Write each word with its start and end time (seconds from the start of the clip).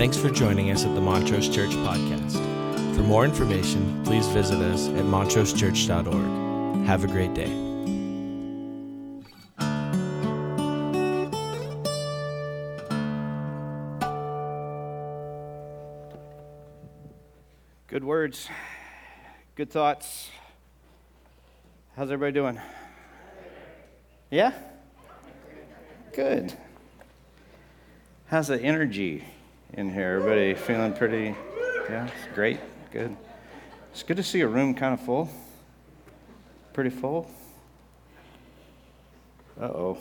Thanks 0.00 0.16
for 0.16 0.30
joining 0.30 0.70
us 0.70 0.86
at 0.86 0.94
the 0.94 1.00
Montrose 1.02 1.46
Church 1.50 1.72
Podcast. 1.72 2.32
For 2.96 3.02
more 3.02 3.22
information, 3.26 4.02
please 4.02 4.26
visit 4.28 4.56
us 4.56 4.88
at 4.88 5.04
montrosechurch.org. 5.04 6.86
Have 6.86 7.04
a 7.04 7.06
great 7.06 7.34
day. 7.34 7.50
Good 17.86 18.02
words, 18.02 18.48
good 19.54 19.70
thoughts. 19.70 20.30
How's 21.94 22.10
everybody 22.10 22.32
doing? 22.32 22.58
Yeah? 24.30 24.54
Good. 26.14 26.54
How's 28.28 28.48
the 28.48 28.58
energy 28.58 29.26
in 29.74 29.92
here? 29.92 30.16
Everybody 30.16 30.54
feeling 30.54 30.92
pretty, 30.92 31.34
yeah, 31.88 32.06
it's 32.06 32.34
great, 32.34 32.60
good. 32.92 33.16
It's 33.92 34.02
good 34.02 34.16
to 34.16 34.22
see 34.22 34.40
a 34.40 34.48
room 34.48 34.74
kind 34.74 34.94
of 34.94 35.00
full. 35.00 35.30
Pretty 36.72 36.90
full. 36.90 37.30
Uh 39.60 39.64
oh. 39.64 39.98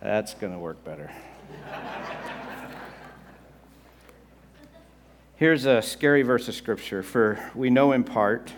That's 0.00 0.34
going 0.34 0.52
to 0.52 0.58
work 0.58 0.84
better. 0.84 1.10
Here's 5.36 5.64
a 5.64 5.82
scary 5.82 6.22
verse 6.22 6.46
of 6.48 6.54
scripture 6.54 7.02
for 7.02 7.38
we 7.54 7.70
know 7.70 7.92
in 7.92 8.04
part 8.04 8.52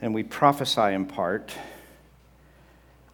and 0.00 0.14
we 0.14 0.22
prophesy 0.22 0.92
in 0.92 1.06
part, 1.06 1.54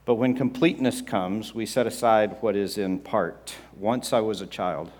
but 0.05 0.15
when 0.15 0.35
completeness 0.35 1.03
comes, 1.03 1.55
we 1.55 1.67
set 1.67 1.87
aside 1.87 2.37
what 2.41 2.57
is 2.57 2.79
in 2.79 2.99
part. 2.99 3.55
Once 3.77 4.13
I 4.13 4.21
was 4.21 4.41
a 4.41 4.47
child. 4.47 4.91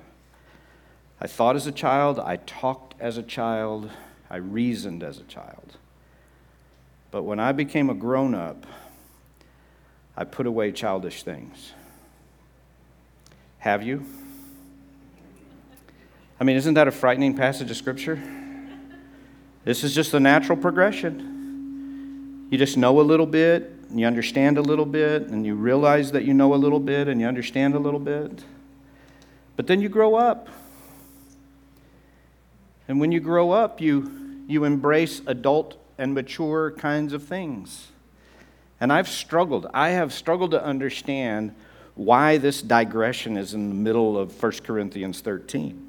I 1.21 1.27
thought 1.27 1.57
as 1.57 1.67
a 1.67 1.73
child, 1.73 2.19
I 2.19 2.37
talked 2.37 2.95
as 3.01 3.19
a 3.19 3.23
child, 3.23 3.91
I 4.31 4.37
reasoned 4.37 5.03
as 5.03 5.19
a 5.19 5.25
child. 5.25 5.77
But 7.11 7.23
when 7.23 7.41
I 7.41 7.53
became 7.53 7.91
a 7.91 7.95
grown 7.95 8.35
up, 8.35 8.67
I 10.17 10.25
put 10.25 10.47
away 10.47 10.73
childish 10.73 11.23
things. 11.23 11.73
Have 13.59 13.83
you? 13.83 14.05
I 16.41 16.45
mean, 16.45 16.57
isn't 16.57 16.75
that 16.75 16.87
a 16.87 16.93
frightening 16.93 17.35
passage 17.37 17.71
of 17.71 17.77
Scripture? 17.77 18.21
This 19.65 19.83
is 19.83 19.95
just 19.95 20.13
the 20.13 20.21
natural 20.21 20.57
progression. 20.57 22.47
You 22.51 22.59
just 22.59 22.77
know 22.77 23.01
a 23.01 23.03
little 23.03 23.27
bit, 23.27 23.73
and 23.91 23.99
you 23.99 24.07
understand 24.07 24.57
a 24.57 24.63
little 24.63 24.87
bit, 24.87 25.29
and 25.29 25.45
you 25.45 25.55
realize 25.55 26.13
that 26.13 26.25
you 26.25 26.33
know 26.33 26.55
a 26.55 26.57
little 26.57 26.81
bit, 26.81 27.09
and 27.09 27.21
you 27.21 27.27
understand 27.27 27.75
a 27.75 27.79
little 27.79 28.01
bit. 28.01 28.45
But 29.57 29.67
then 29.67 29.81
you 29.81 29.89
grow 29.89 30.15
up. 30.15 30.49
And 32.89 32.99
when 32.99 33.13
you 33.13 33.21
grow 33.21 33.51
up, 33.51 33.81
you, 33.81 34.43
you 34.49 34.65
embrace 34.65 35.21
adult 35.27 35.77
and 35.99 36.15
mature 36.15 36.71
kinds 36.71 37.13
of 37.13 37.23
things. 37.23 37.89
And 38.81 38.93
I've 38.93 39.09
struggled. 39.09 39.67
I 39.75 39.91
have 39.91 40.13
struggled 40.13 40.53
to 40.53 40.65
understand 40.65 41.55
why 41.95 42.39
this 42.39 42.63
digression 42.63 43.37
is 43.37 43.53
in 43.53 43.69
the 43.69 43.75
middle 43.75 44.17
of 44.17 44.43
1 44.43 44.53
Corinthians 44.65 45.21
13. 45.21 45.85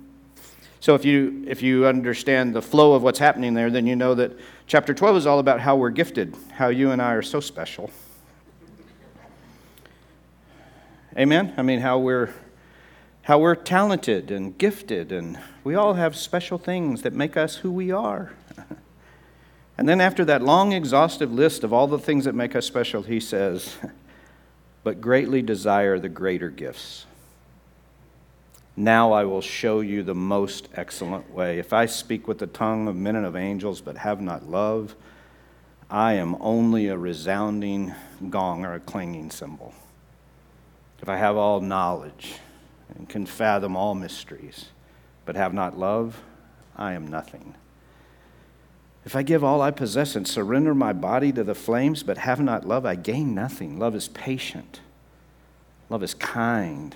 So 0.81 0.95
if 0.95 1.03
you 1.03 1.43
if 1.45 1.61
you 1.61 1.85
understand 1.85 2.55
the 2.55 2.61
flow 2.61 2.93
of 2.93 3.03
what's 3.03 3.19
happening 3.19 3.53
there, 3.53 3.69
then 3.69 3.85
you 3.85 3.97
know 3.97 4.15
that 4.15 4.31
chapter 4.65 4.93
12 4.93 5.17
is 5.17 5.27
all 5.27 5.39
about 5.39 5.59
how 5.59 5.75
we're 5.75 5.89
gifted, 5.89 6.35
how 6.53 6.69
you 6.69 6.91
and 6.91 7.01
I 7.01 7.13
are 7.13 7.21
so 7.21 7.41
special. 7.41 7.91
Amen. 11.17 11.53
I 11.57 11.63
mean 11.63 11.81
how 11.81 11.99
we're 11.99 12.33
how 13.29 13.37
we're 13.37 13.53
talented 13.53 14.31
and 14.31 14.57
gifted 14.57 15.11
and 15.11 15.37
we 15.63 15.75
all 15.75 15.93
have 15.93 16.15
special 16.15 16.57
things 16.57 17.03
that 17.03 17.13
make 17.13 17.37
us 17.37 17.57
who 17.57 17.71
we 17.71 17.91
are. 17.91 18.33
and 19.77 19.87
then 19.87 20.01
after 20.01 20.25
that 20.25 20.41
long 20.41 20.73
exhaustive 20.73 21.31
list 21.31 21.63
of 21.63 21.71
all 21.71 21.85
the 21.85 21.99
things 21.99 22.25
that 22.25 22.33
make 22.33 22.55
us 22.55 22.65
special, 22.65 23.03
he 23.03 23.19
says, 23.19 23.75
"But 24.83 24.99
greatly 24.99 25.43
desire 25.43 25.99
the 25.99 26.09
greater 26.09 26.49
gifts." 26.49 27.05
Now 28.75 29.11
I 29.11 29.25
will 29.25 29.41
show 29.41 29.81
you 29.81 30.01
the 30.01 30.15
most 30.15 30.67
excellent 30.73 31.31
way. 31.31 31.59
If 31.59 31.71
I 31.71 31.85
speak 31.85 32.27
with 32.27 32.39
the 32.39 32.47
tongue 32.47 32.87
of 32.87 32.95
men 32.95 33.15
and 33.15 33.27
of 33.27 33.35
angels, 33.35 33.79
but 33.79 33.97
have 33.97 34.19
not 34.19 34.49
love, 34.49 34.95
I 35.87 36.13
am 36.13 36.35
only 36.39 36.87
a 36.87 36.97
resounding 36.97 37.93
gong 38.31 38.65
or 38.65 38.73
a 38.73 38.79
clanging 38.79 39.29
cymbal. 39.29 39.75
If 40.99 41.07
I 41.07 41.17
have 41.17 41.37
all 41.37 41.61
knowledge 41.61 42.39
and 42.95 43.07
can 43.07 43.25
fathom 43.25 43.75
all 43.75 43.95
mysteries, 43.95 44.69
but 45.25 45.35
have 45.35 45.53
not 45.53 45.77
love, 45.77 46.21
I 46.75 46.93
am 46.93 47.07
nothing. 47.07 47.55
If 49.05 49.15
I 49.15 49.23
give 49.23 49.43
all 49.43 49.61
I 49.61 49.71
possess 49.71 50.15
and 50.15 50.27
surrender 50.27 50.75
my 50.75 50.93
body 50.93 51.31
to 51.31 51.43
the 51.43 51.55
flames, 51.55 52.03
but 52.03 52.17
have 52.19 52.39
not 52.39 52.67
love, 52.67 52.85
I 52.85 52.95
gain 52.95 53.33
nothing. 53.33 53.79
Love 53.79 53.95
is 53.95 54.07
patient, 54.09 54.81
love 55.89 56.03
is 56.03 56.13
kind. 56.13 56.95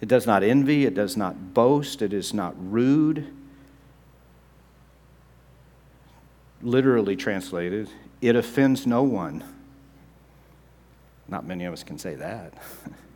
It 0.00 0.08
does 0.08 0.26
not 0.26 0.44
envy, 0.44 0.86
it 0.86 0.94
does 0.94 1.16
not 1.16 1.54
boast, 1.54 2.02
it 2.02 2.12
is 2.12 2.32
not 2.32 2.54
rude. 2.56 3.26
Literally 6.62 7.16
translated, 7.16 7.88
it 8.20 8.36
offends 8.36 8.86
no 8.86 9.02
one. 9.02 9.42
Not 11.26 11.44
many 11.44 11.64
of 11.64 11.72
us 11.72 11.82
can 11.82 11.98
say 11.98 12.14
that. 12.14 12.54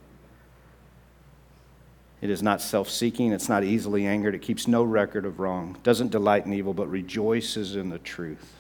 It 2.23 2.31
is 2.31 2.41
not 2.41 2.63
self 2.63 2.89
seeking. 2.89 3.33
It's 3.33 3.49
not 3.49 3.65
easily 3.65 4.07
angered. 4.07 4.35
It 4.35 4.43
keeps 4.43 4.69
no 4.69 4.85
record 4.85 5.27
of 5.27 5.41
wrong. 5.41 5.77
Doesn't 5.83 6.13
delight 6.13 6.47
in 6.47 6.53
evil, 6.55 6.73
but 6.73 6.89
rejoices 6.89 7.75
in 7.75 7.91
the 7.91 7.99
truth. 7.99 8.55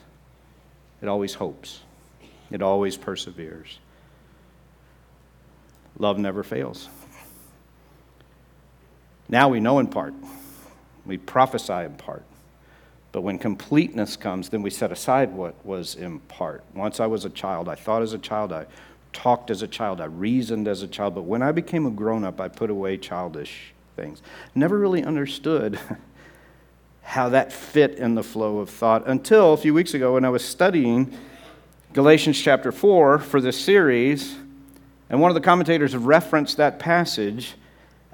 It 1.00 1.09
always 1.09 1.34
hopes. 1.34 1.81
It 2.51 2.61
always 2.61 2.97
perseveres. 2.97 3.78
Love 5.97 6.19
never 6.19 6.43
fails. 6.43 6.89
Now 9.28 9.49
we 9.49 9.61
know 9.61 9.78
in 9.78 9.87
part, 9.87 10.12
we 11.06 11.17
prophesy 11.17 11.72
in 11.72 11.95
part. 11.95 12.25
But 13.12 13.21
when 13.21 13.39
completeness 13.39 14.17
comes, 14.17 14.49
then 14.49 14.62
we 14.62 14.71
set 14.71 14.91
aside 14.91 15.33
what 15.33 15.55
was 15.65 15.95
in 15.95 16.19
part. 16.21 16.65
Once 16.75 16.99
I 16.99 17.06
was 17.06 17.25
a 17.25 17.31
child, 17.31 17.69
I 17.69 17.75
thought 17.77 18.03
as 18.03 18.15
a 18.15 18.19
child, 18.19 18.53
I 18.53 18.67
talked 19.12 19.50
as 19.50 19.62
a 19.62 19.69
child, 19.69 20.00
I 20.00 20.06
reasoned 20.06 20.69
as 20.69 20.83
a 20.83 20.89
child. 20.89 21.15
But 21.15 21.23
when 21.23 21.43
I 21.43 21.53
became 21.53 21.87
a 21.87 21.91
grown 21.91 22.25
up, 22.25 22.41
I 22.41 22.49
put 22.49 22.71
away 22.71 22.97
childish 22.97 23.73
things. 23.97 24.23
Never 24.55 24.78
really 24.78 25.05
understood 25.05 25.78
how 27.03 27.28
that 27.31 27.53
fit 27.53 27.97
in 27.97 28.15
the 28.15 28.22
flow 28.22 28.59
of 28.59 28.71
thought 28.71 29.06
until 29.06 29.53
a 29.53 29.56
few 29.56 29.75
weeks 29.75 29.95
ago 29.95 30.15
when 30.15 30.25
I 30.25 30.31
was 30.31 30.45
studying 30.45 31.17
Galatians 31.93 32.41
chapter 32.41 32.72
4 32.72 33.19
for 33.19 33.41
this 33.41 33.61
series. 33.61 34.37
And 35.11 35.21
one 35.21 35.31
of 35.31 35.34
the 35.34 35.43
commentators 35.43 35.95
referenced 35.95 36.56
that 36.56 36.78
passage 36.78 37.55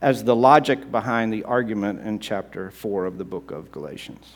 as 0.01 0.25
the 0.25 0.35
logic 0.35 0.91
behind 0.91 1.33
the 1.33 1.45
argument 1.45 2.05
in 2.05 2.19
chapter 2.19 2.71
4 2.71 3.05
of 3.05 3.19
the 3.19 3.25
book 3.25 3.51
of 3.51 3.71
Galatians. 3.71 4.33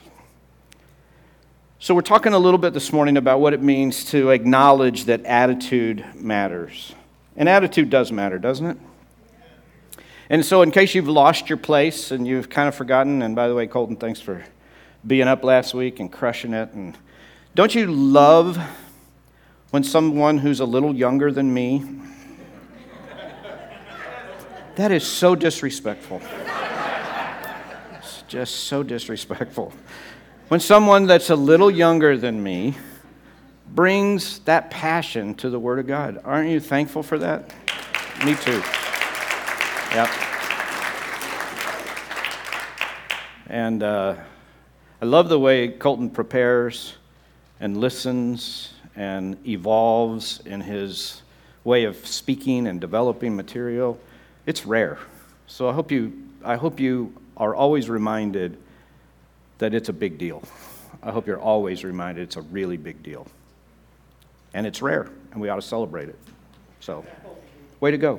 So, 1.83 1.97
we're 1.97 2.03
talking 2.03 2.33
a 2.33 2.39
little 2.39 2.59
bit 2.59 2.75
this 2.75 2.93
morning 2.93 3.17
about 3.17 3.41
what 3.41 3.55
it 3.55 3.61
means 3.61 4.05
to 4.13 4.31
acknowledge 4.31 5.07
that 5.07 5.25
attitude 5.25 6.05
matters. 6.15 6.95
And 7.37 7.49
attitude 7.49 7.91
does 7.91 8.13
matter, 8.13 8.39
doesn't 8.39 8.67
it? 8.67 8.77
And 10.31 10.47
so, 10.47 10.63
in 10.63 10.71
case 10.71 10.95
you've 10.95 11.09
lost 11.09 11.49
your 11.49 11.57
place 11.57 12.13
and 12.13 12.25
you've 12.25 12.49
kind 12.49 12.69
of 12.69 12.77
forgotten, 12.77 13.21
and 13.21 13.35
by 13.35 13.49
the 13.49 13.55
way, 13.57 13.67
Colton, 13.67 13.97
thanks 13.97 14.21
for 14.21 14.45
being 15.05 15.27
up 15.27 15.43
last 15.43 15.75
week 15.75 15.99
and 15.99 16.13
crushing 16.13 16.53
it. 16.53 16.71
And 16.73 16.97
don't 17.57 17.75
you 17.75 17.87
love 17.91 18.57
when 19.71 19.83
someone 19.83 20.39
who's 20.39 20.61
a 20.61 20.65
little 20.65 20.95
younger 20.95 21.33
than 21.33 21.53
me 21.53 21.85
that 24.77 24.93
is 24.93 25.05
so 25.05 25.35
disrespectful. 25.35 26.23
It's 27.99 28.23
just 28.29 28.55
so 28.55 28.85
disrespectful. 28.85 29.73
When 30.49 30.61
someone 30.61 31.07
that's 31.07 31.31
a 31.31 31.37
little 31.37 31.71
younger 31.71 32.17
than 32.17 32.43
me 32.43 32.77
brings 33.75 34.41
that 34.41 34.71
passion 34.71 35.35
to 35.37 35.49
the 35.49 35.59
Word 35.59 35.79
of 35.79 35.87
God, 35.87 36.21
aren't 36.25 36.51
you 36.51 36.61
thankful 36.61 37.03
for 37.03 37.19
that? 37.19 37.51
Me 38.25 38.35
too. 38.35 38.63
Yep. 39.95 40.11
And 43.47 43.83
uh, 43.83 44.17
I 45.01 45.05
love 45.05 45.29
the 45.29 45.39
way 45.39 45.69
Colton 45.69 46.11
prepares 46.11 46.95
and 47.61 47.77
listens 47.77 48.75
and 48.95 49.37
evolves 49.47 50.41
in 50.45 50.61
his 50.61 51.23
way 51.65 51.85
of 51.85 52.07
speaking 52.07 52.67
and 52.67 52.81
developing 52.81 53.35
material 53.35 53.99
it's 54.47 54.67
rare. 54.67 54.99
So 55.47 55.69
I 55.69 55.73
hope 55.73 55.93
you, 55.93 56.13
I 56.45 56.57
hope 56.57 56.81
you 56.81 57.15
are 57.37 57.55
always 57.55 57.89
reminded 57.89 58.59
that 59.63 59.75
it's 59.75 59.89
a 59.89 59.93
big 59.93 60.19
deal. 60.19 60.43
I 61.05 61.13
hope 61.13 61.29
you're 61.29 61.39
always 61.39 61.85
reminded 61.85 62.25
it's 62.25 62.35
a 62.35 62.43
really 62.43 62.77
big 62.77 63.01
deal. 63.01 63.29
And 64.55 64.67
it's 64.67 64.83
rare, 64.83 65.09
and 65.31 65.41
we 65.41 65.49
ought 65.51 65.55
to 65.55 65.63
celebrate 65.63 66.09
it. 66.09 66.19
So, 66.81 67.07
way 67.79 67.93
to 67.93 67.97
go. 67.97 68.19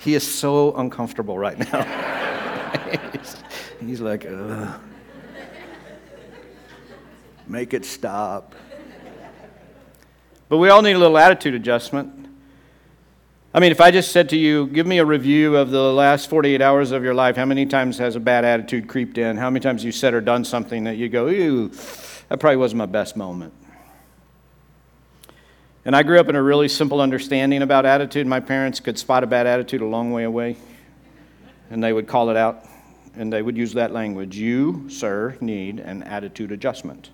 He 0.00 0.14
is 0.14 0.22
so 0.22 0.76
uncomfortable 0.76 1.38
right 1.38 1.58
now. 1.58 1.82
he's, 3.10 3.36
he's, 3.80 4.00
like, 4.02 4.26
Ugh. 4.26 4.80
make 7.46 7.72
it 7.72 7.86
stop. 7.86 8.54
But 10.50 10.58
we 10.58 10.68
all 10.68 10.82
need 10.82 10.92
a 10.92 10.98
little 10.98 11.16
attitude 11.16 11.54
adjustment. 11.54 12.23
I 13.54 13.60
mean, 13.60 13.70
if 13.70 13.80
I 13.80 13.92
just 13.92 14.10
said 14.10 14.30
to 14.30 14.36
you, 14.36 14.66
give 14.66 14.84
me 14.84 14.98
a 14.98 15.04
review 15.04 15.56
of 15.56 15.70
the 15.70 15.92
last 15.92 16.28
48 16.28 16.60
hours 16.60 16.90
of 16.90 17.04
your 17.04 17.14
life, 17.14 17.36
how 17.36 17.44
many 17.44 17.66
times 17.66 17.98
has 17.98 18.16
a 18.16 18.20
bad 18.20 18.44
attitude 18.44 18.88
creeped 18.88 19.16
in? 19.16 19.36
How 19.36 19.48
many 19.48 19.60
times 19.60 19.84
you 19.84 19.92
said 19.92 20.12
or 20.12 20.20
done 20.20 20.44
something 20.44 20.82
that 20.84 20.96
you 20.96 21.08
go, 21.08 21.28
ew, 21.28 21.68
that 22.28 22.40
probably 22.40 22.56
wasn't 22.56 22.78
my 22.78 22.86
best 22.86 23.16
moment? 23.16 23.54
And 25.84 25.94
I 25.94 26.02
grew 26.02 26.18
up 26.18 26.28
in 26.28 26.34
a 26.34 26.42
really 26.42 26.66
simple 26.66 27.00
understanding 27.00 27.62
about 27.62 27.86
attitude. 27.86 28.26
My 28.26 28.40
parents 28.40 28.80
could 28.80 28.98
spot 28.98 29.22
a 29.22 29.28
bad 29.28 29.46
attitude 29.46 29.82
a 29.82 29.86
long 29.86 30.10
way 30.10 30.24
away, 30.24 30.56
and 31.70 31.80
they 31.80 31.92
would 31.92 32.08
call 32.08 32.30
it 32.30 32.36
out, 32.36 32.66
and 33.14 33.32
they 33.32 33.40
would 33.40 33.56
use 33.56 33.74
that 33.74 33.92
language 33.92 34.36
You, 34.36 34.90
sir, 34.90 35.38
need 35.40 35.78
an 35.78 36.02
attitude 36.02 36.50
adjustment. 36.50 37.10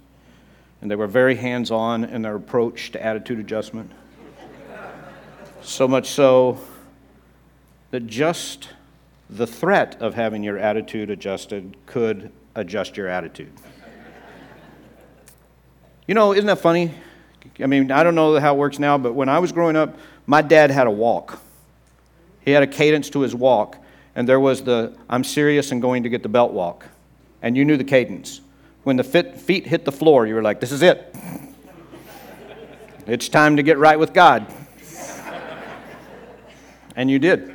And 0.80 0.90
they 0.90 0.96
were 0.96 1.06
very 1.06 1.36
hands 1.36 1.70
on 1.70 2.02
in 2.02 2.22
their 2.22 2.36
approach 2.36 2.92
to 2.92 3.04
attitude 3.04 3.40
adjustment. 3.40 3.92
So 5.62 5.86
much 5.86 6.08
so 6.08 6.58
that 7.90 8.06
just 8.06 8.70
the 9.28 9.46
threat 9.46 10.00
of 10.00 10.14
having 10.14 10.42
your 10.42 10.58
attitude 10.58 11.10
adjusted 11.10 11.76
could 11.86 12.32
adjust 12.54 12.96
your 12.96 13.08
attitude. 13.08 13.52
You 16.06 16.14
know, 16.14 16.32
isn't 16.32 16.46
that 16.46 16.58
funny? 16.58 16.94
I 17.60 17.66
mean, 17.66 17.92
I 17.92 18.02
don't 18.02 18.14
know 18.14 18.40
how 18.40 18.54
it 18.54 18.58
works 18.58 18.78
now, 18.78 18.96
but 18.96 19.12
when 19.12 19.28
I 19.28 19.38
was 19.38 19.52
growing 19.52 19.76
up, 19.76 19.96
my 20.26 20.42
dad 20.42 20.70
had 20.70 20.86
a 20.86 20.90
walk. 20.90 21.40
He 22.40 22.52
had 22.52 22.62
a 22.62 22.66
cadence 22.66 23.10
to 23.10 23.20
his 23.20 23.34
walk, 23.34 23.76
and 24.14 24.28
there 24.28 24.40
was 24.40 24.62
the 24.62 24.96
I'm 25.08 25.24
serious 25.24 25.72
and 25.72 25.82
going 25.82 26.04
to 26.04 26.08
get 26.08 26.22
the 26.22 26.28
belt 26.28 26.52
walk. 26.52 26.86
And 27.42 27.56
you 27.56 27.64
knew 27.64 27.76
the 27.76 27.84
cadence. 27.84 28.40
When 28.82 28.96
the 28.96 29.04
feet 29.04 29.66
hit 29.66 29.84
the 29.84 29.92
floor, 29.92 30.26
you 30.26 30.34
were 30.34 30.42
like, 30.42 30.58
this 30.58 30.72
is 30.72 30.82
it. 30.82 31.14
It's 33.06 33.28
time 33.28 33.56
to 33.56 33.62
get 33.62 33.78
right 33.78 33.98
with 33.98 34.12
God. 34.12 34.46
And 36.96 37.10
you 37.10 37.18
did. 37.18 37.54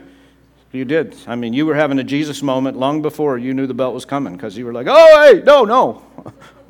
You 0.71 0.85
did. 0.85 1.15
I 1.27 1.35
mean, 1.35 1.53
you 1.53 1.65
were 1.65 1.75
having 1.75 1.99
a 1.99 2.03
Jesus 2.03 2.43
moment 2.43 2.77
long 2.77 3.01
before 3.01 3.37
you 3.37 3.53
knew 3.53 3.67
the 3.67 3.73
belt 3.73 3.93
was 3.93 4.05
coming 4.05 4.33
because 4.33 4.57
you 4.57 4.65
were 4.65 4.73
like, 4.73 4.87
oh, 4.89 5.31
hey, 5.31 5.41
no, 5.41 5.63
no. 5.63 6.03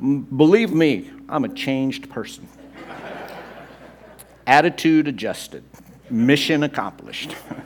Believe 0.36 0.72
me, 0.72 1.10
I'm 1.28 1.44
a 1.44 1.48
changed 1.48 2.10
person 2.10 2.48
attitude 4.46 5.08
adjusted, 5.08 5.64
mission 6.08 6.62
accomplished. 6.62 7.34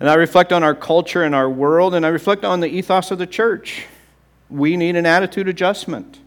and 0.00 0.08
I 0.08 0.14
reflect 0.14 0.52
on 0.52 0.62
our 0.62 0.74
culture 0.74 1.22
and 1.22 1.34
our 1.34 1.50
world, 1.50 1.94
and 1.94 2.06
I 2.06 2.08
reflect 2.08 2.44
on 2.44 2.60
the 2.60 2.68
ethos 2.68 3.10
of 3.10 3.18
the 3.18 3.26
church. 3.26 3.86
We 4.48 4.76
need 4.76 4.96
an 4.96 5.06
attitude 5.06 5.48
adjustment. 5.48 6.18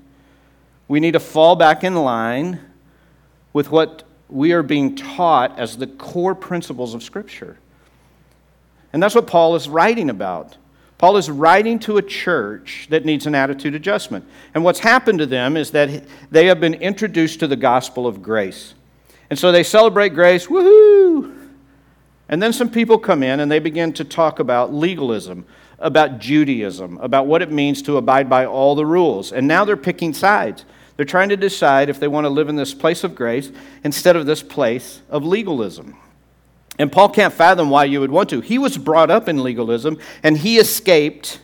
We 0.88 1.00
need 1.00 1.14
to 1.14 1.20
fall 1.20 1.56
back 1.56 1.84
in 1.84 1.96
line 1.96 2.60
with 3.52 3.72
what 3.72 4.04
we 4.34 4.52
are 4.52 4.64
being 4.64 4.96
taught 4.96 5.60
as 5.60 5.78
the 5.78 5.86
core 5.86 6.34
principles 6.34 6.96
of 6.96 7.04
Scripture. 7.04 7.58
And 8.92 9.02
that's 9.02 9.14
what 9.14 9.28
Paul 9.28 9.56
is 9.56 9.70
writing 9.70 10.10
about. 10.10 10.58
Paul 10.98 11.18
is 11.18 11.30
writing 11.30 11.80
to 11.80 11.98
a 11.98 12.02
church 12.02 12.88
that 12.90 13.06
needs 13.06 13.28
an 13.28 13.36
attitude 13.36 13.76
adjustment. 13.76 14.26
And 14.54 14.64
what's 14.64 14.80
happened 14.80 15.20
to 15.20 15.26
them 15.26 15.56
is 15.56 15.72
that 15.72 16.04
they 16.32 16.48
have 16.48 16.60
been 16.60 16.74
introduced 16.76 17.40
to 17.42 17.48
the 17.48 17.56
gospel 17.56 18.08
of 18.08 18.24
grace. 18.24 18.74
And 19.30 19.38
so 19.38 19.52
they 19.52 19.64
celebrate 19.64 20.10
grace, 20.10 20.48
woohoo! 20.48 21.50
And 22.30 22.42
then 22.42 22.54
some 22.54 22.70
people 22.70 22.98
come 22.98 23.22
in 23.22 23.40
and 23.40 23.52
they 23.52 23.60
begin 23.60 23.94
to 23.94 24.04
talk 24.04 24.40
about 24.40 24.74
legalism, 24.74 25.46
about 25.78 26.20
Judaism, 26.20 26.98
about 27.00 27.28
what 27.28 27.42
it 27.42 27.52
means 27.52 27.82
to 27.84 27.98
abide 27.98 28.30
by 28.30 28.46
all 28.46 28.74
the 28.74 28.86
rules. 28.86 29.32
And 29.32 29.48
now 29.48 29.66
they're 29.66 29.78
picking 29.78 30.14
sides. 30.14 30.66
They're 30.96 31.06
trying 31.06 31.30
to 31.30 31.38
decide 31.38 31.90
if 31.90 32.00
they 32.00 32.08
want 32.08 32.26
to 32.26 32.30
live 32.30 32.50
in 32.50 32.56
this 32.56 32.74
place 32.74 33.04
of 33.04 33.16
grace 33.16 33.52
instead 33.84 34.16
of 34.16 34.26
this 34.26 34.44
place 34.44 35.02
of 35.10 35.26
legalism. 35.26 35.96
And 36.78 36.92
Paul 36.92 37.10
can't 37.10 37.34
fathom 37.34 37.70
why 37.70 37.86
you 37.86 38.00
would 38.00 38.12
want 38.12 38.30
to. 38.30 38.42
He 38.42 38.58
was 38.58 38.78
brought 38.78 39.12
up 39.12 39.28
in 39.28 39.44
legalism, 39.44 39.98
and 40.22 40.38
he 40.38 40.58
escaped 40.58 41.40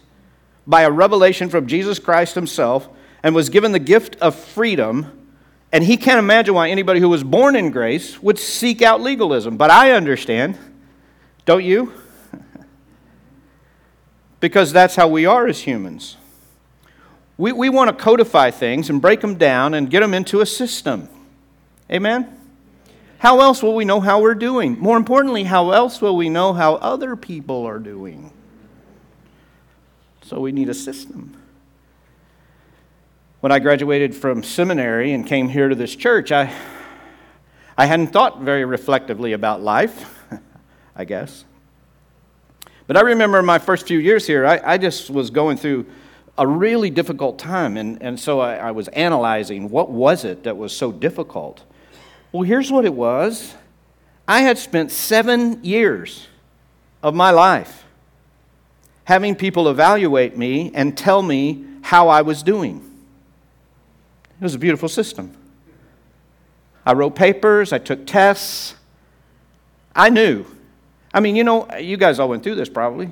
by 0.66 0.82
a 0.82 0.92
revelation 0.92 1.50
from 1.50 1.68
Jesus 1.68 2.00
Christ 2.00 2.36
himself 2.36 2.90
and 3.24 3.36
was 3.36 3.50
given 3.50 3.72
the 3.72 3.80
gift 3.80 4.16
of 4.18 4.36
freedom. 4.36 5.28
And 5.72 5.84
he 5.84 5.98
can't 5.98 6.20
imagine 6.20 6.54
why 6.54 6.70
anybody 6.70 7.00
who 7.00 7.10
was 7.10 7.24
born 7.24 7.56
in 7.56 7.72
grace 7.72 8.22
would 8.22 8.40
seek 8.40 8.82
out 8.82 9.02
legalism. 9.02 9.58
But 9.58 9.72
I 9.72 9.92
understand. 9.92 10.58
Don't 11.46 11.64
you? 11.64 11.94
because 14.40 14.72
that's 14.72 14.96
how 14.96 15.08
we 15.08 15.26
are 15.26 15.48
as 15.48 15.62
humans. 15.62 16.18
We, 17.40 17.54
we 17.54 17.70
want 17.70 17.88
to 17.90 17.96
codify 17.96 18.52
things 18.52 18.90
and 18.90 19.02
break 19.02 19.22
them 19.22 19.36
down 19.36 19.74
and 19.74 19.90
get 19.90 20.02
them 20.02 20.14
into 20.14 20.42
a 20.42 20.46
system. 20.46 21.08
Amen? 21.90 22.38
How 23.20 23.40
else 23.40 23.64
will 23.64 23.76
we 23.76 23.86
know 23.86 24.02
how 24.02 24.22
we're 24.22 24.36
doing? 24.36 24.78
More 24.78 24.98
importantly, 24.98 25.46
how 25.46 25.72
else 25.72 26.02
will 26.02 26.18
we 26.18 26.28
know 26.28 26.52
how 26.52 26.76
other 26.76 27.16
people 27.16 27.66
are 27.66 27.80
doing? 27.80 28.34
So 30.22 30.42
we 30.42 30.52
need 30.52 30.68
a 30.68 30.74
system. 30.74 31.42
When 33.40 33.54
I 33.54 33.60
graduated 33.60 34.14
from 34.14 34.44
seminary 34.44 35.14
and 35.14 35.26
came 35.26 35.48
here 35.48 35.70
to 35.70 35.76
this 35.76 35.96
church, 35.96 36.34
I, 36.34 36.54
I 37.78 37.86
hadn't 37.86 38.08
thought 38.08 38.42
very 38.42 38.66
reflectively 38.66 39.32
about 39.32 39.62
life, 39.62 40.14
I 40.94 41.06
guess. 41.06 41.46
But 42.86 42.98
I 42.98 43.02
remember 43.02 43.42
my 43.42 43.60
first 43.60 43.88
few 43.88 44.00
years 44.00 44.28
here, 44.28 44.46
I, 44.46 44.60
I 44.74 44.78
just 44.78 45.10
was 45.10 45.30
going 45.30 45.56
through 45.56 45.86
a 46.40 46.48
really 46.48 46.90
difficult 46.90 47.38
time. 47.38 47.78
And, 47.78 48.02
and 48.02 48.20
so 48.20 48.40
I, 48.40 48.56
I 48.56 48.72
was 48.72 48.88
analyzing 48.88 49.70
what 49.70 49.92
was 49.92 50.26
it 50.26 50.44
that 50.44 50.58
was 50.58 50.76
so 50.76 50.92
difficult. 50.92 51.62
Well, 52.32 52.44
here's 52.44 52.72
what 52.72 52.86
it 52.86 52.94
was 52.94 53.54
I 54.28 54.42
had 54.42 54.58
spent 54.58 54.92
seven 54.92 55.64
years 55.64 56.28
of 57.04 57.14
my 57.14 57.32
life 57.32 57.84
having 59.04 59.36
people 59.36 59.70
evaluate 59.70 60.38
me 60.38 60.72
and 60.74 60.98
tell 60.98 61.22
me 61.22 61.66
how 61.82 62.08
I 62.08 62.22
was 62.22 62.42
doing. 62.42 62.78
It 64.40 64.44
was 64.44 64.56
a 64.56 64.60
beautiful 64.60 64.88
system. 64.88 65.36
I 66.86 66.94
wrote 66.94 67.16
papers, 67.16 67.74
I 67.74 67.80
took 67.80 68.06
tests. 68.08 68.76
I 69.96 70.10
knew. 70.10 70.46
I 71.14 71.20
mean, 71.20 71.36
you 71.36 71.44
know, 71.44 71.68
you 71.78 71.98
guys 71.98 72.20
all 72.20 72.30
went 72.30 72.44
through 72.44 72.56
this 72.56 72.70
probably. 72.70 73.10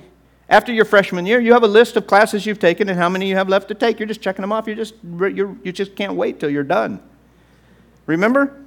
After 0.49 0.71
your 0.71 0.85
freshman 0.85 1.25
year, 1.25 1.39
you 1.39 1.51
have 1.53 1.63
a 1.63 1.67
list 1.67 1.97
of 1.97 2.07
classes 2.07 2.45
you've 2.45 2.59
taken 2.59 2.87
and 2.87 2.97
how 2.97 3.09
many 3.09 3.27
you 3.27 3.35
have 3.35 3.49
left 3.49 3.67
to 3.67 3.75
take. 3.75 3.99
You're 3.99 4.07
just 4.07 4.21
checking 4.21 4.43
them 4.43 4.53
off. 4.53 4.67
You 4.67 4.75
just, 4.75 4.93
you're, 5.03 5.55
you 5.63 5.71
just 5.71 5.95
can't 5.95 6.13
wait 6.13 6.39
till 6.39 6.49
you're 6.49 6.63
done. 6.63 7.01
Remember? 8.05 8.57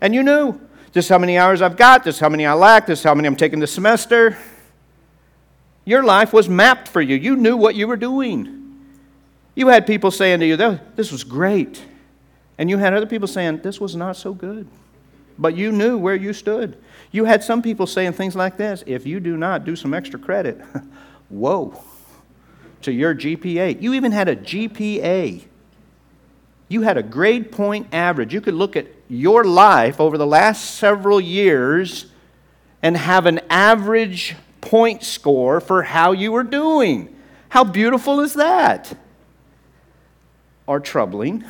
And 0.00 0.14
you 0.14 0.22
knew 0.22 0.60
just 0.92 1.08
how 1.08 1.18
many 1.18 1.36
hours 1.36 1.60
I've 1.60 1.76
got, 1.76 2.04
just 2.04 2.20
how 2.20 2.28
many 2.28 2.46
I 2.46 2.52
lack, 2.52 2.86
just 2.86 3.02
how 3.02 3.14
many 3.14 3.26
I'm 3.26 3.34
taking 3.34 3.58
this 3.58 3.72
semester. 3.72 4.38
Your 5.84 6.04
life 6.04 6.32
was 6.32 6.48
mapped 6.48 6.86
for 6.86 7.02
you. 7.02 7.16
You 7.16 7.36
knew 7.36 7.56
what 7.56 7.74
you 7.74 7.88
were 7.88 7.96
doing. 7.96 8.78
You 9.56 9.68
had 9.68 9.86
people 9.86 10.10
saying 10.10 10.40
to 10.40 10.46
you, 10.46 10.56
This 10.94 11.10
was 11.10 11.24
great. 11.24 11.82
And 12.58 12.70
you 12.70 12.78
had 12.78 12.94
other 12.94 13.06
people 13.06 13.26
saying, 13.26 13.58
This 13.58 13.80
was 13.80 13.96
not 13.96 14.16
so 14.16 14.32
good. 14.32 14.68
But 15.36 15.56
you 15.56 15.72
knew 15.72 15.98
where 15.98 16.14
you 16.14 16.32
stood. 16.32 16.76
You 17.14 17.24
had 17.24 17.44
some 17.44 17.62
people 17.62 17.86
saying 17.86 18.12
things 18.12 18.34
like 18.34 18.56
this 18.56 18.84
If 18.86 19.06
you 19.06 19.20
do 19.20 19.36
not 19.36 19.64
do 19.64 19.76
some 19.76 19.94
extra 19.94 20.18
credit, 20.18 20.60
whoa, 21.28 21.82
to 22.82 22.92
your 22.92 23.14
GPA. 23.14 23.80
You 23.80 23.94
even 23.94 24.12
had 24.12 24.28
a 24.28 24.36
GPA 24.36 25.44
you 26.68 26.82
had 26.82 26.96
a 26.96 27.02
grade 27.02 27.52
point 27.52 27.86
average. 27.92 28.32
You 28.32 28.40
could 28.40 28.54
look 28.54 28.76
at 28.76 28.86
your 29.08 29.44
life 29.44 30.00
over 30.00 30.16
the 30.16 30.26
last 30.26 30.74
several 30.76 31.20
years 31.20 32.06
and 32.82 32.96
have 32.96 33.26
an 33.26 33.40
average 33.50 34.34
point 34.60 35.02
score 35.02 35.60
for 35.60 35.82
how 35.82 36.12
you 36.12 36.32
were 36.32 36.42
doing. 36.42 37.14
How 37.48 37.64
beautiful 37.64 38.20
is 38.20 38.34
that? 38.34 38.96
Or 40.66 40.80
troubling. 40.80 41.44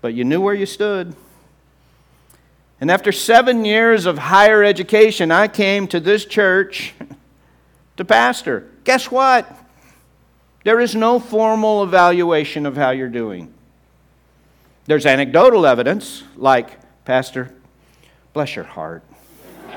But 0.00 0.14
you 0.14 0.24
knew 0.24 0.40
where 0.40 0.54
you 0.54 0.66
stood. 0.66 1.14
And 2.82 2.90
after 2.90 3.12
seven 3.12 3.64
years 3.64 4.06
of 4.06 4.18
higher 4.18 4.64
education, 4.64 5.30
I 5.30 5.46
came 5.46 5.86
to 5.86 6.00
this 6.00 6.24
church 6.24 6.94
to 7.96 8.04
pastor. 8.04 8.68
Guess 8.82 9.08
what? 9.08 9.48
There 10.64 10.80
is 10.80 10.96
no 10.96 11.20
formal 11.20 11.84
evaluation 11.84 12.66
of 12.66 12.76
how 12.76 12.90
you're 12.90 13.08
doing. 13.08 13.54
There's 14.86 15.06
anecdotal 15.06 15.64
evidence, 15.64 16.24
like, 16.34 16.80
Pastor, 17.04 17.54
bless 18.32 18.56
your 18.56 18.64
heart. 18.64 19.04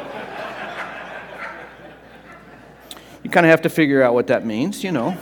you 3.23 3.29
kind 3.29 3.45
of 3.45 3.51
have 3.51 3.61
to 3.61 3.69
figure 3.69 4.01
out 4.01 4.15
what 4.15 4.25
that 4.27 4.47
means, 4.47 4.83
you 4.83 4.91
know. 4.91 5.15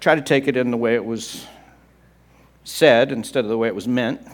Try 0.00 0.14
to 0.14 0.22
take 0.22 0.48
it 0.48 0.56
in 0.56 0.70
the 0.70 0.78
way 0.78 0.94
it 0.94 1.04
was 1.04 1.44
said 2.64 3.12
instead 3.12 3.44
of 3.44 3.50
the 3.50 3.58
way 3.58 3.68
it 3.68 3.74
was 3.74 3.86
meant. 3.86 4.26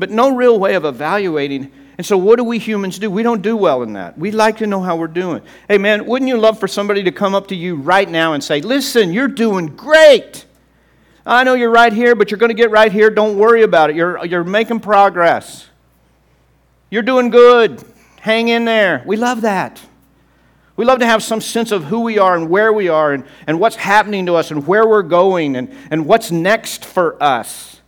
But 0.00 0.10
no 0.10 0.34
real 0.34 0.58
way 0.58 0.76
of 0.76 0.86
evaluating. 0.86 1.70
And 1.98 2.06
so, 2.06 2.16
what 2.16 2.36
do 2.36 2.44
we 2.44 2.58
humans 2.58 2.98
do? 2.98 3.10
We 3.10 3.22
don't 3.22 3.42
do 3.42 3.54
well 3.54 3.82
in 3.82 3.92
that. 3.92 4.16
We 4.16 4.30
like 4.30 4.56
to 4.56 4.66
know 4.66 4.80
how 4.80 4.96
we're 4.96 5.08
doing. 5.08 5.42
Hey, 5.68 5.76
man, 5.76 6.06
wouldn't 6.06 6.26
you 6.26 6.38
love 6.38 6.58
for 6.58 6.66
somebody 6.66 7.02
to 7.02 7.12
come 7.12 7.34
up 7.34 7.48
to 7.48 7.54
you 7.54 7.76
right 7.76 8.08
now 8.08 8.32
and 8.32 8.42
say, 8.42 8.62
Listen, 8.62 9.12
you're 9.12 9.28
doing 9.28 9.76
great. 9.76 10.46
I 11.26 11.44
know 11.44 11.52
you're 11.52 11.70
right 11.70 11.92
here, 11.92 12.14
but 12.14 12.30
you're 12.30 12.38
going 12.38 12.48
to 12.48 12.54
get 12.54 12.70
right 12.70 12.90
here. 12.90 13.10
Don't 13.10 13.36
worry 13.36 13.62
about 13.62 13.90
it. 13.90 13.96
You're, 13.96 14.24
you're 14.24 14.42
making 14.42 14.80
progress. 14.80 15.68
You're 16.88 17.02
doing 17.02 17.28
good. 17.28 17.84
Hang 18.20 18.48
in 18.48 18.64
there. 18.64 19.04
We 19.06 19.18
love 19.18 19.42
that. 19.42 19.82
We 20.76 20.86
love 20.86 21.00
to 21.00 21.06
have 21.06 21.22
some 21.22 21.42
sense 21.42 21.72
of 21.72 21.84
who 21.84 22.00
we 22.00 22.16
are 22.16 22.34
and 22.34 22.48
where 22.48 22.72
we 22.72 22.88
are 22.88 23.12
and, 23.12 23.26
and 23.46 23.60
what's 23.60 23.76
happening 23.76 24.24
to 24.24 24.36
us 24.36 24.50
and 24.50 24.66
where 24.66 24.88
we're 24.88 25.02
going 25.02 25.56
and, 25.56 25.76
and 25.90 26.06
what's 26.06 26.30
next 26.30 26.86
for 26.86 27.22
us. 27.22 27.79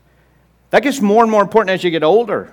That 0.73 0.83
gets 0.83 1.03
more 1.03 1.23
and 1.23 1.31
more 1.31 1.43
important 1.43 1.71
as 1.71 1.85
you 1.85 1.91
get 1.91 2.03
older. 2.03 2.51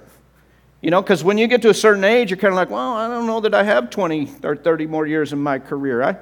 You 0.82 0.92
know, 0.92 1.02
because 1.02 1.24
when 1.24 1.38
you 1.38 1.48
get 1.48 1.62
to 1.62 1.70
a 1.70 1.74
certain 1.74 2.04
age, 2.04 2.30
you're 2.30 2.38
kind 2.38 2.54
of 2.54 2.58
like, 2.58 2.70
well, 2.70 2.94
I 2.94 3.08
don't 3.08 3.26
know 3.26 3.40
that 3.40 3.54
I 3.54 3.64
have 3.64 3.90
20 3.90 4.30
or 4.44 4.58
30 4.58 4.88
more 4.88 5.08
years 5.08 5.32
in 5.32 5.40
my 5.40 5.58
career. 5.58 6.04
I, 6.04 6.18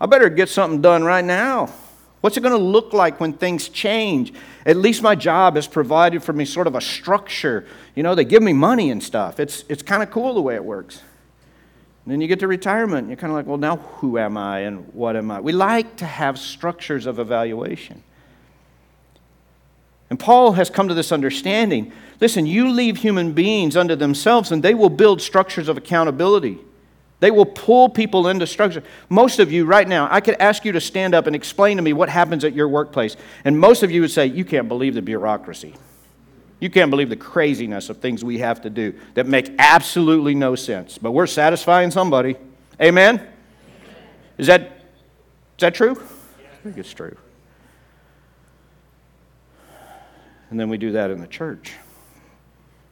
I 0.00 0.06
better 0.06 0.30
get 0.30 0.48
something 0.48 0.80
done 0.80 1.04
right 1.04 1.24
now. 1.24 1.66
What's 2.22 2.38
it 2.38 2.40
going 2.40 2.58
to 2.58 2.64
look 2.64 2.94
like 2.94 3.20
when 3.20 3.34
things 3.34 3.68
change? 3.68 4.32
At 4.64 4.78
least 4.78 5.02
my 5.02 5.14
job 5.14 5.56
has 5.56 5.66
provided 5.66 6.22
for 6.22 6.32
me 6.32 6.46
sort 6.46 6.66
of 6.66 6.74
a 6.74 6.80
structure. 6.80 7.66
You 7.94 8.02
know, 8.02 8.14
they 8.14 8.24
give 8.24 8.42
me 8.42 8.54
money 8.54 8.90
and 8.90 9.02
stuff. 9.02 9.38
It's, 9.38 9.64
it's 9.68 9.82
kind 9.82 10.02
of 10.02 10.10
cool 10.10 10.32
the 10.32 10.40
way 10.40 10.54
it 10.54 10.64
works. 10.64 11.02
And 12.04 12.12
then 12.12 12.22
you 12.22 12.26
get 12.26 12.40
to 12.40 12.48
retirement, 12.48 13.00
and 13.00 13.08
you're 13.08 13.16
kind 13.18 13.30
of 13.30 13.36
like, 13.36 13.46
well, 13.46 13.58
now 13.58 13.76
who 13.76 14.16
am 14.18 14.38
I 14.38 14.60
and 14.60 14.94
what 14.94 15.16
am 15.16 15.30
I? 15.30 15.40
We 15.40 15.52
like 15.52 15.96
to 15.96 16.06
have 16.06 16.38
structures 16.38 17.04
of 17.04 17.18
evaluation. 17.18 18.02
And 20.10 20.18
Paul 20.18 20.52
has 20.52 20.70
come 20.70 20.88
to 20.88 20.94
this 20.94 21.12
understanding. 21.12 21.92
Listen, 22.20 22.46
you 22.46 22.70
leave 22.70 22.98
human 22.98 23.32
beings 23.32 23.76
unto 23.76 23.96
themselves, 23.96 24.52
and 24.52 24.62
they 24.62 24.74
will 24.74 24.90
build 24.90 25.20
structures 25.20 25.68
of 25.68 25.76
accountability. 25.76 26.58
They 27.20 27.30
will 27.30 27.46
pull 27.46 27.88
people 27.88 28.28
into 28.28 28.46
structure. 28.46 28.82
Most 29.08 29.38
of 29.38 29.50
you, 29.50 29.64
right 29.64 29.88
now, 29.88 30.08
I 30.10 30.20
could 30.20 30.36
ask 30.40 30.64
you 30.64 30.72
to 30.72 30.80
stand 30.80 31.14
up 31.14 31.26
and 31.26 31.34
explain 31.34 31.78
to 31.78 31.82
me 31.82 31.92
what 31.92 32.08
happens 32.08 32.44
at 32.44 32.54
your 32.54 32.68
workplace, 32.68 33.16
and 33.44 33.58
most 33.58 33.82
of 33.82 33.90
you 33.90 34.02
would 34.02 34.10
say, 34.10 34.26
You 34.26 34.44
can't 34.44 34.68
believe 34.68 34.94
the 34.94 35.02
bureaucracy. 35.02 35.74
You 36.60 36.70
can't 36.70 36.90
believe 36.90 37.08
the 37.08 37.16
craziness 37.16 37.90
of 37.90 37.98
things 37.98 38.24
we 38.24 38.38
have 38.38 38.62
to 38.62 38.70
do 38.70 38.94
that 39.14 39.26
make 39.26 39.50
absolutely 39.58 40.34
no 40.34 40.54
sense. 40.54 40.98
But 40.98 41.12
we're 41.12 41.26
satisfying 41.26 41.90
somebody. 41.90 42.36
Amen? 42.80 43.26
Is 44.38 44.46
that, 44.46 44.62
is 44.62 45.60
that 45.60 45.74
true? 45.74 45.92
I 45.92 46.56
think 46.62 46.78
it's 46.78 46.92
true. 46.92 47.16
And 50.54 50.60
then 50.60 50.68
we 50.68 50.78
do 50.78 50.92
that 50.92 51.10
in 51.10 51.20
the 51.20 51.26
church. 51.26 51.72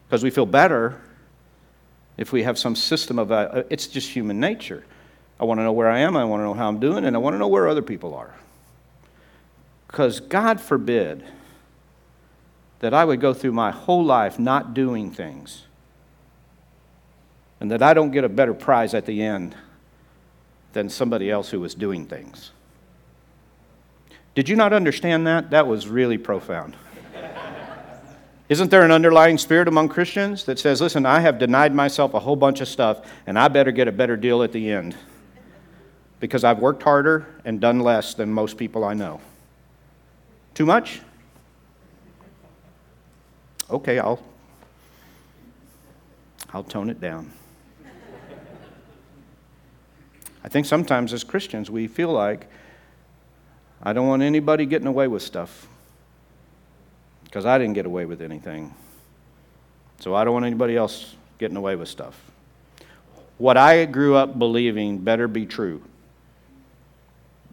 Because 0.08 0.24
we 0.24 0.30
feel 0.30 0.46
better 0.46 1.00
if 2.16 2.32
we 2.32 2.42
have 2.42 2.58
some 2.58 2.74
system 2.74 3.20
of, 3.20 3.30
uh, 3.30 3.62
it's 3.70 3.86
just 3.86 4.10
human 4.10 4.40
nature. 4.40 4.84
I 5.38 5.44
want 5.44 5.60
to 5.60 5.62
know 5.62 5.70
where 5.70 5.88
I 5.88 6.00
am, 6.00 6.16
I 6.16 6.24
want 6.24 6.40
to 6.40 6.44
know 6.44 6.54
how 6.54 6.66
I'm 6.66 6.80
doing, 6.80 7.04
and 7.04 7.14
I 7.14 7.20
want 7.20 7.34
to 7.34 7.38
know 7.38 7.46
where 7.46 7.68
other 7.68 7.80
people 7.80 8.16
are. 8.16 8.34
Because 9.86 10.18
God 10.18 10.60
forbid 10.60 11.22
that 12.80 12.92
I 12.92 13.04
would 13.04 13.20
go 13.20 13.32
through 13.32 13.52
my 13.52 13.70
whole 13.70 14.04
life 14.04 14.40
not 14.40 14.74
doing 14.74 15.12
things 15.12 15.66
and 17.60 17.70
that 17.70 17.80
I 17.80 17.94
don't 17.94 18.10
get 18.10 18.24
a 18.24 18.28
better 18.28 18.54
prize 18.54 18.92
at 18.92 19.06
the 19.06 19.22
end 19.22 19.54
than 20.72 20.90
somebody 20.90 21.30
else 21.30 21.50
who 21.50 21.60
was 21.60 21.76
doing 21.76 22.06
things. 22.06 22.50
Did 24.34 24.48
you 24.48 24.56
not 24.56 24.72
understand 24.72 25.28
that? 25.28 25.50
That 25.50 25.68
was 25.68 25.86
really 25.86 26.18
profound. 26.18 26.76
Isn't 28.52 28.70
there 28.70 28.82
an 28.82 28.90
underlying 28.90 29.38
spirit 29.38 29.66
among 29.66 29.88
Christians 29.88 30.44
that 30.44 30.58
says, 30.58 30.82
listen, 30.82 31.06
I 31.06 31.20
have 31.20 31.38
denied 31.38 31.74
myself 31.74 32.12
a 32.12 32.18
whole 32.18 32.36
bunch 32.36 32.60
of 32.60 32.68
stuff, 32.68 33.00
and 33.26 33.38
I 33.38 33.48
better 33.48 33.72
get 33.72 33.88
a 33.88 33.92
better 33.92 34.14
deal 34.14 34.42
at 34.42 34.52
the 34.52 34.70
end 34.70 34.94
because 36.20 36.44
I've 36.44 36.58
worked 36.58 36.82
harder 36.82 37.26
and 37.46 37.62
done 37.62 37.80
less 37.80 38.12
than 38.12 38.30
most 38.30 38.58
people 38.58 38.84
I 38.84 38.92
know? 38.92 39.22
Too 40.52 40.66
much? 40.66 41.00
okay, 43.70 43.98
I'll, 43.98 44.22
I'll 46.52 46.62
tone 46.62 46.90
it 46.90 47.00
down. 47.00 47.32
I 50.44 50.48
think 50.48 50.66
sometimes 50.66 51.14
as 51.14 51.24
Christians 51.24 51.70
we 51.70 51.88
feel 51.88 52.12
like 52.12 52.48
I 53.82 53.94
don't 53.94 54.08
want 54.08 54.20
anybody 54.20 54.66
getting 54.66 54.88
away 54.88 55.08
with 55.08 55.22
stuff 55.22 55.68
because 57.32 57.46
I 57.46 57.56
didn't 57.56 57.72
get 57.72 57.86
away 57.86 58.04
with 58.04 58.20
anything. 58.20 58.74
So 60.00 60.14
I 60.14 60.22
don't 60.22 60.34
want 60.34 60.44
anybody 60.44 60.76
else 60.76 61.16
getting 61.38 61.56
away 61.56 61.76
with 61.76 61.88
stuff. 61.88 62.20
What 63.38 63.56
I 63.56 63.86
grew 63.86 64.14
up 64.16 64.38
believing 64.38 64.98
better 64.98 65.26
be 65.28 65.46
true 65.46 65.82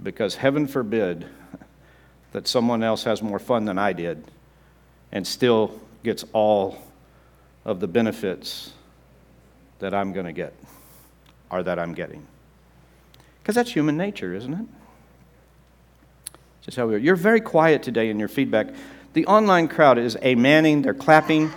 because 0.03 0.35
heaven 0.35 0.67
forbid 0.67 1.25
that 2.33 2.45
someone 2.45 2.83
else 2.83 3.05
has 3.05 3.23
more 3.23 3.39
fun 3.39 3.63
than 3.63 3.77
I 3.77 3.93
did 3.93 4.25
and 5.13 5.25
still 5.25 5.79
gets 6.03 6.25
all 6.33 6.83
of 7.63 7.79
the 7.79 7.87
benefits 7.87 8.73
that 9.79 9.93
I'm 9.93 10.11
going 10.11 10.25
to 10.25 10.33
get 10.33 10.53
or 11.49 11.63
that 11.63 11.79
I'm 11.79 11.93
getting. 11.93 12.27
Because 13.41 13.55
that's 13.55 13.71
human 13.71 13.95
nature, 13.95 14.33
isn't 14.33 14.53
it? 14.53 14.65
Just 16.63 16.75
how 16.75 16.85
we 16.85 16.95
are. 16.95 16.97
You're 16.97 17.15
very 17.15 17.39
quiet 17.39 17.81
today 17.81 18.09
in 18.09 18.19
your 18.19 18.27
feedback. 18.27 18.73
The 19.13 19.25
online 19.25 19.67
crowd 19.67 19.97
is 19.97 20.15
a 20.21 20.35
manning, 20.35 20.83
they're 20.83 20.93
clapping. 20.93 21.51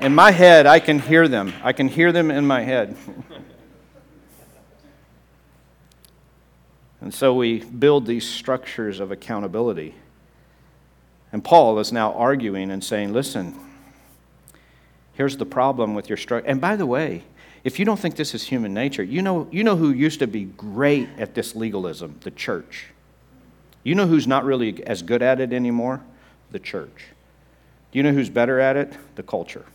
in 0.00 0.12
my 0.14 0.32
head, 0.32 0.66
I 0.66 0.80
can 0.80 0.98
hear 0.98 1.28
them. 1.28 1.52
I 1.62 1.72
can 1.72 1.86
hear 1.86 2.10
them 2.10 2.32
in 2.32 2.44
my 2.44 2.62
head. 2.62 2.96
and 7.00 7.14
so 7.14 7.34
we 7.34 7.60
build 7.60 8.06
these 8.06 8.28
structures 8.28 8.98
of 8.98 9.12
accountability. 9.12 9.94
And 11.30 11.44
Paul 11.44 11.78
is 11.78 11.92
now 11.92 12.12
arguing 12.14 12.72
and 12.72 12.82
saying, 12.82 13.12
listen, 13.12 13.54
here's 15.14 15.36
the 15.36 15.46
problem 15.46 15.94
with 15.94 16.08
your 16.08 16.18
struggle. 16.18 16.50
And 16.50 16.60
by 16.60 16.74
the 16.74 16.84
way, 16.84 17.22
if 17.62 17.78
you 17.78 17.84
don't 17.84 17.98
think 17.98 18.16
this 18.16 18.34
is 18.34 18.42
human 18.42 18.74
nature, 18.74 19.04
you 19.04 19.22
know, 19.22 19.46
you 19.52 19.62
know 19.62 19.76
who 19.76 19.92
used 19.92 20.18
to 20.18 20.26
be 20.26 20.44
great 20.44 21.08
at 21.16 21.34
this 21.34 21.54
legalism? 21.54 22.16
The 22.22 22.32
church. 22.32 22.86
You 23.84 23.94
know 23.94 24.06
who's 24.06 24.26
not 24.26 24.44
really 24.44 24.84
as 24.86 25.02
good 25.02 25.22
at 25.22 25.40
it 25.40 25.52
anymore? 25.52 26.02
The 26.50 26.58
church. 26.58 27.06
Do 27.90 27.98
you 27.98 28.02
know 28.02 28.12
who's 28.12 28.30
better 28.30 28.60
at 28.60 28.76
it? 28.76 28.92
The 29.16 29.22
culture. 29.22 29.66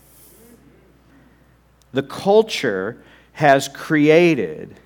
The 1.91 2.03
culture 2.03 3.01
has 3.33 3.67
created 3.67 4.79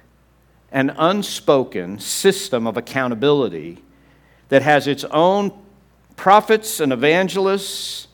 an 0.72 0.90
unspoken 0.98 2.00
system 2.00 2.66
of 2.66 2.78
accountability 2.78 3.84
that 4.50 4.62
has 4.62 4.88
its 4.88 5.04
own 5.06 5.52
prophets 6.16 6.80
and 6.80 6.92
evangelists. 6.92 8.08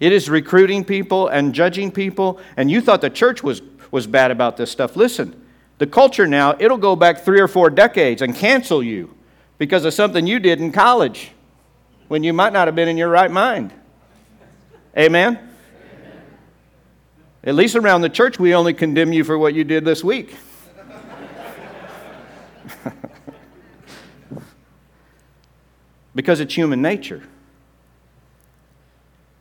It 0.00 0.12
is 0.12 0.30
recruiting 0.30 0.84
people 0.84 1.28
and 1.28 1.54
judging 1.54 1.90
people. 1.90 2.40
And 2.56 2.70
you 2.70 2.80
thought 2.80 3.00
the 3.00 3.10
church 3.10 3.42
was, 3.42 3.62
was 3.90 4.06
bad 4.06 4.30
about 4.30 4.56
this 4.56 4.70
stuff. 4.70 4.96
Listen, 4.96 5.40
the 5.78 5.86
culture 5.86 6.26
now, 6.26 6.56
it'll 6.58 6.78
go 6.78 6.96
back 6.96 7.20
three 7.20 7.40
or 7.40 7.48
four 7.48 7.70
decades 7.70 8.22
and 8.22 8.34
cancel 8.34 8.82
you 8.82 9.14
because 9.58 9.84
of 9.84 9.92
something 9.92 10.26
you 10.26 10.38
did 10.38 10.60
in 10.60 10.72
college 10.72 11.32
when 12.06 12.22
you 12.22 12.32
might 12.32 12.52
not 12.52 12.66
have 12.68 12.74
been 12.74 12.88
in 12.88 12.96
your 12.96 13.10
right 13.10 13.30
mind. 13.30 13.72
Amen? 14.96 15.38
At 17.44 17.54
least 17.54 17.76
around 17.76 18.00
the 18.00 18.08
church, 18.08 18.38
we 18.38 18.54
only 18.54 18.72
condemn 18.74 19.12
you 19.12 19.24
for 19.24 19.36
what 19.38 19.54
you 19.54 19.64
did 19.64 19.84
this 19.84 20.02
week. 20.02 20.34
because 26.14 26.40
it's 26.40 26.54
human 26.54 26.82
nature. 26.82 27.22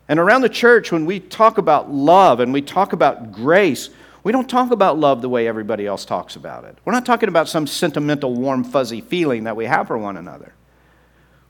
And 0.10 0.20
around 0.20 0.42
the 0.42 0.50
church, 0.50 0.92
when 0.92 1.06
we 1.06 1.20
talk 1.20 1.58
about 1.58 1.92
love 1.92 2.40
and 2.40 2.54
we 2.54 2.62
talk 2.62 2.94
about 2.94 3.32
grace, 3.32 3.90
we 4.28 4.34
don't 4.34 4.50
talk 4.50 4.72
about 4.72 5.00
love 5.00 5.22
the 5.22 5.30
way 5.30 5.48
everybody 5.48 5.88
else 5.88 6.04
talks 6.04 6.36
about 6.36 6.66
it. 6.66 6.78
We're 6.84 6.92
not 6.92 7.06
talking 7.06 7.30
about 7.30 7.48
some 7.48 7.66
sentimental, 7.66 8.36
warm, 8.36 8.66
fuzzy 8.66 9.00
feeling 9.00 9.46
that 9.46 9.56
we 9.56 9.64
have 9.64 9.88
for 9.88 9.98
one 9.98 10.18
another. 10.18 10.54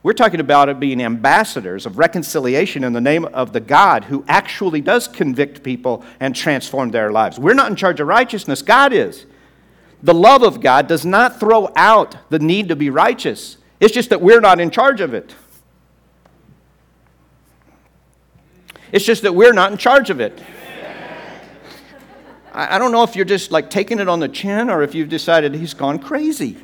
We're 0.03 0.13
talking 0.13 0.39
about 0.39 0.69
it 0.69 0.79
being 0.79 1.01
ambassadors 1.01 1.87
of 1.87 1.97
reconciliation 1.97 2.83
in 2.83 2.93
the 2.93 3.01
name 3.01 3.25
of 3.25 3.51
the 3.51 3.59
God 3.59 4.03
who 4.03 4.23
actually 4.27 4.79
does 4.79 5.07
convict 5.07 5.63
people 5.63 6.05
and 6.19 6.35
transform 6.35 6.91
their 6.91 7.11
lives. 7.11 7.39
We're 7.39 7.55
not 7.55 7.71
in 7.71 7.75
charge 7.75 7.99
of 7.99 8.05
righteousness, 8.05 8.61
God 8.61 8.93
is. 8.93 9.25
The 10.03 10.13
love 10.13 10.43
of 10.43 10.61
God 10.61 10.85
does 10.85 11.03
not 11.03 11.39
throw 11.39 11.71
out 11.75 12.29
the 12.29 12.37
need 12.37 12.69
to 12.69 12.75
be 12.75 12.91
righteous, 12.91 13.57
it's 13.79 13.91
just 13.91 14.11
that 14.11 14.21
we're 14.21 14.39
not 14.39 14.59
in 14.59 14.69
charge 14.69 15.01
of 15.01 15.15
it. 15.15 15.33
It's 18.91 19.03
just 19.03 19.23
that 19.23 19.33
we're 19.33 19.53
not 19.53 19.71
in 19.71 19.79
charge 19.79 20.11
of 20.11 20.19
it. 20.19 20.39
I 22.59 22.79
don't 22.79 22.91
know 22.91 23.03
if 23.03 23.15
you're 23.15 23.23
just 23.23 23.51
like 23.51 23.69
taking 23.69 23.99
it 23.99 24.09
on 24.09 24.19
the 24.19 24.27
chin 24.27 24.71
or 24.71 24.81
if 24.81 24.95
you've 24.95 25.09
decided 25.09 25.53
he's 25.53 25.75
gone 25.75 25.99
crazy. 25.99 26.57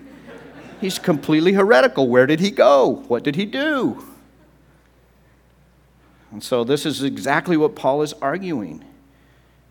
He's 0.82 0.98
completely 0.98 1.54
heretical. 1.54 2.08
Where 2.08 2.26
did 2.26 2.40
he 2.40 2.50
go? 2.50 3.04
What 3.08 3.24
did 3.24 3.36
he 3.36 3.46
do? 3.46 4.04
And 6.32 6.44
so, 6.44 6.64
this 6.64 6.88
is 6.88 7.04
exactly 7.04 7.56
what 7.56 7.76
Paul 7.76 8.02
is 8.02 8.14
arguing. 8.14 8.84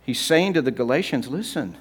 He's 0.05 0.21
saying 0.21 0.53
to 0.53 0.63
the 0.63 0.71
Galatians 0.71 1.27
listen, 1.27 1.77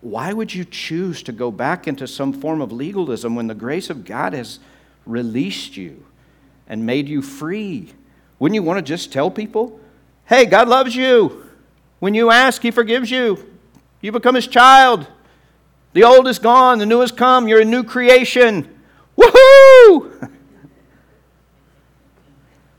why 0.00 0.32
would 0.32 0.54
you 0.54 0.64
choose 0.64 1.20
to 1.24 1.32
go 1.32 1.50
back 1.50 1.88
into 1.88 2.06
some 2.06 2.32
form 2.32 2.60
of 2.60 2.70
legalism 2.70 3.34
when 3.34 3.48
the 3.48 3.54
grace 3.54 3.90
of 3.90 4.04
God 4.04 4.32
has 4.32 4.60
released 5.04 5.76
you 5.76 6.06
and 6.68 6.86
made 6.86 7.08
you 7.08 7.20
free? 7.20 7.92
Wouldn't 8.38 8.54
you 8.54 8.62
want 8.62 8.78
to 8.78 8.82
just 8.82 9.12
tell 9.12 9.28
people, 9.28 9.80
hey, 10.26 10.46
God 10.46 10.68
loves 10.68 10.94
you? 10.94 11.49
When 12.00 12.14
you 12.14 12.30
ask, 12.30 12.60
He 12.60 12.70
forgives 12.70 13.10
you. 13.10 13.46
You 14.00 14.10
become 14.10 14.34
His 14.34 14.48
child. 14.48 15.06
The 15.92 16.04
old 16.04 16.28
is 16.28 16.38
gone, 16.38 16.78
the 16.78 16.86
new 16.86 17.00
has 17.00 17.12
come. 17.12 17.48
You're 17.48 17.60
a 17.60 17.64
new 17.64 17.84
creation. 17.84 18.68
Woohoo! 19.16 20.30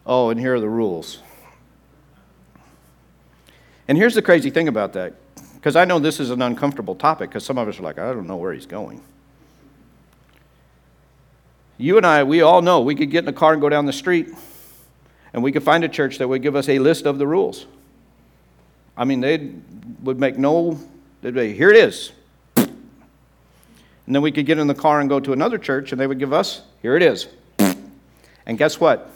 oh, 0.06 0.30
and 0.30 0.40
here 0.40 0.56
are 0.56 0.60
the 0.60 0.70
rules. 0.70 1.20
And 3.88 3.98
here's 3.98 4.16
the 4.16 4.22
crazy 4.22 4.50
thing 4.50 4.70
about 4.70 4.94
that, 4.94 5.14
because 5.56 5.76
I 5.76 5.84
know 5.84 6.00
this 6.00 6.20
is 6.20 6.30
an 6.30 6.42
uncomfortable 6.42 6.96
topic, 6.96 7.30
because 7.30 7.44
some 7.44 7.58
of 7.58 7.68
us 7.68 7.80
are 7.80 7.84
like, 7.84 8.00
I 8.00 8.14
don't 8.14 8.28
know 8.28 8.38
where 8.38 8.54
he's 8.54 8.66
going. 8.66 9.02
You 11.78 11.98
and 11.98 12.06
I, 12.06 12.24
we 12.24 12.42
all 12.42 12.62
know 12.62 12.80
we 12.80 12.96
could 12.96 13.12
get 13.12 13.26
in 13.26 13.28
a 13.28 13.34
car 13.34 13.54
and 13.54 13.62
go 13.62 13.68
down 13.68 13.86
the 13.86 13.94
street, 13.94 14.30
and 15.34 15.44
we 15.44 15.52
could 15.52 15.64
find 15.64 15.84
a 15.84 15.90
church 15.90 16.20
that 16.20 16.28
would 16.28 16.42
give 16.42 16.56
us 16.56 16.70
a 16.70 16.80
list 16.80 17.06
of 17.06 17.18
the 17.18 17.28
rules. 17.28 17.66
I 18.98 19.06
mean, 19.06 19.22
they 19.22 19.52
would 20.04 20.20
make 20.20 20.38
no, 20.38 20.80
they'd 21.22 21.34
be, 21.34 21.54
here 21.54 21.70
it 21.70 21.78
is. 21.78 22.12
And 22.56 24.16
then 24.16 24.22
we 24.22 24.32
could 24.32 24.46
get 24.46 24.58
in 24.58 24.68
the 24.68 24.76
car 24.76 25.00
and 25.00 25.08
go 25.08 25.20
to 25.20 25.32
another 25.34 25.58
church, 25.58 25.92
and 25.92 26.02
they 26.02 26.08
would 26.08 26.20
give 26.20 26.34
us, 26.34 26.64
here 26.82 26.96
it 26.96 27.04
is. 27.04 27.28
And 28.46 28.58
guess 28.58 28.80
what? 28.80 29.10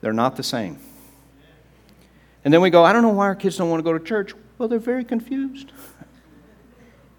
They're 0.00 0.12
not 0.12 0.36
the 0.36 0.42
same. 0.42 0.78
And 2.44 2.52
then 2.52 2.60
we 2.60 2.70
go, 2.70 2.84
I 2.84 2.92
don't 2.92 3.02
know 3.02 3.10
why 3.10 3.26
our 3.26 3.34
kids 3.34 3.58
don't 3.58 3.68
want 3.68 3.80
to 3.80 3.84
go 3.84 3.96
to 3.96 4.02
church. 4.02 4.34
Well, 4.58 4.68
they're 4.68 4.78
very 4.78 5.04
confused. 5.04 5.72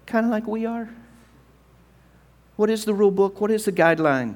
kind 0.06 0.26
of 0.26 0.32
like 0.32 0.46
we 0.46 0.66
are. 0.66 0.90
What 2.56 2.70
is 2.70 2.84
the 2.84 2.92
rule 2.92 3.10
book? 3.10 3.40
What 3.40 3.50
is 3.50 3.64
the 3.64 3.72
guideline? 3.72 4.34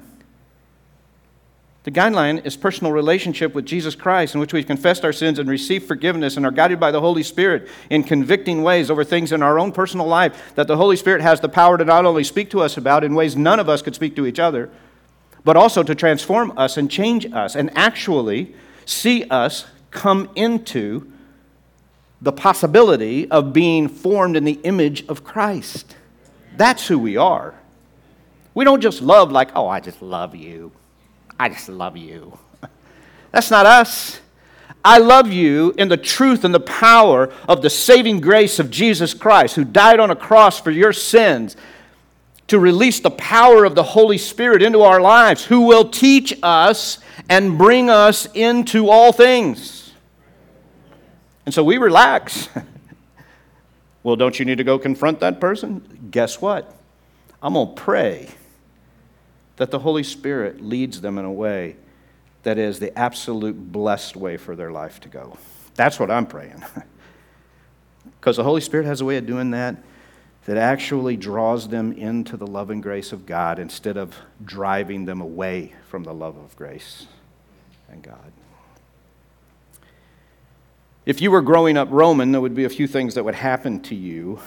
The 1.87 1.93
guideline 1.93 2.45
is 2.45 2.57
personal 2.57 2.91
relationship 2.91 3.55
with 3.55 3.65
Jesus 3.65 3.95
Christ, 3.95 4.33
in 4.33 4.41
which 4.41 4.51
we've 4.51 4.67
confessed 4.67 5.05
our 5.05 5.13
sins 5.13 5.39
and 5.39 5.47
received 5.47 5.87
forgiveness 5.87 6.35
and 6.35 6.45
are 6.45 6.51
guided 6.51 6.81
by 6.81 6.91
the 6.91 6.99
Holy 6.99 7.23
Spirit 7.23 7.69
in 7.89 8.03
convicting 8.03 8.61
ways 8.61 8.91
over 8.91 9.05
things 9.05 9.31
in 9.31 9.41
our 9.41 9.57
own 9.57 9.71
personal 9.71 10.05
life 10.05 10.53
that 10.55 10.67
the 10.67 10.75
Holy 10.75 10.97
Spirit 10.97 11.21
has 11.21 11.39
the 11.39 11.47
power 11.47 11.77
to 11.77 11.85
not 11.85 12.03
only 12.03 12.25
speak 12.25 12.49
to 12.49 12.59
us 12.59 12.75
about 12.75 13.05
in 13.05 13.15
ways 13.15 13.37
none 13.37 13.57
of 13.57 13.69
us 13.69 13.81
could 13.81 13.95
speak 13.95 14.17
to 14.17 14.25
each 14.25 14.37
other, 14.37 14.69
but 15.45 15.55
also 15.55 15.81
to 15.81 15.95
transform 15.95 16.51
us 16.57 16.75
and 16.75 16.91
change 16.91 17.25
us 17.31 17.55
and 17.55 17.71
actually 17.73 18.53
see 18.83 19.23
us 19.29 19.65
come 19.89 20.29
into 20.35 21.09
the 22.21 22.33
possibility 22.33 23.31
of 23.31 23.53
being 23.53 23.87
formed 23.87 24.35
in 24.35 24.43
the 24.43 24.59
image 24.65 25.07
of 25.07 25.23
Christ. 25.23 25.95
That's 26.57 26.85
who 26.85 26.99
we 26.99 27.15
are. 27.15 27.53
We 28.53 28.65
don't 28.65 28.81
just 28.81 29.01
love 29.01 29.31
like, 29.31 29.51
oh, 29.55 29.69
I 29.69 29.79
just 29.79 30.01
love 30.01 30.35
you. 30.35 30.73
I 31.39 31.49
just 31.49 31.69
love 31.69 31.97
you. 31.97 32.37
That's 33.31 33.51
not 33.51 33.65
us. 33.65 34.19
I 34.83 34.99
love 34.99 35.31
you 35.31 35.73
in 35.77 35.89
the 35.89 35.97
truth 35.97 36.43
and 36.43 36.53
the 36.53 36.59
power 36.59 37.31
of 37.47 37.61
the 37.61 37.69
saving 37.69 38.21
grace 38.21 38.59
of 38.59 38.71
Jesus 38.71 39.13
Christ, 39.13 39.55
who 39.55 39.65
died 39.65 39.99
on 39.99 40.11
a 40.11 40.15
cross 40.15 40.59
for 40.59 40.71
your 40.71 40.93
sins, 40.93 41.57
to 42.47 42.57
release 42.57 43.01
the 43.01 43.11
power 43.11 43.65
of 43.65 43.75
the 43.75 43.83
Holy 43.83 44.17
Spirit 44.17 44.63
into 44.63 44.81
our 44.81 45.01
lives, 45.01 45.43
who 45.45 45.61
will 45.61 45.89
teach 45.89 46.37
us 46.41 46.99
and 47.29 47.57
bring 47.57 47.89
us 47.89 48.27
into 48.33 48.89
all 48.89 49.11
things. 49.11 49.91
And 51.45 51.53
so 51.53 51.63
we 51.63 51.77
relax. 51.77 52.47
well, 54.03 54.15
don't 54.15 54.39
you 54.39 54.45
need 54.45 54.57
to 54.57 54.63
go 54.63 54.79
confront 54.79 55.19
that 55.19 55.41
person? 55.41 56.07
Guess 56.11 56.39
what? 56.39 56.73
I'm 57.41 57.53
going 57.53 57.75
to 57.75 57.81
pray 57.81 58.29
that 59.57 59.71
the 59.71 59.79
Holy 59.79 60.03
Spirit 60.03 60.61
leads 60.61 61.01
them 61.01 61.17
in 61.17 61.25
a 61.25 61.31
way 61.31 61.75
that 62.43 62.57
is 62.57 62.79
the 62.79 62.97
absolute 62.97 63.71
blessed 63.71 64.15
way 64.15 64.37
for 64.37 64.55
their 64.55 64.71
life 64.71 64.99
to 65.01 65.09
go. 65.09 65.37
That's 65.75 65.99
what 65.99 66.09
I'm 66.09 66.25
praying. 66.25 66.63
Because 68.19 68.37
the 68.37 68.43
Holy 68.43 68.61
Spirit 68.61 68.85
has 68.85 68.99
a 68.99 69.05
way 69.05 69.17
of 69.17 69.25
doing 69.25 69.51
that 69.51 69.77
that 70.45 70.57
actually 70.57 71.17
draws 71.17 71.67
them 71.67 71.91
into 71.93 72.35
the 72.35 72.47
love 72.47 72.69
and 72.69 72.81
grace 72.81 73.11
of 73.11 73.25
God 73.25 73.59
instead 73.59 73.95
of 73.97 74.15
driving 74.43 75.05
them 75.05 75.21
away 75.21 75.73
from 75.87 76.03
the 76.03 76.13
love 76.13 76.37
of 76.37 76.55
grace 76.55 77.05
and 77.89 78.01
God. 78.01 78.31
If 81.05 81.21
you 81.21 81.31
were 81.31 81.41
growing 81.41 81.77
up 81.77 81.89
Roman, 81.91 82.31
there 82.31 82.41
would 82.41 82.55
be 82.55 82.65
a 82.65 82.69
few 82.69 82.87
things 82.87 83.13
that 83.15 83.23
would 83.23 83.35
happen 83.35 83.81
to 83.83 83.95
you 83.95 84.39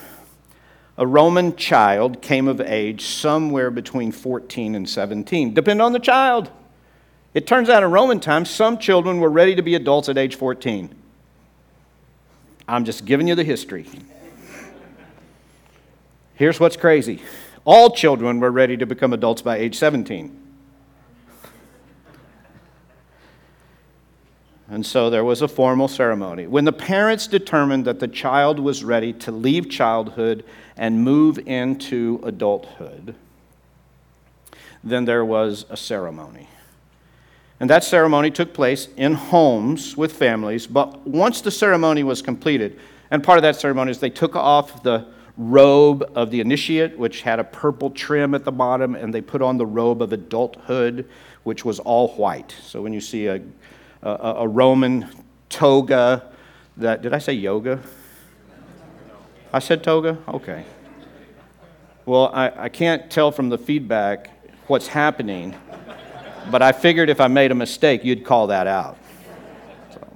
a 0.98 1.06
Roman 1.06 1.56
child 1.56 2.20
came 2.20 2.48
of 2.48 2.60
age 2.60 3.04
somewhere 3.04 3.70
between 3.70 4.12
14 4.12 4.74
and 4.74 4.88
17, 4.88 5.54
depend 5.54 5.80
on 5.80 5.92
the 5.92 5.98
child. 5.98 6.50
It 7.32 7.46
turns 7.46 7.68
out 7.68 7.82
in 7.82 7.90
Roman 7.90 8.20
times, 8.20 8.50
some 8.50 8.78
children 8.78 9.20
were 9.20 9.30
ready 9.30 9.54
to 9.54 9.62
be 9.62 9.74
adults 9.74 10.08
at 10.08 10.18
age 10.18 10.34
14. 10.34 10.94
I'm 12.66 12.84
just 12.84 13.04
giving 13.04 13.28
you 13.28 13.34
the 13.34 13.44
history. 13.44 13.86
Here's 16.34 16.58
what's 16.58 16.76
crazy 16.76 17.20
all 17.64 17.90
children 17.90 18.40
were 18.40 18.50
ready 18.50 18.76
to 18.76 18.86
become 18.86 19.12
adults 19.12 19.42
by 19.42 19.58
age 19.58 19.76
17. 19.76 20.39
And 24.70 24.86
so 24.86 25.10
there 25.10 25.24
was 25.24 25.42
a 25.42 25.48
formal 25.48 25.88
ceremony. 25.88 26.46
When 26.46 26.64
the 26.64 26.72
parents 26.72 27.26
determined 27.26 27.84
that 27.86 27.98
the 27.98 28.06
child 28.06 28.60
was 28.60 28.84
ready 28.84 29.12
to 29.14 29.32
leave 29.32 29.68
childhood 29.68 30.44
and 30.76 31.02
move 31.02 31.40
into 31.40 32.20
adulthood, 32.22 33.16
then 34.84 35.06
there 35.06 35.24
was 35.24 35.66
a 35.68 35.76
ceremony. 35.76 36.48
And 37.58 37.68
that 37.68 37.82
ceremony 37.82 38.30
took 38.30 38.54
place 38.54 38.88
in 38.96 39.14
homes 39.14 39.96
with 39.96 40.12
families. 40.12 40.68
But 40.68 41.04
once 41.04 41.40
the 41.40 41.50
ceremony 41.50 42.04
was 42.04 42.22
completed, 42.22 42.78
and 43.10 43.24
part 43.24 43.38
of 43.38 43.42
that 43.42 43.56
ceremony 43.56 43.90
is 43.90 43.98
they 43.98 44.08
took 44.08 44.36
off 44.36 44.84
the 44.84 45.04
robe 45.36 46.08
of 46.14 46.30
the 46.30 46.40
initiate, 46.40 46.96
which 46.96 47.22
had 47.22 47.40
a 47.40 47.44
purple 47.44 47.90
trim 47.90 48.36
at 48.36 48.44
the 48.44 48.52
bottom, 48.52 48.94
and 48.94 49.12
they 49.12 49.20
put 49.20 49.42
on 49.42 49.58
the 49.58 49.66
robe 49.66 50.00
of 50.00 50.12
adulthood, 50.12 51.08
which 51.42 51.64
was 51.64 51.80
all 51.80 52.08
white. 52.10 52.54
So 52.62 52.80
when 52.80 52.92
you 52.92 53.00
see 53.00 53.26
a 53.26 53.42
a, 54.02 54.34
a 54.38 54.48
Roman 54.48 55.08
toga 55.48 56.30
that, 56.76 57.02
did 57.02 57.12
I 57.12 57.18
say 57.18 57.32
yoga? 57.32 57.80
I 59.52 59.58
said 59.58 59.82
toga? 59.82 60.18
Okay. 60.28 60.64
Well, 62.06 62.30
I, 62.32 62.52
I 62.64 62.68
can't 62.68 63.10
tell 63.10 63.30
from 63.30 63.48
the 63.48 63.58
feedback 63.58 64.30
what's 64.68 64.86
happening, 64.86 65.54
but 66.50 66.62
I 66.62 66.72
figured 66.72 67.10
if 67.10 67.20
I 67.20 67.28
made 67.28 67.50
a 67.50 67.54
mistake, 67.54 68.04
you'd 68.04 68.24
call 68.24 68.46
that 68.46 68.66
out. 68.66 68.96
So, 69.92 70.08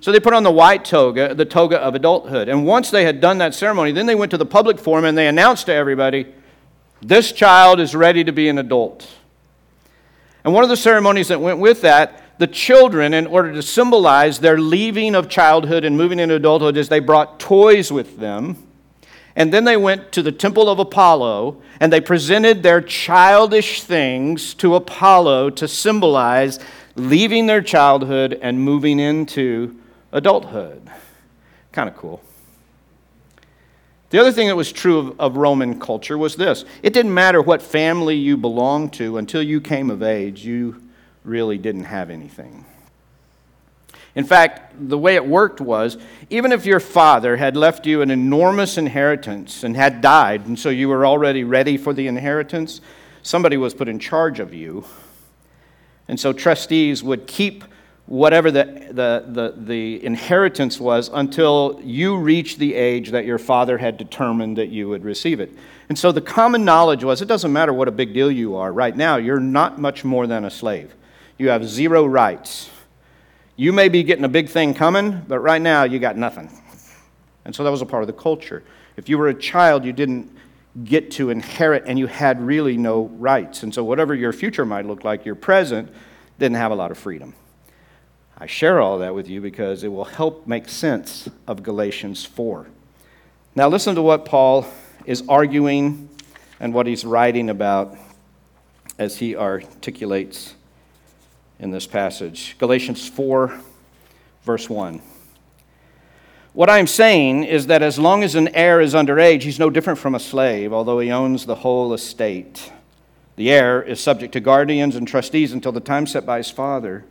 so 0.00 0.12
they 0.12 0.20
put 0.20 0.32
on 0.32 0.42
the 0.42 0.50
white 0.50 0.84
toga, 0.84 1.34
the 1.34 1.44
toga 1.44 1.78
of 1.78 1.94
adulthood. 1.94 2.48
And 2.48 2.66
once 2.66 2.90
they 2.90 3.04
had 3.04 3.20
done 3.20 3.38
that 3.38 3.54
ceremony, 3.54 3.92
then 3.92 4.06
they 4.06 4.14
went 4.14 4.30
to 4.32 4.38
the 4.38 4.46
public 4.46 4.78
forum 4.78 5.04
and 5.04 5.16
they 5.16 5.28
announced 5.28 5.66
to 5.66 5.72
everybody, 5.72 6.26
this 7.02 7.30
child 7.30 7.78
is 7.78 7.94
ready 7.94 8.24
to 8.24 8.32
be 8.32 8.48
an 8.48 8.58
adult. 8.58 9.08
And 10.44 10.54
one 10.54 10.64
of 10.64 10.70
the 10.70 10.76
ceremonies 10.76 11.28
that 11.28 11.40
went 11.40 11.58
with 11.58 11.82
that 11.82 12.22
the 12.38 12.46
children, 12.46 13.14
in 13.14 13.26
order 13.26 13.52
to 13.52 13.62
symbolize 13.62 14.38
their 14.38 14.58
leaving 14.58 15.14
of 15.14 15.28
childhood 15.28 15.84
and 15.84 15.96
moving 15.96 16.18
into 16.18 16.34
adulthood, 16.34 16.76
is 16.76 16.88
they 16.88 17.00
brought 17.00 17.40
toys 17.40 17.90
with 17.90 18.18
them. 18.18 18.62
And 19.34 19.52
then 19.52 19.64
they 19.64 19.76
went 19.76 20.12
to 20.12 20.22
the 20.22 20.32
temple 20.32 20.68
of 20.68 20.78
Apollo 20.78 21.60
and 21.78 21.92
they 21.92 22.00
presented 22.00 22.62
their 22.62 22.80
childish 22.80 23.82
things 23.82 24.54
to 24.54 24.74
Apollo 24.74 25.50
to 25.50 25.68
symbolize 25.68 26.58
leaving 26.94 27.46
their 27.46 27.60
childhood 27.60 28.38
and 28.40 28.58
moving 28.58 28.98
into 28.98 29.76
adulthood. 30.12 30.90
Kind 31.72 31.90
of 31.90 31.96
cool. 31.96 32.22
The 34.08 34.18
other 34.18 34.32
thing 34.32 34.46
that 34.48 34.56
was 34.56 34.72
true 34.72 34.98
of, 34.98 35.20
of, 35.20 35.36
Roman 35.36 35.78
culture 35.78 36.16
was 36.16 36.36
this 36.36 36.64
it 36.82 36.94
didn't 36.94 37.12
matter 37.12 37.42
what 37.42 37.60
family 37.60 38.16
you 38.16 38.38
belonged 38.38 38.94
to 38.94 39.18
until 39.18 39.42
you 39.42 39.60
came 39.60 39.90
of 39.90 40.02
age, 40.02 40.46
you 40.46 40.82
really 41.26 41.58
didn't 41.58 41.84
have 41.84 42.10
anything. 42.10 42.64
In 44.14 44.24
fact, 44.24 44.72
the 44.88 44.96
way 44.96 45.14
it 45.14 45.26
worked 45.26 45.60
was 45.60 45.98
even 46.30 46.50
if 46.50 46.64
your 46.64 46.80
father 46.80 47.36
had 47.36 47.54
left 47.54 47.86
you 47.86 48.00
an 48.00 48.10
enormous 48.10 48.78
inheritance 48.78 49.62
and 49.62 49.76
had 49.76 50.00
died, 50.00 50.46
and 50.46 50.58
so 50.58 50.70
you 50.70 50.88
were 50.88 51.04
already 51.04 51.44
ready 51.44 51.76
for 51.76 51.92
the 51.92 52.06
inheritance, 52.06 52.80
somebody 53.22 53.58
was 53.58 53.74
put 53.74 53.88
in 53.88 53.98
charge 53.98 54.40
of 54.40 54.54
you. 54.54 54.86
And 56.08 56.18
so 56.18 56.32
trustees 56.32 57.02
would 57.02 57.26
keep 57.26 57.64
whatever 58.06 58.50
the, 58.50 58.64
the, 58.92 59.24
the, 59.26 59.54
the 59.56 60.04
inheritance 60.04 60.80
was 60.80 61.10
until 61.12 61.80
you 61.82 62.16
reached 62.16 62.58
the 62.58 62.74
age 62.74 63.10
that 63.10 63.26
your 63.26 63.38
father 63.38 63.76
had 63.76 63.98
determined 63.98 64.56
that 64.56 64.68
you 64.68 64.88
would 64.88 65.04
receive 65.04 65.40
it. 65.40 65.52
And 65.88 65.98
so 65.98 66.12
the 66.12 66.20
common 66.20 66.64
knowledge 66.64 67.04
was 67.04 67.20
it 67.20 67.26
doesn't 67.26 67.52
matter 67.52 67.72
what 67.72 67.88
a 67.88 67.92
big 67.92 68.14
deal 68.14 68.30
you 68.30 68.56
are. 68.56 68.72
Right 68.72 68.96
now, 68.96 69.16
you're 69.16 69.40
not 69.40 69.78
much 69.78 70.04
more 70.04 70.26
than 70.26 70.44
a 70.44 70.50
slave. 70.50 70.94
You 71.38 71.50
have 71.50 71.68
zero 71.68 72.06
rights. 72.06 72.70
You 73.56 73.72
may 73.72 73.88
be 73.88 74.02
getting 74.02 74.24
a 74.24 74.28
big 74.28 74.48
thing 74.48 74.74
coming, 74.74 75.22
but 75.26 75.38
right 75.40 75.60
now 75.60 75.84
you 75.84 75.98
got 75.98 76.16
nothing. 76.16 76.50
And 77.44 77.54
so 77.54 77.64
that 77.64 77.70
was 77.70 77.82
a 77.82 77.86
part 77.86 78.02
of 78.02 78.06
the 78.06 78.12
culture. 78.12 78.64
If 78.96 79.08
you 79.08 79.18
were 79.18 79.28
a 79.28 79.34
child, 79.34 79.84
you 79.84 79.92
didn't 79.92 80.34
get 80.84 81.10
to 81.12 81.30
inherit 81.30 81.84
and 81.86 81.98
you 81.98 82.06
had 82.06 82.40
really 82.40 82.76
no 82.76 83.06
rights. 83.18 83.62
And 83.62 83.72
so, 83.72 83.84
whatever 83.84 84.14
your 84.14 84.32
future 84.32 84.66
might 84.66 84.84
look 84.84 85.04
like, 85.04 85.24
your 85.24 85.34
present 85.34 85.90
didn't 86.38 86.56
have 86.56 86.72
a 86.72 86.74
lot 86.74 86.90
of 86.90 86.98
freedom. 86.98 87.34
I 88.36 88.46
share 88.46 88.80
all 88.80 88.98
that 88.98 89.14
with 89.14 89.28
you 89.28 89.40
because 89.40 89.84
it 89.84 89.88
will 89.88 90.04
help 90.04 90.46
make 90.46 90.68
sense 90.68 91.28
of 91.46 91.62
Galatians 91.62 92.24
4. 92.24 92.66
Now, 93.54 93.68
listen 93.68 93.94
to 93.94 94.02
what 94.02 94.26
Paul 94.26 94.66
is 95.06 95.22
arguing 95.28 96.10
and 96.60 96.74
what 96.74 96.86
he's 96.86 97.04
writing 97.04 97.48
about 97.48 97.96
as 98.98 99.16
he 99.16 99.36
articulates 99.36 100.55
in 101.58 101.70
this 101.70 101.86
passage. 101.86 102.56
Galatians 102.58 103.08
4, 103.08 103.58
verse 104.44 104.68
1. 104.68 105.00
What 106.52 106.70
I'm 106.70 106.86
saying 106.86 107.44
is 107.44 107.66
that 107.66 107.82
as 107.82 107.98
long 107.98 108.24
as 108.24 108.34
an 108.34 108.48
heir 108.48 108.80
is 108.80 108.94
underage, 108.94 109.42
he's 109.42 109.58
no 109.58 109.68
different 109.68 109.98
from 109.98 110.14
a 110.14 110.20
slave, 110.20 110.72
although 110.72 110.98
he 110.98 111.10
owns 111.10 111.44
the 111.44 111.56
whole 111.56 111.92
estate. 111.92 112.72
The 113.36 113.50
heir 113.50 113.82
is 113.82 114.00
subject 114.00 114.32
to 114.32 114.40
guardians 114.40 114.96
and 114.96 115.06
trustees 115.06 115.52
until 115.52 115.72
the 115.72 115.80
time 115.80 116.06
set 116.06 116.24
by 116.24 116.38
his 116.38 116.50
father. 116.50 117.04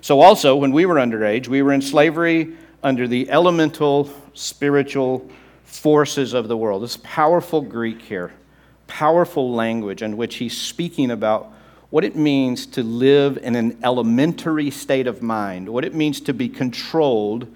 So, 0.00 0.20
also, 0.20 0.54
when 0.54 0.72
we 0.72 0.86
were 0.86 0.94
underage, 0.94 1.48
we 1.48 1.62
were 1.62 1.72
in 1.72 1.82
slavery 1.82 2.56
under 2.82 3.08
the 3.08 3.28
elemental 3.28 4.08
spiritual 4.34 5.28
forces 5.64 6.32
of 6.32 6.46
the 6.46 6.56
world. 6.56 6.84
This 6.84 6.98
powerful 7.02 7.60
Greek 7.60 8.02
here, 8.02 8.32
powerful 8.86 9.52
language 9.52 10.00
in 10.00 10.16
which 10.16 10.36
he's 10.36 10.56
speaking 10.56 11.10
about 11.10 11.52
what 11.94 12.04
it 12.04 12.16
means 12.16 12.66
to 12.66 12.82
live 12.82 13.38
in 13.40 13.54
an 13.54 13.78
elementary 13.84 14.68
state 14.68 15.06
of 15.06 15.22
mind, 15.22 15.68
what 15.68 15.84
it 15.84 15.94
means 15.94 16.20
to 16.20 16.34
be 16.34 16.48
controlled 16.48 17.46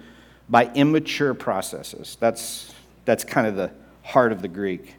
by 0.47 0.71
immature 0.75 1.33
processes. 1.33 2.15
That's, 2.21 2.73
that's 3.03 3.25
kind 3.25 3.45
of 3.47 3.57
the 3.57 3.69
heart 4.01 4.31
of 4.31 4.41
the 4.41 4.47
Greek. 4.47 4.95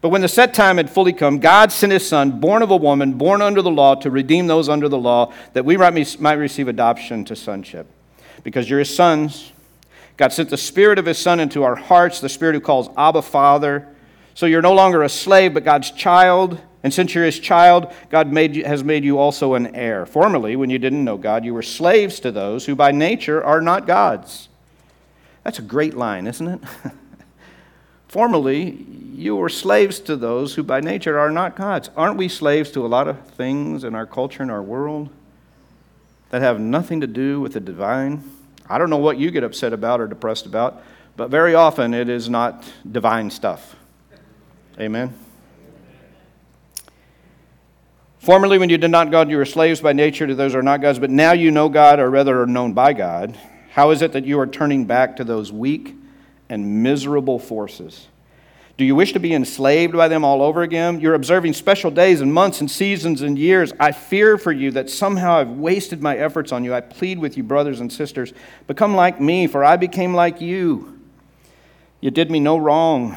But 0.00 0.08
when 0.08 0.22
the 0.22 0.28
set 0.28 0.54
time 0.54 0.78
had 0.78 0.88
fully 0.88 1.12
come, 1.12 1.38
God 1.38 1.70
sent 1.70 1.92
his 1.92 2.08
son, 2.08 2.40
born 2.40 2.62
of 2.62 2.70
a 2.70 2.78
woman, 2.78 3.12
born 3.12 3.42
under 3.42 3.60
the 3.60 3.70
law, 3.70 3.94
to 3.96 4.10
redeem 4.10 4.46
those 4.46 4.70
under 4.70 4.88
the 4.88 4.96
law, 4.96 5.34
that 5.52 5.66
we 5.66 5.76
might 5.76 6.38
receive 6.38 6.68
adoption 6.68 7.26
to 7.26 7.36
sonship. 7.36 7.86
Because 8.42 8.70
you're 8.70 8.78
his 8.78 8.96
sons, 8.96 9.52
God 10.16 10.32
sent 10.32 10.48
the 10.48 10.56
Spirit 10.56 10.98
of 10.98 11.04
his 11.04 11.18
Son 11.18 11.40
into 11.40 11.62
our 11.62 11.76
hearts, 11.76 12.22
the 12.22 12.30
Spirit 12.30 12.54
who 12.54 12.60
calls 12.62 12.88
Abba 12.96 13.20
Father. 13.20 13.86
So 14.38 14.46
you're 14.46 14.62
no 14.62 14.72
longer 14.72 15.02
a 15.02 15.08
slave, 15.08 15.54
but 15.54 15.64
God's 15.64 15.90
child. 15.90 16.60
And 16.84 16.94
since 16.94 17.12
you're 17.12 17.24
his 17.24 17.40
child, 17.40 17.92
God 18.08 18.30
made 18.30 18.54
you, 18.54 18.64
has 18.64 18.84
made 18.84 19.02
you 19.02 19.18
also 19.18 19.54
an 19.54 19.74
heir. 19.74 20.06
Formerly, 20.06 20.54
when 20.54 20.70
you 20.70 20.78
didn't 20.78 21.04
know 21.04 21.16
God, 21.16 21.44
you 21.44 21.52
were 21.52 21.60
slaves 21.60 22.20
to 22.20 22.30
those 22.30 22.64
who 22.64 22.76
by 22.76 22.92
nature 22.92 23.42
are 23.42 23.60
not 23.60 23.84
God's. 23.84 24.48
That's 25.42 25.58
a 25.58 25.62
great 25.62 25.94
line, 25.94 26.28
isn't 26.28 26.46
it? 26.46 26.60
Formerly, 28.06 28.86
you 29.12 29.34
were 29.34 29.48
slaves 29.48 29.98
to 29.98 30.14
those 30.14 30.54
who 30.54 30.62
by 30.62 30.78
nature 30.78 31.18
are 31.18 31.32
not 31.32 31.56
God's. 31.56 31.90
Aren't 31.96 32.16
we 32.16 32.28
slaves 32.28 32.70
to 32.70 32.86
a 32.86 32.86
lot 32.86 33.08
of 33.08 33.18
things 33.30 33.82
in 33.82 33.96
our 33.96 34.06
culture 34.06 34.44
and 34.44 34.52
our 34.52 34.62
world 34.62 35.08
that 36.30 36.42
have 36.42 36.60
nothing 36.60 37.00
to 37.00 37.08
do 37.08 37.40
with 37.40 37.54
the 37.54 37.60
divine? 37.60 38.22
I 38.70 38.78
don't 38.78 38.88
know 38.88 38.98
what 38.98 39.18
you 39.18 39.32
get 39.32 39.42
upset 39.42 39.72
about 39.72 40.00
or 40.00 40.06
depressed 40.06 40.46
about, 40.46 40.80
but 41.16 41.28
very 41.28 41.56
often 41.56 41.92
it 41.92 42.08
is 42.08 42.28
not 42.28 42.62
divine 42.88 43.32
stuff. 43.32 43.74
Amen. 44.78 45.12
Formerly, 48.20 48.58
when 48.58 48.68
you 48.68 48.78
did 48.78 48.90
not 48.90 49.10
God, 49.10 49.30
you 49.30 49.36
were 49.36 49.44
slaves 49.44 49.80
by 49.80 49.92
nature 49.92 50.26
to 50.26 50.34
those 50.34 50.52
who 50.52 50.58
are 50.58 50.62
not 50.62 50.80
God's, 50.80 50.98
but 50.98 51.10
now 51.10 51.32
you 51.32 51.50
know 51.50 51.68
God, 51.68 51.98
or 51.98 52.08
rather 52.10 52.42
are 52.42 52.46
known 52.46 52.74
by 52.74 52.92
God. 52.92 53.36
How 53.70 53.90
is 53.90 54.02
it 54.02 54.12
that 54.12 54.24
you 54.24 54.38
are 54.38 54.46
turning 54.46 54.84
back 54.84 55.16
to 55.16 55.24
those 55.24 55.50
weak 55.50 55.94
and 56.48 56.82
miserable 56.82 57.38
forces? 57.38 58.06
Do 58.76 58.84
you 58.84 58.94
wish 58.94 59.12
to 59.14 59.18
be 59.18 59.34
enslaved 59.34 59.94
by 59.94 60.06
them 60.06 60.24
all 60.24 60.42
over 60.42 60.62
again? 60.62 61.00
You're 61.00 61.14
observing 61.14 61.54
special 61.54 61.90
days 61.90 62.20
and 62.20 62.32
months 62.32 62.60
and 62.60 62.70
seasons 62.70 63.22
and 63.22 63.36
years. 63.36 63.72
I 63.80 63.90
fear 63.90 64.38
for 64.38 64.52
you 64.52 64.70
that 64.72 64.88
somehow 64.90 65.38
I've 65.38 65.50
wasted 65.50 66.00
my 66.00 66.16
efforts 66.16 66.52
on 66.52 66.62
you. 66.62 66.72
I 66.72 66.80
plead 66.80 67.18
with 67.18 67.36
you, 67.36 67.42
brothers 67.42 67.80
and 67.80 67.92
sisters, 67.92 68.32
become 68.68 68.94
like 68.94 69.20
me, 69.20 69.48
for 69.48 69.64
I 69.64 69.76
became 69.76 70.14
like 70.14 70.40
you. 70.40 71.00
You 72.00 72.12
did 72.12 72.30
me 72.30 72.38
no 72.38 72.56
wrong. 72.56 73.16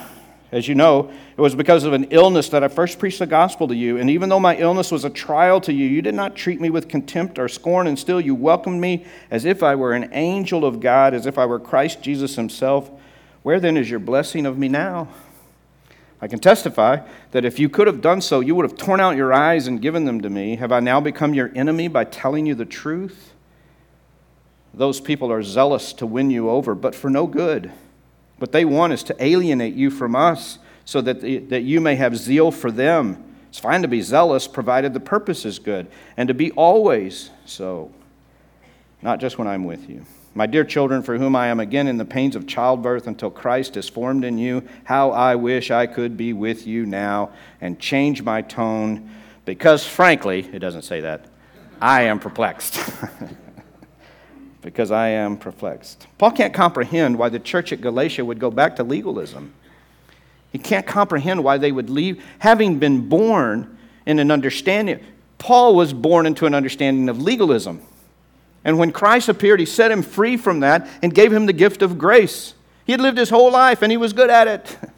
As 0.52 0.68
you 0.68 0.76
know, 0.76 1.10
it 1.38 1.42
was 1.42 1.56
because 1.56 1.86
of 1.86 1.94
an 1.94 2.06
illness 2.06 2.50
that 2.50 2.64
I 2.64 2.68
first 2.68 3.00
preached 3.00 3.20
the 3.20 3.26
gospel 3.26 3.70
to 3.70 3.76
you. 3.76 3.98
And 3.98 4.10
even 4.10 4.28
though 4.28 4.40
my 4.40 4.58
illness 4.58 4.92
was 4.92 5.06
a 5.06 5.10
trial 5.10 5.62
to 5.62 5.72
you, 5.72 5.86
you 5.86 6.02
did 6.02 6.14
not 6.14 6.36
treat 6.36 6.60
me 6.60 6.70
with 6.70 6.90
contempt 6.90 7.40
or 7.40 7.48
scorn, 7.48 7.88
and 7.88 7.98
still 7.98 8.20
you 8.20 8.36
welcomed 8.36 8.82
me 8.82 9.06
as 9.30 9.46
if 9.46 9.64
I 9.64 9.76
were 9.76 9.94
an 9.94 10.10
angel 10.12 10.66
of 10.66 10.82
God, 10.82 11.14
as 11.14 11.26
if 11.26 11.38
I 11.38 11.46
were 11.46 11.60
Christ 11.60 12.02
Jesus 12.02 12.36
himself. 12.36 12.92
Where 13.44 13.62
then 13.62 13.78
is 13.78 13.90
your 13.90 14.00
blessing 14.00 14.46
of 14.46 14.58
me 14.58 14.68
now? 14.68 15.08
I 16.22 16.28
can 16.28 16.40
testify 16.40 17.00
that 17.32 17.46
if 17.46 17.58
you 17.58 17.70
could 17.70 17.88
have 17.88 18.02
done 18.02 18.22
so, 18.22 18.42
you 18.42 18.54
would 18.54 18.70
have 18.70 18.78
torn 18.78 19.00
out 19.00 19.16
your 19.16 19.34
eyes 19.34 19.68
and 19.68 19.82
given 19.82 20.06
them 20.06 20.22
to 20.22 20.30
me. 20.30 20.58
Have 20.58 20.72
I 20.72 20.82
now 20.82 21.00
become 21.00 21.34
your 21.34 21.50
enemy 21.56 21.88
by 21.88 22.04
telling 22.04 22.46
you 22.46 22.56
the 22.56 22.66
truth? 22.66 23.34
Those 24.74 25.00
people 25.00 25.32
are 25.32 25.42
zealous 25.44 25.94
to 25.94 26.06
win 26.06 26.30
you 26.30 26.50
over, 26.50 26.76
but 26.76 26.94
for 26.94 27.10
no 27.10 27.26
good. 27.26 27.72
What 28.42 28.52
they 28.52 28.66
want 28.66 28.92
is 28.92 29.04
to 29.04 29.24
alienate 29.24 29.76
you 29.76 29.92
from 29.92 30.16
us 30.16 30.58
so 30.84 31.00
that, 31.02 31.22
the, 31.22 31.38
that 31.38 31.62
you 31.62 31.80
may 31.80 31.94
have 31.94 32.18
zeal 32.18 32.50
for 32.50 32.72
them. 32.72 33.24
It's 33.50 33.60
fine 33.60 33.84
to 33.84 33.88
be 33.88 34.02
zealous, 34.02 34.48
provided 34.48 34.96
the 34.96 35.00
purpose 35.00 35.46
is 35.46 35.60
good, 35.60 35.86
and 36.18 36.28
to 36.28 36.34
be 36.34 36.50
always 36.54 37.30
so, 37.46 37.92
not 39.04 39.20
just 39.20 39.38
when 39.38 39.48
I'm 39.48 39.64
with 39.64 39.88
you. 39.88 40.08
My 40.34 40.48
dear 40.48 40.64
children, 40.64 41.04
for 41.04 41.20
whom 41.20 41.36
I 41.36 41.50
am 41.50 41.60
again 41.60 41.88
in 41.88 41.98
the 41.98 42.06
pains 42.06 42.36
of 42.36 42.48
childbirth 42.48 43.06
until 43.06 43.30
Christ 43.30 43.78
is 43.78 43.88
formed 43.88 44.26
in 44.26 44.40
you, 44.40 44.68
how 44.86 45.12
I 45.12 45.36
wish 45.36 45.70
I 45.70 45.86
could 45.86 46.18
be 46.18 46.34
with 46.34 46.66
you 46.66 46.88
now 46.88 47.30
and 47.62 47.80
change 47.80 48.24
my 48.24 48.42
tone, 48.42 49.12
because 49.46 49.86
frankly, 49.86 50.50
it 50.52 50.58
doesn't 50.58 50.82
say 50.82 51.02
that, 51.02 51.26
I 51.80 52.06
am 52.06 52.20
perplexed. 52.20 52.80
because 54.62 54.92
I 54.92 55.10
am 55.10 55.38
perplexed. 55.38 56.08
Paul 56.18 56.32
can't 56.32 56.54
comprehend 56.54 57.18
why 57.18 57.30
the 57.30 57.40
church 57.40 57.74
at 57.74 57.82
Galatia 57.82 58.24
would 58.24 58.40
go 58.40 58.52
back 58.52 58.76
to 58.78 58.84
legalism. 58.84 59.54
He 60.52 60.60
can't 60.60 60.86
comprehend 60.86 61.44
why 61.44 61.58
they 61.58 61.72
would 61.72 61.90
leave, 61.90 62.24
having 62.40 62.78
been 62.78 63.08
born 63.08 63.78
in 64.06 64.20
an 64.20 64.32
understanding. 64.32 65.00
Paul 65.38 65.76
was 65.76 65.94
born 65.94 66.26
into 66.26 66.46
an 66.46 66.54
understanding 66.54 67.10
of 67.10 67.22
legalism. 67.22 67.82
And 68.64 68.78
when 68.78 68.92
Christ 68.92 69.30
appeared, 69.30 69.60
he 69.60 69.66
set 69.66 69.90
him 69.90 70.04
free 70.04 70.38
from 70.38 70.60
that 70.60 70.88
and 71.02 71.14
gave 71.14 71.34
him 71.34 71.48
the 71.48 71.54
gift 71.54 71.82
of 71.82 71.98
grace. 71.98 72.54
He 72.86 72.92
had 72.92 73.02
lived 73.02 73.18
his 73.18 73.30
whole 73.30 73.52
life 73.52 73.82
and 73.82 73.92
he 73.92 73.98
was 73.98 74.14
good 74.14 74.30
at 74.30 74.48
it. 74.48 74.78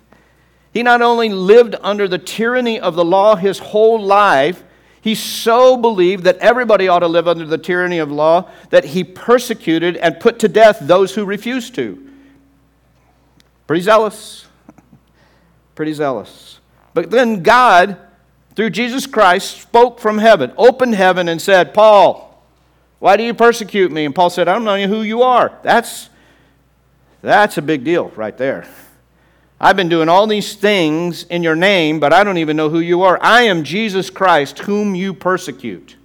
He 0.73 0.82
not 0.82 1.04
only 1.04 1.30
lived 1.30 1.76
under 1.84 2.08
the 2.08 2.17
tyranny 2.17 2.80
of 2.80 2.95
the 2.95 3.06
law 3.06 3.36
his 3.36 3.60
whole 3.60 4.02
life, 4.02 4.63
he 5.03 5.15
so 5.15 5.75
believed 5.75 6.23
that 6.23 6.37
everybody 6.37 6.87
ought 6.87 6.99
to 6.99 7.09
live 7.09 7.27
under 7.27 7.45
the 7.45 7.57
tyranny 7.57 7.99
of 7.99 8.09
law 8.09 8.49
that 8.69 8.85
he 8.85 9.03
persecuted 9.03 9.97
and 9.97 10.17
put 10.17 10.39
to 10.39 10.47
death 10.47 10.79
those 10.79 11.13
who 11.13 11.25
refused 11.25 11.75
to. 11.75 12.09
Pretty 13.67 13.81
zealous. 13.81 14.45
Pretty 15.75 15.91
zealous. 15.91 16.61
But 16.93 17.11
then 17.11 17.43
God, 17.43 17.97
through 18.55 18.69
Jesus 18.69 19.05
Christ, 19.05 19.59
spoke 19.59 19.99
from 19.99 20.19
heaven, 20.19 20.53
opened 20.57 20.95
heaven, 20.95 21.27
and 21.27 21.41
said, 21.41 21.73
Paul, 21.73 22.41
why 22.99 23.17
do 23.17 23.23
you 23.23 23.33
persecute 23.33 23.91
me? 23.91 24.05
And 24.05 24.15
Paul 24.15 24.29
said, 24.29 24.47
I 24.47 24.53
don't 24.53 24.63
know 24.63 24.87
who 24.87 25.01
you 25.01 25.23
are. 25.23 25.51
That's, 25.63 26.09
that's 27.21 27.57
a 27.57 27.61
big 27.61 27.83
deal 27.83 28.07
right 28.15 28.37
there. 28.37 28.65
I've 29.63 29.78
been 29.78 29.88
doing 29.88 30.10
all 30.10 30.28
these 30.28 30.56
things 30.56 31.23
in 31.23 31.41
your 31.41 31.56
name, 31.56 32.02
but 32.02 32.12
I 32.12 32.26
don't 32.26 32.38
even 32.38 32.58
know 32.58 32.69
who 32.69 32.80
you 32.80 33.04
are. 33.04 33.17
I 33.21 33.43
am 33.43 33.63
Jesus 33.63 34.10
Christ, 34.10 34.60
whom 34.60 34.93
you 34.93 35.13
persecute. 35.13 35.95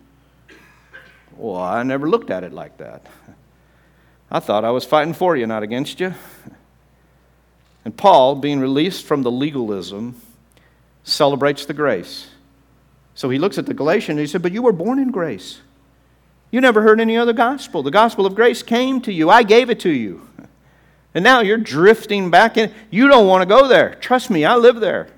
Well, 1.37 1.61
I 1.61 1.83
never 1.83 2.09
looked 2.09 2.31
at 2.31 2.45
it 2.45 2.53
like 2.53 2.79
that. 2.79 3.05
I 4.31 4.39
thought 4.39 4.65
I 4.65 4.71
was 4.71 4.85
fighting 4.85 5.13
for 5.13 5.37
you, 5.37 5.45
not 5.49 5.65
against 5.65 5.99
you. 5.99 6.15
And 7.85 7.97
Paul, 7.97 8.37
being 8.37 8.61
released 8.61 9.05
from 9.05 9.25
the 9.25 9.31
legalism, 9.33 10.21
celebrates 11.03 11.67
the 11.67 11.75
grace. 11.75 12.29
So 13.17 13.29
he 13.29 13.41
looks 13.41 13.59
at 13.59 13.67
the 13.67 13.75
Galatians 13.75 14.11
and 14.11 14.21
he 14.21 14.29
said, 14.29 14.41
But 14.41 14.53
you 14.53 14.63
were 14.63 14.73
born 14.73 15.01
in 15.01 15.11
grace. 15.11 15.63
You 16.53 16.61
never 16.61 16.83
heard 16.83 17.01
any 17.01 17.17
other 17.17 17.33
gospel. 17.33 17.83
The 17.83 17.91
gospel 17.91 18.25
of 18.25 18.37
grace 18.37 18.63
came 18.63 19.01
to 19.01 19.13
you, 19.13 19.31
I 19.31 19.43
gave 19.43 19.69
it 19.69 19.81
to 19.81 19.91
you. 19.91 20.28
And 21.15 21.25
now 21.25 21.41
you're 21.41 21.57
drifting 21.57 22.31
back 22.31 22.57
in. 22.57 22.73
You 22.91 23.09
don't 23.09 23.27
want 23.27 23.43
to 23.43 23.47
go 23.47 23.67
there. 23.67 23.95
Trust 23.97 24.31
me, 24.31 24.45
I 24.45 24.57
live 24.57 24.81
there. 24.81 25.09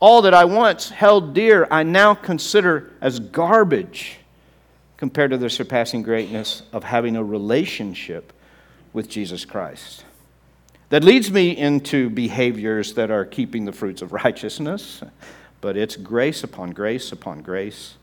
All 0.00 0.22
that 0.22 0.34
I 0.34 0.44
once 0.44 0.88
held 0.88 1.34
dear, 1.34 1.68
I 1.70 1.82
now 1.82 2.14
consider 2.14 2.90
as 3.00 3.20
garbage 3.20 4.18
compared 4.96 5.30
to 5.30 5.36
the 5.38 5.50
surpassing 5.50 6.02
greatness 6.02 6.62
of 6.72 6.84
having 6.84 7.16
a 7.16 7.22
relationship 7.22 8.32
with 8.92 9.08
Jesus 9.08 9.44
Christ. 9.44 10.04
That 10.88 11.04
leads 11.04 11.30
me 11.30 11.56
into 11.56 12.10
behaviors 12.10 12.94
that 12.94 13.10
are 13.10 13.24
keeping 13.24 13.64
the 13.64 13.72
fruits 13.72 14.02
of 14.02 14.12
righteousness, 14.12 15.02
but 15.60 15.76
it's 15.76 15.96
grace 15.96 16.44
upon 16.44 16.70
grace 16.70 17.12
upon 17.12 17.42
grace 17.42 17.94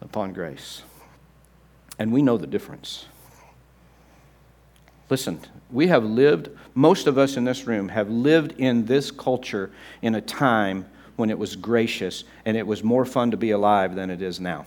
upon 0.00 0.32
grace. 0.32 0.82
And 1.98 2.12
we 2.12 2.22
know 2.22 2.36
the 2.36 2.46
difference. 2.46 3.06
Listen, 5.12 5.38
we 5.70 5.88
have 5.88 6.04
lived, 6.04 6.48
most 6.72 7.06
of 7.06 7.18
us 7.18 7.36
in 7.36 7.44
this 7.44 7.66
room 7.66 7.90
have 7.90 8.08
lived 8.08 8.54
in 8.58 8.86
this 8.86 9.10
culture 9.10 9.70
in 10.00 10.14
a 10.14 10.22
time 10.22 10.86
when 11.16 11.28
it 11.28 11.38
was 11.38 11.54
gracious 11.54 12.24
and 12.46 12.56
it 12.56 12.66
was 12.66 12.82
more 12.82 13.04
fun 13.04 13.30
to 13.30 13.36
be 13.36 13.50
alive 13.50 13.94
than 13.94 14.08
it 14.08 14.22
is 14.22 14.40
now. 14.40 14.64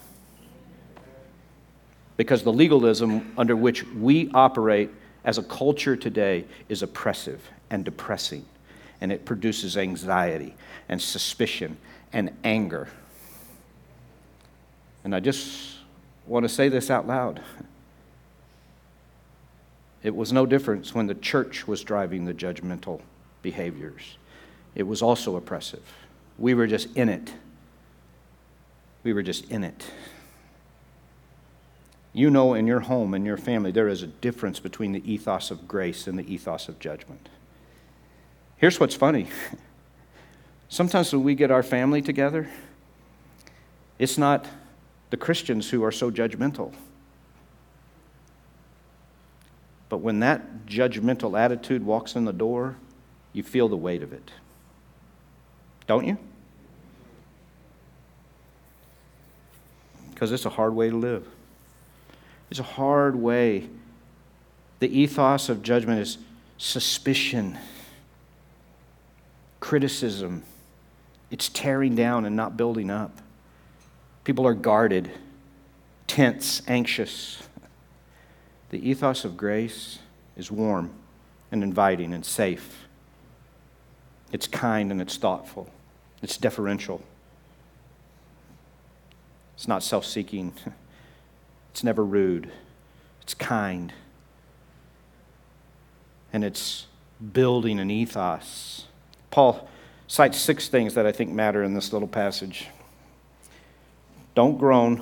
Because 2.16 2.44
the 2.44 2.54
legalism 2.54 3.34
under 3.40 3.56
which 3.56 3.88
we 3.88 4.30
operate 4.36 4.92
as 5.24 5.40
a 5.40 5.44
culture 5.44 5.96
today 5.96 6.46
is 6.70 6.84
oppressive 6.84 7.42
and 7.72 7.84
depressing, 7.84 8.46
and 9.02 9.12
it 9.12 9.26
produces 9.26 9.76
anxiety 9.76 10.54
and 10.88 11.02
suspicion 11.02 11.76
and 12.14 12.32
anger. 12.44 12.88
And 15.04 15.16
I 15.16 15.22
just 15.22 15.78
want 16.28 16.44
to 16.44 16.50
say 16.50 16.70
this 16.70 16.92
out 16.92 17.08
loud. 17.08 17.42
It 20.06 20.16
was 20.16 20.32
no 20.32 20.46
difference 20.46 20.94
when 20.94 21.08
the 21.08 21.16
church 21.16 21.68
was 21.68 21.84
driving 21.84 22.26
the 22.26 22.34
judgmental 22.34 23.02
behaviors. 23.42 24.20
It 24.76 24.84
was 24.84 25.02
also 25.02 25.36
oppressive. 25.36 25.82
We 26.38 26.54
were 26.54 26.68
just 26.68 26.96
in 26.96 27.10
it. 27.10 27.34
We 29.02 29.14
were 29.14 29.24
just 29.24 29.50
in 29.50 29.64
it. 29.64 29.84
You 32.14 32.30
know, 32.30 32.54
in 32.54 32.68
your 32.68 32.82
home, 32.82 33.16
in 33.16 33.26
your 33.26 33.36
family, 33.36 33.72
there 33.72 33.88
is 33.88 34.04
a 34.04 34.08
difference 34.08 34.60
between 34.60 34.92
the 34.92 35.12
ethos 35.12 35.50
of 35.50 35.68
grace 35.68 36.06
and 36.06 36.20
the 36.20 36.32
ethos 36.32 36.70
of 36.70 36.78
judgment. 36.78 37.28
Here's 38.58 38.80
what's 38.80 38.94
funny 38.94 39.28
sometimes 40.70 41.14
when 41.14 41.24
we 41.24 41.34
get 41.34 41.50
our 41.50 41.64
family 41.64 42.04
together, 42.04 42.48
it's 43.98 44.20
not 44.20 44.46
the 45.10 45.18
Christians 45.18 45.72
who 45.72 45.84
are 45.84 45.92
so 45.92 46.12
judgmental. 46.12 46.76
But 49.96 50.02
when 50.02 50.20
that 50.20 50.66
judgmental 50.66 51.40
attitude 51.40 51.86
walks 51.86 52.18
in 52.18 52.26
the 52.26 52.34
door, 52.34 52.76
you 53.32 53.44
feel 53.44 53.70
the 53.70 53.78
weight 53.78 54.04
of 54.04 54.12
it. 54.12 54.30
Don't 55.88 56.06
you? 56.06 56.18
Because 60.14 60.34
it's 60.34 60.46
a 60.46 60.50
hard 60.50 60.76
way 60.76 60.90
to 60.90 60.98
live. 60.98 61.26
It's 62.52 62.60
a 62.60 62.64
hard 62.64 63.16
way. 63.16 63.70
The 64.80 64.90
ethos 64.90 65.48
of 65.48 65.64
judgment 65.64 66.02
is 66.02 66.18
suspicion, 66.58 67.58
criticism. 69.62 70.44
It's 71.32 71.48
tearing 71.48 71.96
down 71.96 72.26
and 72.26 72.36
not 72.36 72.58
building 72.58 72.92
up. 72.92 73.22
People 74.26 74.46
are 74.46 74.54
guarded, 74.54 75.10
tense, 76.06 76.62
anxious. 76.68 77.42
The 78.76 78.90
ethos 78.90 79.24
of 79.24 79.38
grace 79.38 80.00
is 80.36 80.52
warm 80.52 80.92
and 81.50 81.64
inviting 81.64 82.14
and 82.14 82.26
safe. 82.26 82.88
It's 84.34 84.48
kind 84.48 84.92
and 84.92 85.02
it's 85.02 85.16
thoughtful. 85.16 85.70
It's 86.22 86.36
deferential. 86.36 87.02
It's 89.54 89.66
not 89.66 89.82
self 89.82 90.06
seeking. 90.06 90.52
It's 91.72 91.86
never 91.86 92.04
rude. 92.04 92.52
It's 93.22 93.34
kind. 93.34 93.94
And 96.34 96.44
it's 96.44 96.88
building 97.32 97.80
an 97.80 97.90
ethos. 97.90 98.88
Paul 99.32 99.70
cites 100.08 100.38
six 100.38 100.68
things 100.68 100.96
that 100.96 101.06
I 101.06 101.14
think 101.14 101.32
matter 101.32 101.64
in 101.64 101.76
this 101.76 101.94
little 101.94 102.10
passage. 102.10 102.68
Don't 104.36 104.58
groan, 104.58 105.02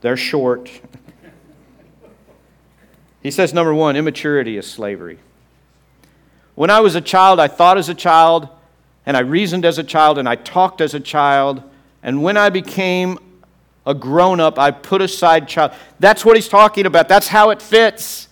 they're 0.00 0.16
short. 0.16 0.70
He 3.22 3.30
says, 3.30 3.54
number 3.54 3.72
one, 3.72 3.96
immaturity 3.96 4.56
is 4.56 4.66
slavery. 4.68 5.18
When 6.54 6.70
I 6.70 6.80
was 6.80 6.94
a 6.94 7.00
child, 7.00 7.40
I 7.40 7.48
thought 7.48 7.78
as 7.78 7.88
a 7.88 7.94
child, 7.94 8.48
and 9.06 9.16
I 9.16 9.20
reasoned 9.20 9.64
as 9.64 9.78
a 9.78 9.84
child, 9.84 10.18
and 10.18 10.28
I 10.28 10.36
talked 10.36 10.80
as 10.80 10.94
a 10.94 11.00
child. 11.00 11.62
And 12.02 12.22
when 12.22 12.36
I 12.36 12.50
became 12.50 13.18
a 13.86 13.94
grown 13.94 14.40
up, 14.40 14.58
I 14.58 14.70
put 14.70 15.00
aside 15.00 15.48
child. 15.48 15.72
That's 16.00 16.24
what 16.24 16.36
he's 16.36 16.48
talking 16.48 16.86
about. 16.86 17.08
That's 17.08 17.28
how 17.28 17.50
it 17.50 17.62
fits. 17.62 18.28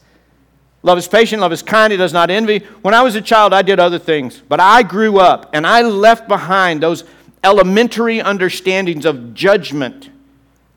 Love 0.83 0.97
is 0.97 1.07
patient, 1.07 1.43
love 1.43 1.53
is 1.53 1.63
kind, 1.63 1.93
it 1.93 1.99
does 1.99 2.13
not 2.13 2.31
envy. 2.31 2.61
When 2.81 2.95
I 2.95 3.03
was 3.03 3.15
a 3.15 3.21
child, 3.21 3.53
I 3.53 3.61
did 3.61 3.79
other 3.79 3.99
things, 3.99 4.43
but 4.49 4.61
I 4.61 4.83
grew 4.83 5.19
up 5.19 5.51
and 5.53 5.67
I 5.67 5.83
left 5.83 6.27
behind 6.27 6.83
those 6.83 7.05
elementary 7.45 8.21
understandings 8.21 9.05
of 9.05 9.35
judgment 9.35 10.09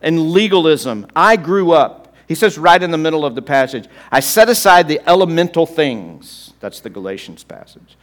and 0.02 0.32
legalism. 0.32 1.08
I 1.16 1.38
grew 1.38 1.72
up. 1.72 2.03
He 2.28 2.36
says 2.36 2.58
right 2.58 2.82
in 2.82 2.92
the 2.92 2.98
middle 2.98 3.26
of 3.26 3.36
the 3.36 3.42
passage, 3.42 3.88
I 4.12 4.20
set 4.20 4.50
aside 4.50 4.88
the 4.88 5.02
elemental 5.08 5.66
things. 5.66 6.54
That's 6.60 6.80
the 6.80 6.90
Galatians 6.90 7.44
passage. 7.44 7.98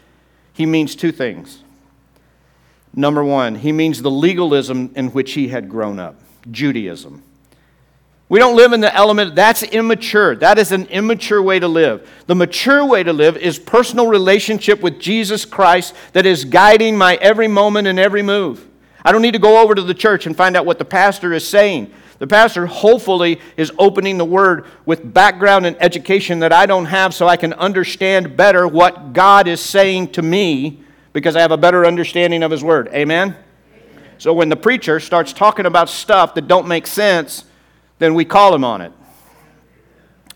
He 0.52 0.66
means 0.66 0.94
two 0.94 1.12
things. 1.12 1.62
Number 2.94 3.24
one, 3.24 3.54
he 3.54 3.72
means 3.72 4.02
the 4.02 4.10
legalism 4.10 4.92
in 4.96 5.08
which 5.08 5.32
he 5.32 5.48
had 5.48 5.68
grown 5.68 5.98
up. 5.98 6.16
Judaism. 6.50 7.22
We 8.28 8.38
don't 8.38 8.56
live 8.56 8.72
in 8.72 8.80
the 8.80 8.94
element, 8.94 9.34
that's 9.34 9.64
immature. 9.64 10.36
That 10.36 10.58
is 10.58 10.70
an 10.70 10.86
immature 10.86 11.42
way 11.42 11.58
to 11.58 11.66
live. 11.66 12.08
The 12.26 12.36
mature 12.36 12.84
way 12.84 13.02
to 13.02 13.12
live 13.12 13.36
is 13.36 13.58
personal 13.58 14.06
relationship 14.06 14.80
with 14.80 15.00
Jesus 15.00 15.44
Christ 15.44 15.94
that 16.12 16.26
is 16.26 16.44
guiding 16.44 16.96
my 16.96 17.16
every 17.16 17.48
moment 17.48 17.88
and 17.88 17.98
every 17.98 18.22
move. 18.22 18.68
I 19.04 19.10
don't 19.10 19.22
need 19.22 19.32
to 19.32 19.40
go 19.40 19.60
over 19.60 19.74
to 19.74 19.82
the 19.82 19.94
church 19.94 20.26
and 20.26 20.36
find 20.36 20.56
out 20.56 20.64
what 20.64 20.78
the 20.78 20.84
pastor 20.84 21.32
is 21.32 21.46
saying. 21.46 21.92
The 22.20 22.26
pastor 22.26 22.66
hopefully 22.66 23.40
is 23.56 23.72
opening 23.78 24.18
the 24.18 24.26
word 24.26 24.66
with 24.84 25.14
background 25.14 25.64
and 25.64 25.74
education 25.80 26.40
that 26.40 26.52
I 26.52 26.66
don't 26.66 26.84
have 26.84 27.14
so 27.14 27.26
I 27.26 27.38
can 27.38 27.54
understand 27.54 28.36
better 28.36 28.68
what 28.68 29.14
God 29.14 29.48
is 29.48 29.58
saying 29.58 30.12
to 30.12 30.20
me 30.20 30.84
because 31.14 31.34
I 31.34 31.40
have 31.40 31.50
a 31.50 31.56
better 31.56 31.86
understanding 31.86 32.42
of 32.42 32.50
his 32.50 32.62
word. 32.62 32.88
Amen. 32.88 33.34
So 34.18 34.34
when 34.34 34.50
the 34.50 34.56
preacher 34.56 35.00
starts 35.00 35.32
talking 35.32 35.64
about 35.64 35.88
stuff 35.88 36.34
that 36.34 36.46
don't 36.46 36.68
make 36.68 36.86
sense, 36.86 37.46
then 37.98 38.12
we 38.12 38.26
call 38.26 38.54
him 38.54 38.64
on 38.64 38.82
it. 38.82 38.92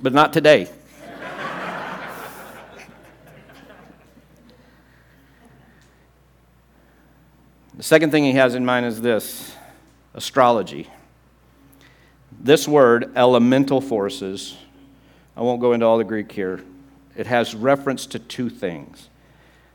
But 0.01 0.15
not 0.15 0.33
today. 0.33 0.65
the 7.77 7.83
second 7.83 8.11
thing 8.11 8.25
he 8.25 8.33
has 8.33 8.55
in 8.55 8.65
mind 8.65 8.87
is 8.87 9.03
this 9.03 9.55
astrology. 10.15 10.89
This 12.41 12.69
word, 12.69 13.13
elemental 13.17 13.81
forces, 13.81 14.57
I 15.37 15.43
won't 15.43 15.61
go 15.61 15.73
into 15.73 15.87
all 15.87 15.99
the 15.99 16.05
Greek 16.05 16.31
here, 16.31 16.61
it 17.17 17.27
has 17.27 17.55
reference 17.55 18.07
to 18.07 18.19
two 18.19 18.51
things. 18.51 19.09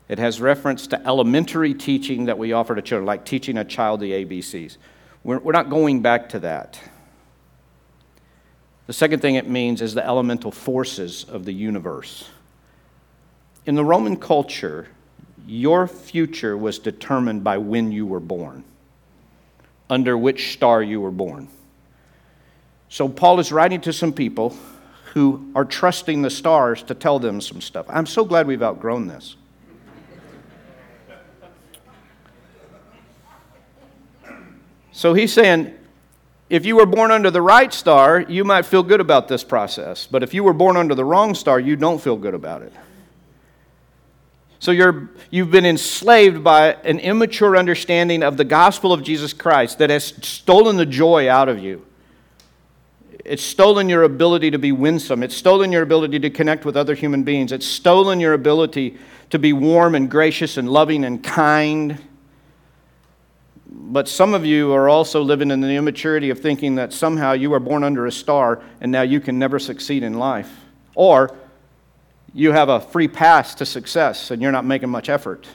It 0.08 0.18
has 0.18 0.40
reference 0.40 0.88
to 0.88 1.06
elementary 1.06 1.72
teaching 1.72 2.24
that 2.24 2.36
we 2.36 2.52
offer 2.52 2.74
to 2.74 2.82
children, 2.82 3.06
like 3.06 3.24
teaching 3.24 3.58
a 3.58 3.64
child 3.64 4.00
the 4.00 4.10
ABCs. 4.24 4.76
We're, 5.22 5.38
we're 5.38 5.52
not 5.52 5.70
going 5.70 6.02
back 6.02 6.30
to 6.30 6.40
that. 6.40 6.80
The 8.86 8.92
second 8.92 9.20
thing 9.20 9.36
it 9.36 9.48
means 9.48 9.80
is 9.80 9.94
the 9.94 10.04
elemental 10.04 10.50
forces 10.50 11.24
of 11.24 11.44
the 11.44 11.52
universe. 11.52 12.28
In 13.66 13.76
the 13.76 13.84
Roman 13.84 14.16
culture, 14.16 14.88
your 15.46 15.86
future 15.86 16.56
was 16.56 16.80
determined 16.80 17.44
by 17.44 17.58
when 17.58 17.92
you 17.92 18.04
were 18.04 18.20
born, 18.20 18.64
under 19.88 20.18
which 20.18 20.52
star 20.52 20.82
you 20.82 21.00
were 21.00 21.12
born. 21.12 21.46
So, 22.90 23.08
Paul 23.08 23.40
is 23.40 23.50
writing 23.50 23.80
to 23.82 23.92
some 23.92 24.12
people 24.12 24.54
who 25.14 25.50
are 25.54 25.64
trusting 25.64 26.22
the 26.22 26.30
stars 26.30 26.82
to 26.84 26.94
tell 26.94 27.18
them 27.18 27.40
some 27.40 27.60
stuff. 27.60 27.86
I'm 27.88 28.06
so 28.06 28.24
glad 28.24 28.46
we've 28.46 28.62
outgrown 28.62 29.06
this. 29.06 29.36
So 34.92 35.14
he's 35.14 35.32
saying, 35.32 35.72
if 36.50 36.66
you 36.66 36.76
were 36.76 36.84
born 36.84 37.10
under 37.10 37.30
the 37.30 37.40
right 37.40 37.72
star, 37.72 38.20
you 38.20 38.44
might 38.44 38.66
feel 38.66 38.82
good 38.82 39.00
about 39.00 39.28
this 39.28 39.42
process. 39.42 40.06
But 40.06 40.22
if 40.22 40.34
you 40.34 40.44
were 40.44 40.52
born 40.52 40.76
under 40.76 40.94
the 40.94 41.06
wrong 41.06 41.34
star, 41.34 41.58
you 41.58 41.74
don't 41.74 41.98
feel 41.98 42.16
good 42.16 42.34
about 42.34 42.60
it. 42.60 42.72
So 44.58 44.72
you're, 44.72 45.08
you've 45.30 45.50
been 45.50 45.64
enslaved 45.64 46.44
by 46.44 46.74
an 46.84 46.98
immature 46.98 47.56
understanding 47.56 48.22
of 48.22 48.36
the 48.36 48.44
gospel 48.44 48.92
of 48.92 49.02
Jesus 49.02 49.32
Christ 49.32 49.78
that 49.78 49.88
has 49.88 50.04
stolen 50.04 50.76
the 50.76 50.84
joy 50.84 51.30
out 51.30 51.48
of 51.48 51.60
you. 51.60 51.86
It's 53.24 53.42
stolen 53.42 53.88
your 53.88 54.04
ability 54.04 54.50
to 54.50 54.58
be 54.58 54.72
winsome. 54.72 55.22
It's 55.22 55.36
stolen 55.36 55.72
your 55.72 55.82
ability 55.82 56.18
to 56.20 56.30
connect 56.30 56.64
with 56.64 56.76
other 56.76 56.94
human 56.94 57.22
beings. 57.22 57.52
It's 57.52 57.66
stolen 57.66 58.20
your 58.20 58.34
ability 58.34 58.98
to 59.30 59.38
be 59.38 59.52
warm 59.52 59.94
and 59.94 60.10
gracious 60.10 60.56
and 60.56 60.68
loving 60.68 61.04
and 61.04 61.22
kind 61.22 61.98
but 63.72 64.08
some 64.08 64.34
of 64.34 64.44
you 64.44 64.72
are 64.72 64.88
also 64.88 65.22
living 65.22 65.50
in 65.50 65.60
the 65.60 65.76
immaturity 65.76 66.30
of 66.30 66.40
thinking 66.40 66.74
that 66.74 66.92
somehow 66.92 67.32
you 67.32 67.52
are 67.54 67.60
born 67.60 67.84
under 67.84 68.06
a 68.06 68.12
star 68.12 68.62
and 68.80 68.90
now 68.90 69.02
you 69.02 69.20
can 69.20 69.38
never 69.38 69.58
succeed 69.58 70.02
in 70.02 70.18
life. 70.18 70.50
Or 70.94 71.36
you 72.34 72.52
have 72.52 72.68
a 72.68 72.80
free 72.80 73.08
pass 73.08 73.54
to 73.56 73.66
success 73.66 74.30
and 74.30 74.42
you're 74.42 74.52
not 74.52 74.64
making 74.64 74.90
much 74.90 75.08
effort. 75.08 75.48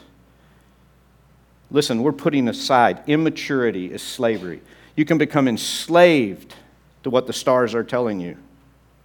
Listen, 1.70 2.02
we're 2.02 2.12
putting 2.12 2.48
aside 2.48 3.02
immaturity 3.06 3.92
is 3.92 4.02
slavery. 4.02 4.62
You 4.96 5.04
can 5.04 5.18
become 5.18 5.46
enslaved 5.46 6.54
to 7.06 7.10
what 7.10 7.28
the 7.28 7.32
stars 7.32 7.72
are 7.72 7.84
telling 7.84 8.18
you. 8.18 8.36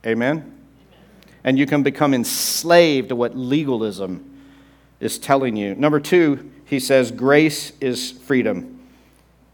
Amen? 0.07 0.57
And 1.43 1.55
you 1.55 1.67
can 1.67 1.83
become 1.83 2.15
enslaved 2.15 3.09
to 3.09 3.15
what 3.15 3.37
legalism 3.37 4.41
is 4.99 5.19
telling 5.19 5.55
you. 5.55 5.75
Number 5.75 5.99
two, 5.99 6.49
he 6.65 6.79
says, 6.79 7.11
grace 7.11 7.73
is 7.79 8.09
freedom. 8.09 8.79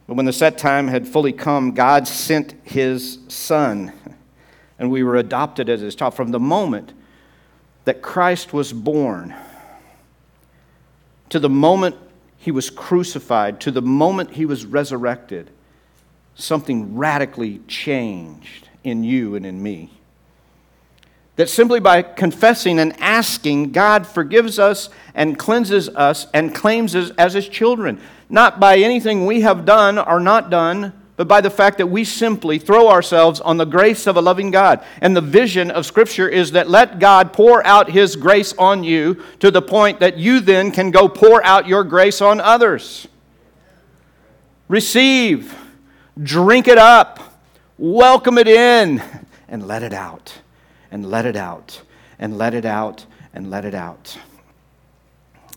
But 0.08 0.14
when 0.14 0.26
the 0.26 0.32
set 0.32 0.58
time 0.58 0.88
had 0.88 1.06
fully 1.06 1.34
come, 1.34 1.74
God 1.74 2.08
sent 2.08 2.56
his 2.64 3.20
son, 3.28 3.92
and 4.80 4.90
we 4.90 5.04
were 5.04 5.18
adopted 5.18 5.68
as 5.68 5.82
his 5.82 5.94
child. 5.94 6.14
From 6.14 6.32
the 6.32 6.40
moment 6.40 6.94
that 7.84 8.02
Christ 8.02 8.54
was 8.54 8.72
born 8.72 9.36
to 11.28 11.38
the 11.38 11.50
moment 11.50 11.98
he 12.38 12.52
was 12.52 12.70
crucified, 12.70 13.60
to 13.60 13.72
the 13.72 13.82
moment 13.82 14.32
he 14.32 14.46
was 14.46 14.66
resurrected, 14.66 15.50
something 16.38 16.96
radically 16.96 17.60
changed 17.68 18.70
in 18.84 19.04
you 19.04 19.36
and 19.36 19.46
in 19.46 19.62
me. 19.62 19.90
That 21.36 21.50
simply 21.50 21.80
by 21.80 22.02
confessing 22.02 22.80
and 22.80 23.00
asking, 23.00 23.72
God 23.72 24.08
forgives 24.08 24.58
us 24.58 24.90
and 25.14 25.38
cleanses 25.38 25.90
us 25.90 26.28
and 26.34 26.54
claims 26.56 26.96
us 26.96 27.12
as 27.18 27.34
his 27.34 27.48
children. 27.48 28.00
Not 28.30 28.60
by 28.60 28.78
anything 28.78 29.26
we 29.26 29.42
have 29.42 29.66
done 29.66 30.00
or 30.00 30.20
not 30.20 30.50
done, 30.50 30.94
but 31.16 31.28
by 31.28 31.42
the 31.42 31.50
fact 31.50 31.80
that 31.80 31.88
we 31.88 32.04
simply 32.04 32.60
throw 32.60 32.90
ourselves 32.90 33.40
on 33.42 33.58
the 33.58 33.66
grace 33.66 34.06
of 34.08 34.18
a 34.18 34.22
loving 34.22 34.52
God. 34.52 34.86
And 35.02 35.16
the 35.16 35.22
vision 35.22 35.72
of 35.72 35.86
Scripture 35.86 36.30
is 36.30 36.52
that 36.52 36.70
let 36.70 37.00
God 37.00 37.34
pour 37.34 37.66
out 37.66 37.90
his 37.90 38.16
grace 38.16 38.54
on 38.54 38.84
you 38.84 39.24
to 39.40 39.50
the 39.50 39.62
point 39.62 40.00
that 40.00 40.18
you 40.18 40.40
then 40.40 40.72
can 40.72 40.92
go 40.92 41.10
pour 41.10 41.44
out 41.44 41.68
your 41.68 41.84
grace 41.84 42.22
on 42.22 42.40
others. 42.40 43.08
Receive, 44.68 45.56
drink 46.22 46.68
it 46.68 46.78
up, 46.78 47.42
welcome 47.78 48.38
it 48.38 48.48
in, 48.48 49.02
and 49.48 49.68
let 49.68 49.84
it 49.84 49.94
out 49.94 50.40
and 50.92 51.10
let 51.10 51.26
it 51.26 51.36
out 51.36 51.82
and 52.20 52.38
let 52.38 52.54
it 52.54 52.66
out 52.66 53.06
and 53.34 53.50
let 53.50 53.66
it 53.66 53.76
out. 53.76 54.18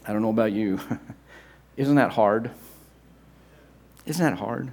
I 0.07 0.13
don't 0.13 0.23
know 0.23 0.31
about 0.31 0.53
you. 0.53 0.81
Isn't 1.77 1.95
that 1.97 2.13
hard? 2.13 2.51
Isn't 4.07 4.25
that 4.25 4.39
hard? 4.39 4.73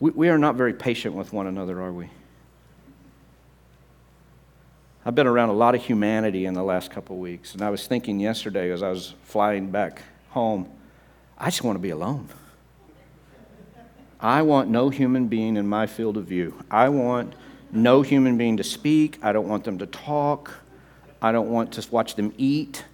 We, 0.00 0.10
we 0.10 0.28
are 0.28 0.38
not 0.38 0.54
very 0.54 0.72
patient 0.72 1.14
with 1.14 1.32
one 1.32 1.46
another, 1.46 1.82
are 1.82 1.92
we? 1.92 2.08
I've 5.04 5.14
been 5.14 5.26
around 5.26 5.48
a 5.48 5.54
lot 5.54 5.74
of 5.74 5.82
humanity 5.82 6.44
in 6.44 6.54
the 6.54 6.62
last 6.62 6.90
couple 6.90 7.16
of 7.16 7.20
weeks, 7.20 7.54
and 7.54 7.62
I 7.62 7.70
was 7.70 7.86
thinking 7.86 8.20
yesterday 8.20 8.70
as 8.70 8.82
I 8.82 8.90
was 8.90 9.14
flying 9.24 9.70
back 9.70 10.02
home, 10.30 10.70
I 11.38 11.46
just 11.46 11.62
want 11.62 11.76
to 11.76 11.80
be 11.80 11.90
alone. 11.90 12.28
I 14.20 14.42
want 14.42 14.68
no 14.68 14.88
human 14.88 15.28
being 15.28 15.56
in 15.56 15.68
my 15.68 15.86
field 15.86 16.16
of 16.16 16.24
view. 16.24 16.54
I 16.70 16.88
want 16.88 17.34
no 17.70 18.02
human 18.02 18.36
being 18.36 18.56
to 18.56 18.64
speak. 18.64 19.18
I 19.22 19.32
don't 19.32 19.48
want 19.48 19.62
them 19.62 19.78
to 19.78 19.86
talk. 19.86 20.52
I 21.22 21.30
don't 21.30 21.48
want 21.50 21.72
to 21.74 21.90
watch 21.90 22.16
them 22.16 22.34
eat. 22.36 22.84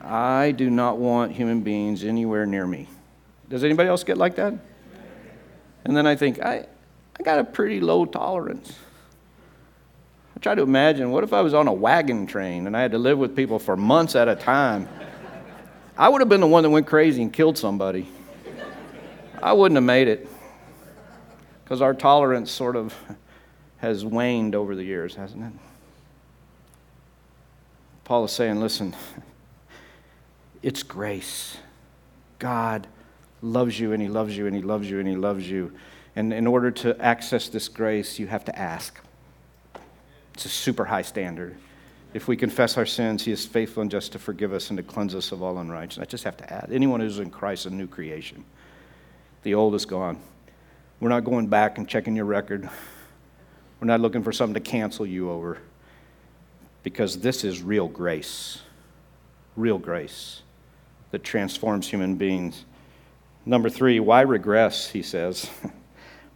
I 0.00 0.52
do 0.52 0.70
not 0.70 0.98
want 0.98 1.32
human 1.32 1.62
beings 1.62 2.04
anywhere 2.04 2.46
near 2.46 2.66
me. 2.66 2.88
Does 3.48 3.64
anybody 3.64 3.88
else 3.88 4.04
get 4.04 4.16
like 4.16 4.36
that? 4.36 4.54
And 5.84 5.96
then 5.96 6.06
I 6.06 6.14
think, 6.14 6.40
I, 6.40 6.66
I 7.18 7.22
got 7.24 7.40
a 7.40 7.44
pretty 7.44 7.80
low 7.80 8.04
tolerance. 8.04 8.72
I 10.36 10.40
try 10.40 10.54
to 10.54 10.62
imagine 10.62 11.10
what 11.10 11.24
if 11.24 11.32
I 11.32 11.40
was 11.40 11.54
on 11.54 11.66
a 11.66 11.72
wagon 11.72 12.26
train 12.26 12.66
and 12.66 12.76
I 12.76 12.82
had 12.82 12.92
to 12.92 12.98
live 12.98 13.18
with 13.18 13.34
people 13.34 13.58
for 13.58 13.76
months 13.76 14.14
at 14.14 14.28
a 14.28 14.36
time? 14.36 14.88
I 16.02 16.08
would 16.08 16.20
have 16.20 16.28
been 16.28 16.40
the 16.40 16.48
one 16.48 16.64
that 16.64 16.70
went 16.70 16.88
crazy 16.88 17.22
and 17.22 17.32
killed 17.32 17.56
somebody. 17.56 18.08
I 19.40 19.52
wouldn't 19.52 19.76
have 19.76 19.84
made 19.84 20.08
it 20.08 20.28
because 21.62 21.80
our 21.80 21.94
tolerance 21.94 22.50
sort 22.50 22.74
of 22.74 22.92
has 23.76 24.04
waned 24.04 24.56
over 24.56 24.74
the 24.74 24.82
years, 24.82 25.14
hasn't 25.14 25.44
it? 25.44 25.52
Paul 28.02 28.24
is 28.24 28.32
saying, 28.32 28.58
listen, 28.58 28.96
it's 30.60 30.82
grace. 30.82 31.56
God 32.40 32.88
loves 33.40 33.78
you 33.78 33.92
and 33.92 34.02
he 34.02 34.08
loves 34.08 34.36
you 34.36 34.48
and 34.48 34.56
he 34.56 34.62
loves 34.62 34.90
you 34.90 34.98
and 34.98 35.06
he 35.06 35.14
loves 35.14 35.48
you. 35.48 35.72
And 36.16 36.32
in 36.32 36.48
order 36.48 36.72
to 36.72 37.00
access 37.00 37.48
this 37.48 37.68
grace, 37.68 38.18
you 38.18 38.26
have 38.26 38.44
to 38.46 38.58
ask. 38.58 38.98
It's 40.34 40.46
a 40.46 40.48
super 40.48 40.86
high 40.86 41.02
standard. 41.02 41.58
If 42.14 42.28
we 42.28 42.36
confess 42.36 42.76
our 42.76 42.84
sins, 42.84 43.24
he 43.24 43.32
is 43.32 43.46
faithful 43.46 43.80
and 43.80 43.90
just 43.90 44.12
to 44.12 44.18
forgive 44.18 44.52
us 44.52 44.68
and 44.68 44.76
to 44.76 44.82
cleanse 44.82 45.14
us 45.14 45.32
of 45.32 45.42
all 45.42 45.58
unrighteousness. 45.58 46.06
I 46.06 46.10
just 46.10 46.24
have 46.24 46.36
to 46.38 46.52
add 46.52 46.70
anyone 46.70 47.00
who's 47.00 47.18
in 47.18 47.30
Christ, 47.30 47.66
a 47.66 47.70
new 47.70 47.86
creation. 47.86 48.44
The 49.44 49.54
old 49.54 49.74
is 49.74 49.86
gone. 49.86 50.18
We're 51.00 51.08
not 51.08 51.24
going 51.24 51.46
back 51.46 51.78
and 51.78 51.88
checking 51.88 52.14
your 52.14 52.26
record. 52.26 52.68
We're 53.80 53.86
not 53.86 54.00
looking 54.00 54.22
for 54.22 54.30
something 54.30 54.54
to 54.54 54.60
cancel 54.60 55.06
you 55.06 55.30
over 55.30 55.58
because 56.82 57.18
this 57.18 57.44
is 57.44 57.62
real 57.62 57.88
grace. 57.88 58.60
Real 59.56 59.78
grace 59.78 60.42
that 61.10 61.24
transforms 61.24 61.88
human 61.88 62.16
beings. 62.16 62.64
Number 63.44 63.68
three, 63.68 64.00
why 64.00 64.20
regress, 64.20 64.88
he 64.88 65.02
says. 65.02 65.50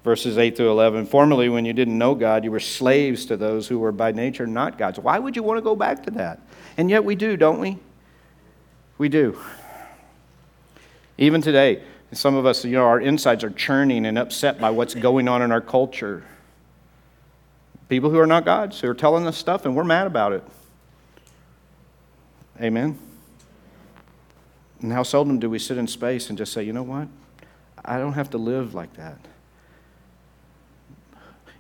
Verses 0.07 0.39
8 0.39 0.57
through 0.57 0.71
11. 0.71 1.07
Formerly, 1.07 1.49
when 1.49 1.65
you 1.65 1.73
didn't 1.73 1.99
know 1.99 2.15
God, 2.15 2.45
you 2.45 2.53
were 2.53 2.61
slaves 2.61 3.27
to 3.27 3.37
those 3.37 3.67
who 3.67 3.81
were 3.81 3.91
by 3.91 4.13
nature 4.13 4.47
not 4.47 4.79
God's. 4.79 5.01
Why 5.01 5.19
would 5.19 5.35
you 5.35 5.43
want 5.43 5.59
to 5.59 5.63
go 5.63 5.75
back 5.75 6.05
to 6.05 6.13
that? 6.13 6.39
And 6.77 6.89
yet 6.89 7.05
we 7.05 7.17
do, 7.17 7.37
don't 7.37 7.59
we? 7.59 7.79
We 8.99 9.09
do. 9.09 9.37
Even 11.19 11.43
today, 11.43 11.83
some 12.13 12.37
of 12.37 12.47
us, 12.47 12.65
you 12.65 12.71
know, 12.71 12.85
our 12.85 13.01
insides 13.01 13.43
are 13.43 13.51
churning 13.51 14.07
and 14.07 14.17
upset 14.17 14.61
by 14.61 14.71
what's 14.71 14.95
going 14.95 15.27
on 15.27 15.43
in 15.43 15.51
our 15.51 15.61
culture. 15.61 16.23
People 17.89 18.11
who 18.11 18.21
are 18.21 18.29
not 18.29 18.45
God's, 18.45 18.79
who 18.79 18.89
are 18.89 18.95
telling 18.95 19.27
us 19.27 19.37
stuff, 19.37 19.65
and 19.65 19.75
we're 19.75 19.83
mad 19.83 20.07
about 20.07 20.33
it. 20.33 20.45
Amen. 22.63 22.97
And 24.83 24.93
how 24.93 25.03
seldom 25.03 25.41
do 25.41 25.51
we 25.51 25.59
sit 25.59 25.79
in 25.79 25.89
space 25.89 26.29
and 26.29 26.39
just 26.39 26.53
say, 26.53 26.63
you 26.63 26.73
know 26.73 26.85
what? 26.85 27.09
I 27.85 27.99
don't 27.99 28.13
have 28.13 28.31
to 28.31 28.39
live 28.39 28.73
like 28.73 28.95
that. 28.95 29.19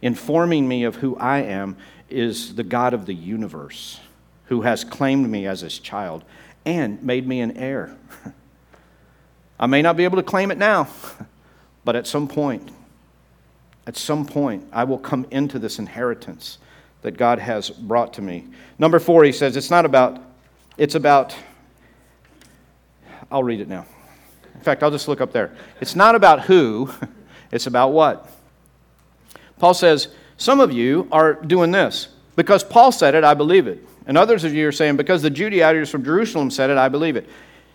Informing 0.02 0.68
me 0.68 0.84
of 0.84 0.96
who 0.96 1.16
I 1.16 1.38
am 1.38 1.76
is 2.08 2.54
the 2.54 2.64
God 2.64 2.94
of 2.94 3.06
the 3.06 3.14
universe 3.14 4.00
who 4.46 4.62
has 4.62 4.84
claimed 4.84 5.28
me 5.28 5.46
as 5.46 5.60
his 5.60 5.78
child 5.78 6.24
and 6.64 7.02
made 7.02 7.26
me 7.26 7.40
an 7.40 7.56
heir. 7.56 7.96
I 9.58 9.66
may 9.66 9.82
not 9.82 9.96
be 9.96 10.04
able 10.04 10.16
to 10.16 10.22
claim 10.22 10.50
it 10.50 10.58
now, 10.58 10.88
but 11.84 11.96
at 11.96 12.06
some 12.06 12.28
point, 12.28 12.70
at 13.86 13.96
some 13.96 14.26
point, 14.26 14.66
I 14.72 14.84
will 14.84 14.98
come 14.98 15.26
into 15.30 15.58
this 15.58 15.78
inheritance 15.78 16.58
that 17.02 17.12
God 17.12 17.38
has 17.38 17.70
brought 17.70 18.14
to 18.14 18.22
me. 18.22 18.46
Number 18.78 18.98
four, 18.98 19.24
he 19.24 19.32
says, 19.32 19.56
it's 19.56 19.70
not 19.70 19.84
about, 19.84 20.20
it's 20.76 20.96
about, 20.96 21.34
I'll 23.30 23.44
read 23.44 23.60
it 23.60 23.68
now. 23.68 23.86
In 24.54 24.60
fact, 24.60 24.82
I'll 24.82 24.90
just 24.90 25.06
look 25.06 25.20
up 25.20 25.32
there. 25.32 25.54
It's 25.80 25.94
not 25.94 26.14
about 26.14 26.42
who, 26.42 26.90
it's 27.52 27.66
about 27.66 27.92
what. 27.92 28.28
Paul 29.58 29.74
says, 29.74 30.08
some 30.36 30.60
of 30.60 30.72
you 30.72 31.08
are 31.10 31.34
doing 31.34 31.70
this. 31.70 32.08
Because 32.36 32.62
Paul 32.62 32.92
said 32.92 33.14
it, 33.14 33.24
I 33.24 33.34
believe 33.34 33.66
it. 33.66 33.82
And 34.06 34.16
others 34.16 34.44
of 34.44 34.54
you 34.54 34.68
are 34.68 34.72
saying, 34.72 34.96
because 34.96 35.22
the 35.22 35.30
Judaizers 35.30 35.90
from 35.90 36.04
Jerusalem 36.04 36.50
said 36.50 36.70
it, 36.70 36.76
I 36.76 36.88
believe 36.88 37.16
it. 37.16 37.28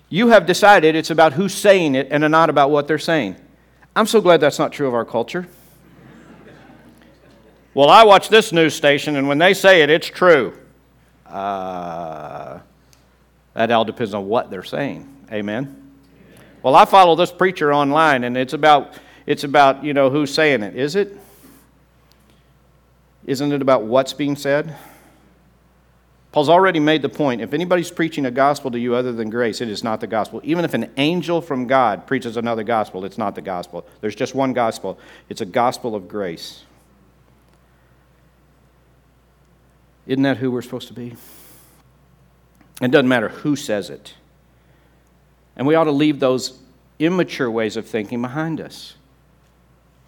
You 0.10 0.28
have 0.28 0.46
decided 0.46 0.96
it's 0.96 1.10
about 1.10 1.34
who's 1.34 1.54
saying 1.54 1.96
it 1.96 2.08
and 2.12 2.30
not 2.30 2.50
about 2.50 2.70
what 2.70 2.88
they're 2.88 3.00
saying. 3.00 3.36
I'm 3.96 4.06
so 4.06 4.22
glad 4.22 4.40
that's 4.40 4.60
not 4.60 4.72
true 4.72 4.88
of 4.88 4.94
our 4.94 5.04
culture. 5.04 5.48
well, 7.74 7.90
I 7.90 8.04
watch 8.04 8.30
this 8.30 8.54
news 8.54 8.76
station, 8.76 9.16
and 9.16 9.28
when 9.28 9.38
they 9.38 9.54
say 9.54 9.82
it, 9.82 9.90
it's 9.90 10.08
true. 10.08 10.58
Uh, 11.26 12.60
that 13.54 13.72
all 13.72 13.86
depends 13.86 14.14
on 14.14 14.28
what 14.28 14.50
they're 14.50 14.64
saying. 14.64 15.08
Amen. 15.32 15.92
Well, 16.62 16.76
I 16.76 16.86
follow 16.86 17.16
this 17.16 17.32
preacher 17.32 17.74
online, 17.74 18.24
and 18.24 18.38
it's 18.38 18.54
about 18.54 18.94
it's 19.26 19.44
about 19.44 19.84
you 19.84 19.94
know 19.94 20.10
who's 20.10 20.34
saying 20.34 20.62
it. 20.62 20.76
Is 20.76 20.96
it? 20.96 21.18
Isn't 23.26 23.52
it 23.52 23.62
about 23.62 23.84
what's 23.84 24.14
being 24.14 24.36
said? 24.36 24.76
Paul's 26.32 26.50
already 26.50 26.80
made 26.80 27.02
the 27.02 27.10
point 27.10 27.42
if 27.42 27.54
anybody's 27.54 27.92
preaching 27.92 28.26
a 28.26 28.32
gospel 28.32 28.72
to 28.72 28.80
you 28.80 28.96
other 28.96 29.12
than 29.12 29.30
grace, 29.30 29.60
it 29.60 29.68
is 29.68 29.84
not 29.84 30.00
the 30.00 30.08
gospel. 30.08 30.40
Even 30.44 30.64
if 30.64 30.74
an 30.74 30.90
angel 30.98 31.42
from 31.42 31.68
God 31.68 32.08
preaches 32.08 32.38
another 32.38 32.64
gospel, 32.64 33.04
it's 33.04 33.18
not 33.18 33.36
the 33.36 33.42
gospel. 33.42 33.86
There's 34.00 34.16
just 34.16 34.34
one 34.34 34.54
gospel 34.54 34.98
it's 35.30 35.42
a 35.42 35.46
gospel 35.46 35.94
of 35.94 36.08
grace. 36.08 36.64
Isn't 40.08 40.24
that 40.24 40.38
who 40.38 40.52
we're 40.52 40.62
supposed 40.62 40.88
to 40.88 40.94
be? 40.94 41.16
It 42.82 42.90
doesn't 42.90 43.08
matter 43.08 43.30
who 43.30 43.56
says 43.56 43.90
it. 43.90 44.16
And 45.56 45.68
we 45.68 45.76
ought 45.76 45.84
to 45.84 45.92
leave 45.92 46.20
those 46.20 46.60
immature 46.98 47.52
ways 47.52 47.78
of 47.78 47.86
thinking 47.86 48.22
behind 48.22 48.60
us. 48.60 48.96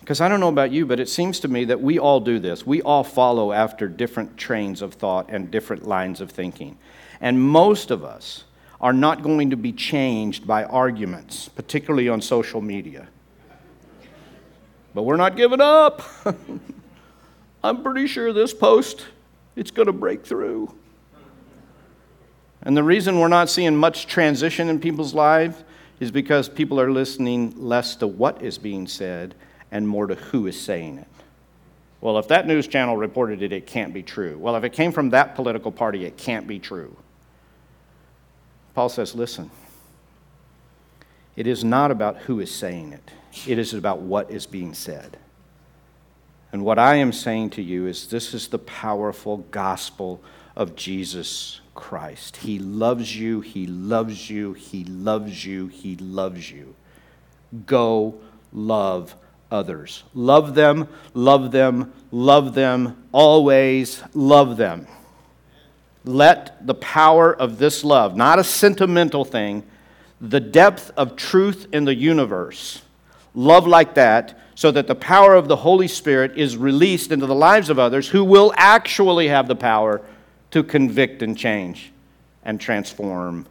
Because 0.03 0.19
I 0.19 0.27
don't 0.27 0.41
know 0.41 0.49
about 0.49 0.73
you, 0.73 0.85
but 0.85 0.99
it 0.99 1.07
seems 1.07 1.39
to 1.39 1.47
me 1.47 1.63
that 1.63 1.79
we 1.79 1.97
all 1.97 2.19
do 2.19 2.37
this. 2.37 2.67
We 2.67 2.81
all 2.81 3.05
follow 3.05 3.53
after 3.53 3.87
different 3.87 4.35
trains 4.35 4.81
of 4.81 4.95
thought 4.95 5.29
and 5.29 5.49
different 5.49 5.87
lines 5.87 6.19
of 6.19 6.29
thinking. 6.29 6.77
And 7.21 7.41
most 7.41 7.89
of 7.89 8.03
us 8.03 8.43
are 8.81 8.91
not 8.91 9.23
going 9.23 9.51
to 9.51 9.55
be 9.55 9.71
changed 9.71 10.45
by 10.45 10.65
arguments, 10.65 11.47
particularly 11.47 12.09
on 12.09 12.21
social 12.21 12.59
media. 12.59 13.07
But 14.93 15.03
we're 15.03 15.15
not 15.15 15.37
giving 15.37 15.61
up. 15.61 16.01
I'm 17.63 17.81
pretty 17.81 18.07
sure 18.07 18.33
this 18.33 18.53
post, 18.53 19.05
it's 19.55 19.71
going 19.71 19.85
to 19.85 19.93
break 19.93 20.25
through. 20.25 20.75
And 22.63 22.75
the 22.75 22.83
reason 22.83 23.19
we're 23.21 23.29
not 23.29 23.49
seeing 23.49 23.73
much 23.73 24.07
transition 24.07 24.67
in 24.67 24.81
people's 24.81 25.13
lives 25.13 25.63
is 26.01 26.11
because 26.11 26.49
people 26.49 26.77
are 26.77 26.91
listening 26.91 27.53
less 27.55 27.95
to 27.95 28.07
what 28.07 28.41
is 28.41 28.57
being 28.57 28.85
said 28.85 29.33
and 29.73 29.87
more 29.87 30.05
to 30.05 30.13
who 30.13 30.45
is 30.45 30.57
saying 30.57 30.99
it. 30.99 31.07
Well, 31.99 32.19
if 32.19 32.27
that 32.27 32.45
news 32.45 32.67
channel 32.67 32.95
reported 32.95 33.41
it, 33.41 33.51
it 33.51 33.65
can't 33.65 33.91
be 33.91 34.03
true. 34.03 34.37
Well, 34.37 34.55
if 34.55 34.63
it 34.63 34.71
came 34.71 34.91
from 34.91 35.09
that 35.09 35.35
political 35.35 35.71
party, 35.71 36.05
it 36.05 36.15
can't 36.15 36.47
be 36.47 36.59
true. 36.59 36.95
Paul 38.75 38.87
says, 38.87 39.15
listen, 39.15 39.49
it 41.35 41.47
is 41.47 41.63
not 41.63 41.89
about 41.89 42.17
who 42.17 42.39
is 42.39 42.53
saying 42.53 42.93
it, 42.93 43.11
it 43.47 43.57
is 43.57 43.73
about 43.73 43.99
what 43.99 44.29
is 44.29 44.45
being 44.45 44.75
said. 44.75 45.17
And 46.51 46.63
what 46.63 46.77
I 46.77 46.95
am 46.95 47.11
saying 47.11 47.49
to 47.51 47.63
you 47.63 47.87
is 47.87 48.07
this 48.07 48.35
is 48.35 48.49
the 48.49 48.59
powerful 48.59 49.37
gospel 49.49 50.21
of 50.55 50.75
Jesus 50.75 51.61
Christ. 51.73 52.37
He 52.37 52.59
loves 52.59 53.17
you, 53.17 53.41
He 53.41 53.65
loves 53.65 54.29
you, 54.29 54.53
He 54.53 54.83
loves 54.83 55.43
you, 55.43 55.65
He 55.65 55.95
loves 55.95 56.51
you. 56.51 56.75
Go 57.65 58.19
love 58.51 59.15
others. 59.53 60.03
Love 60.13 60.55
them, 60.55 60.87
love 61.13 61.51
them, 61.51 61.93
love 62.11 62.53
them, 62.53 63.05
always 63.11 64.03
love 64.13 64.57
them. 64.57 64.87
Let 66.03 66.65
the 66.65 66.73
power 66.73 67.33
of 67.33 67.59
this 67.59 67.83
love, 67.83 68.17
not 68.17 68.39
a 68.39 68.43
sentimental 68.43 69.23
thing, 69.23 69.63
the 70.19 70.39
depth 70.39 70.91
of 70.97 71.15
truth 71.15 71.67
in 71.71 71.85
the 71.85 71.95
universe, 71.95 72.81
love 73.35 73.67
like 73.67 73.93
that, 73.93 74.39
so 74.55 74.71
that 74.71 74.87
the 74.87 74.95
power 74.95 75.35
of 75.35 75.47
the 75.47 75.55
Holy 75.55 75.87
Spirit 75.87 76.37
is 76.37 76.57
released 76.57 77.11
into 77.11 77.25
the 77.25 77.35
lives 77.35 77.69
of 77.69 77.79
others 77.79 78.09
who 78.09 78.23
will 78.23 78.53
actually 78.55 79.27
have 79.27 79.47
the 79.47 79.55
power 79.55 80.01
to 80.51 80.63
convict 80.63 81.21
and 81.21 81.37
change 81.37 81.91
and 82.43 82.59
transform. 82.59 83.45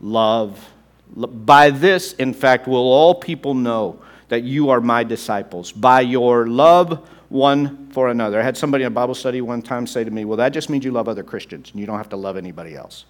Love. 0.00 0.70
By 1.14 1.70
this, 1.70 2.12
in 2.14 2.34
fact, 2.34 2.66
will 2.66 2.92
all 2.92 3.14
people 3.14 3.54
know 3.54 4.00
that 4.28 4.42
you 4.42 4.70
are 4.70 4.80
my 4.80 5.04
disciples, 5.04 5.72
by 5.72 6.00
your 6.00 6.46
love 6.46 7.08
one 7.28 7.88
for 7.90 8.08
another. 8.08 8.40
I 8.40 8.42
had 8.42 8.56
somebody 8.56 8.84
in 8.84 8.88
a 8.88 8.90
Bible 8.90 9.14
study 9.14 9.40
one 9.40 9.62
time 9.62 9.86
say 9.86 10.04
to 10.04 10.10
me, 10.10 10.24
Well, 10.24 10.36
that 10.38 10.50
just 10.50 10.70
means 10.70 10.84
you 10.84 10.92
love 10.92 11.08
other 11.08 11.22
Christians 11.22 11.70
and 11.70 11.80
you 11.80 11.86
don't 11.86 11.98
have 11.98 12.08
to 12.10 12.16
love 12.16 12.36
anybody 12.36 12.74
else. 12.74 13.04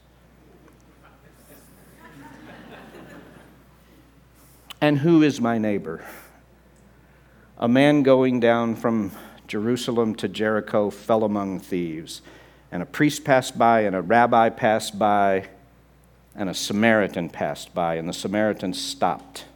and 4.81 4.99
who 4.99 5.23
is 5.23 5.41
my 5.41 5.59
neighbor? 5.59 6.05
A 7.59 7.69
man 7.69 8.03
going 8.03 8.41
down 8.41 8.77
from 8.77 9.13
Jerusalem 9.47 10.15
to 10.17 10.29
Jericho 10.29 10.91
fell 10.91 11.25
among 11.25 11.61
thieves, 11.61 12.21
and 12.71 12.83
a 12.83 12.87
priest 12.87 13.25
passed 13.25 13.57
by, 13.57 13.83
and 13.83 13.97
a 13.97 14.03
rabbi 14.03 14.51
passed 14.51 14.99
by, 14.99 15.49
and 16.35 16.51
a 16.51 16.55
Samaritan 16.55 17.31
passed 17.31 17.73
by, 17.75 17.95
and 17.95 18.07
the 18.07 18.13
Samaritan 18.13 18.75
stopped 18.75 19.47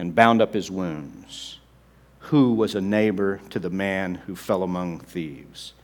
and 0.00 0.14
bound 0.14 0.40
up 0.40 0.54
his 0.54 0.70
wounds. 0.70 1.58
Who 2.20 2.54
was 2.54 2.74
a 2.74 2.80
neighbor 2.80 3.38
to 3.50 3.58
the 3.58 3.68
man 3.68 4.14
who 4.14 4.34
fell 4.34 4.62
among 4.62 5.00
thieves? 5.00 5.74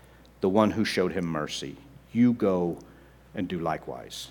The 0.40 0.48
one 0.48 0.70
who 0.70 0.86
showed 0.86 1.12
him 1.12 1.26
mercy. 1.26 1.76
You 2.12 2.32
go 2.32 2.78
and 3.34 3.46
do 3.46 3.58
likewise. 3.58 4.28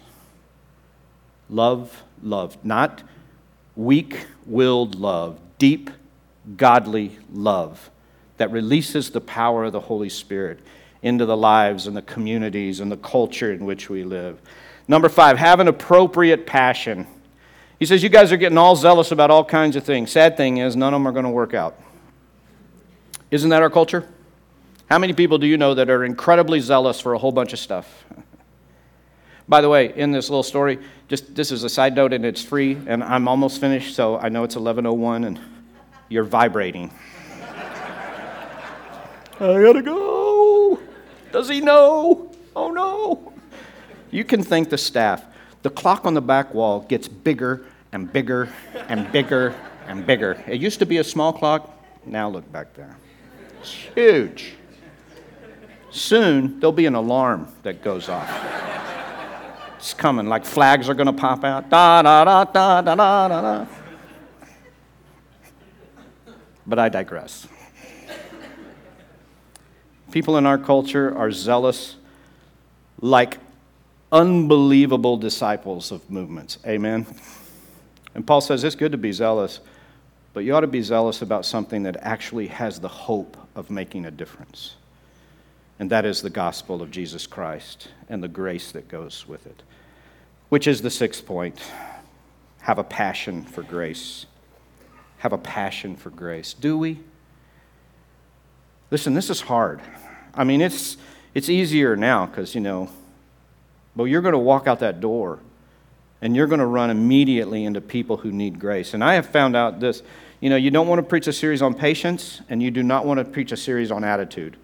Love, 1.52 2.04
love, 2.24 2.58
not 2.66 3.04
weak 3.76 4.26
willed 4.48 4.96
love, 4.96 5.40
deep, 5.60 5.92
godly 6.58 7.20
love 7.32 7.92
that 8.38 8.50
releases 8.50 9.12
the 9.12 9.22
power 9.22 9.66
of 9.66 9.72
the 9.72 9.82
Holy 9.82 10.10
Spirit 10.10 10.62
into 11.04 11.28
the 11.28 11.38
lives 11.38 11.86
and 11.86 11.96
the 11.96 12.02
communities 12.02 12.80
and 12.80 12.92
the 12.92 12.98
culture 12.98 13.54
in 13.54 13.66
which 13.66 13.88
we 13.88 14.04
live. 14.04 14.42
Number 14.88 15.10
five, 15.10 15.38
have 15.38 15.60
an 15.60 15.68
appropriate 15.68 16.48
passion. 16.48 17.06
He 17.80 17.86
says, 17.86 18.04
You 18.04 18.10
guys 18.10 18.32
are 18.32 18.38
getting 18.38 18.58
all 18.58 18.76
zealous 18.76 19.12
about 19.12 19.32
all 19.32 19.44
kinds 19.44 19.76
of 19.76 19.84
things. 19.84 20.12
Sad 20.12 20.38
thing 20.38 20.58
is, 20.58 20.76
none 20.76 20.94
of 20.94 21.00
them 21.00 21.08
are 21.08 21.12
going 21.12 21.26
to 21.26 21.32
work 21.32 21.54
out. 21.54 21.80
Isn't 23.32 23.50
that 23.50 23.62
our 23.62 23.70
culture? 23.70 24.08
How 24.90 25.00
many 25.00 25.14
people 25.14 25.38
do 25.38 25.48
you 25.48 25.58
know 25.58 25.74
that 25.74 25.90
are 25.90 26.06
incredibly 26.06 26.60
zealous 26.60 27.02
for 27.02 27.14
a 27.14 27.18
whole 27.18 27.32
bunch 27.32 27.54
of 27.54 27.60
stuff? 27.60 28.06
By 29.48 29.62
the 29.62 29.70
way, 29.70 29.94
in 29.96 30.12
this 30.12 30.30
little 30.30 30.44
story, 30.44 30.80
just 31.08 31.36
this 31.36 31.52
is 31.52 31.64
a 31.64 31.70
side 31.70 31.96
note 31.96 32.14
and 32.14 32.26
it's 32.26 32.44
free, 32.44 32.78
and 32.88 33.04
I'm 33.04 33.28
almost 33.28 33.60
finished, 33.60 33.96
so 33.96 34.18
I 34.18 34.30
know 34.30 34.44
it's 34.44 34.56
11:01 34.56 35.26
and 35.26 35.40
you're 36.10 36.24
vibrating. 36.24 36.92
I 39.40 39.62
gotta 39.62 39.82
go. 39.82 40.80
Does 41.32 41.50
he 41.50 41.62
know? 41.62 42.32
Oh 42.56 42.72
no. 42.72 43.34
You 44.12 44.24
can 44.24 44.44
thank 44.44 44.70
the 44.70 44.78
staff. 44.78 45.26
The 45.66 45.72
clock 45.72 46.06
on 46.06 46.14
the 46.14 46.22
back 46.22 46.54
wall 46.54 46.82
gets 46.82 47.08
bigger 47.08 47.66
and 47.92 48.14
bigger 48.14 48.50
and 48.88 49.12
bigger 49.12 49.56
and 49.88 50.06
bigger. 50.06 50.40
It 50.46 50.62
used 50.62 50.78
to 50.78 50.86
be 50.86 51.00
a 51.00 51.04
small 51.04 51.34
clock. 51.34 51.76
Now 52.06 52.30
look 52.30 52.52
back 52.52 52.76
there. 52.76 52.96
It's 53.62 53.72
huge. 53.72 54.54
Soon 55.90 56.60
there'll 56.60 56.72
be 56.72 56.86
an 56.86 56.94
alarm 56.94 57.48
that 57.64 57.82
goes 57.82 58.10
off. 58.10 58.30
It's 59.78 59.96
coming, 59.96 60.28
like 60.28 60.46
flags 60.46 60.88
are 60.88 60.94
going 60.94 61.08
to 61.08 61.14
pop 61.14 61.44
out. 61.44 61.68
Da 61.68 62.04
da 62.04 62.24
da 62.24 62.44
da 62.44 62.82
da 62.84 62.96
da 62.96 63.28
da. 63.28 63.66
But 66.68 66.78
I 66.78 66.90
digress. 66.90 67.48
People 70.12 70.38
in 70.38 70.46
our 70.46 70.60
culture 70.60 71.18
are 71.18 71.32
zealous 71.32 71.96
like 73.02 73.40
unbelievable 74.16 75.18
disciples 75.18 75.92
of 75.92 76.10
movements. 76.10 76.58
Amen. 76.66 77.06
And 78.16 78.26
Paul 78.26 78.40
says 78.40 78.64
it's 78.64 78.76
good 78.76 78.94
to 78.94 78.98
be 78.98 79.12
zealous, 79.12 79.60
but 80.34 80.46
you 80.46 80.56
ought 80.56 80.62
to 80.62 80.68
be 80.68 80.82
zealous 80.82 81.22
about 81.22 81.46
something 81.46 81.84
that 81.84 81.98
actually 82.00 82.48
has 82.48 82.80
the 82.80 82.88
hope 82.88 83.36
of 83.56 83.70
making 83.70 84.06
a 84.06 84.12
difference. 84.12 84.76
And 85.80 85.90
that 85.92 86.06
is 86.06 86.22
the 86.22 86.30
gospel 86.30 86.82
of 86.82 86.92
Jesus 86.92 87.28
Christ 87.28 87.90
and 88.08 88.24
the 88.24 88.30
grace 88.30 88.72
that 88.72 88.88
goes 88.88 89.28
with 89.28 89.46
it. 89.46 89.64
Which 90.48 90.66
is 90.66 90.82
the 90.82 90.90
sixth 90.90 91.26
point 91.26 91.60
have 92.62 92.80
a 92.80 92.84
passion 92.84 93.44
for 93.44 93.64
grace. 93.64 94.26
Have 95.18 95.34
a 95.34 95.38
passion 95.38 95.98
for 95.98 96.10
grace. 96.10 96.54
Do 96.54 96.78
we? 96.78 97.00
Listen, 98.92 99.14
this 99.14 99.30
is 99.30 99.42
hard. 99.42 99.82
I 100.34 100.46
mean, 100.46 100.62
it's, 100.62 100.96
it's 101.34 101.50
easier 101.50 101.98
now 101.98 102.28
because, 102.28 102.56
you 102.56 102.62
know, 102.62 102.90
but 103.96 104.06
you're 104.06 104.22
going 104.22 104.34
to 104.34 104.40
walk 104.40 104.68
out 104.68 104.80
that 104.80 105.00
door 105.00 105.40
and 106.22 106.36
you're 106.36 106.48
going 106.48 106.60
to 106.60 106.66
run 106.66 106.90
immediately 106.90 107.66
into 107.66 107.82
people 107.82 108.18
who 108.18 108.32
need 108.32 108.60
grace. 108.60 108.94
And 108.94 109.04
I 109.04 109.16
have 109.16 109.28
found 109.28 109.56
out 109.56 109.80
this 109.80 110.02
you 110.42 110.50
know, 110.50 110.58
you 110.58 110.70
don't 110.70 110.88
want 110.88 111.00
to 111.00 111.04
preach 111.04 111.28
a 111.28 111.34
series 111.34 111.62
on 111.62 111.74
patience, 111.74 112.42
and 112.50 112.62
you 112.62 112.70
do 112.70 112.84
not 112.84 113.06
want 113.06 113.20
to 113.20 113.26
preach 113.26 113.52
a 113.52 113.58
series 113.58 113.92
on 113.92 114.04
attitude 114.04 114.58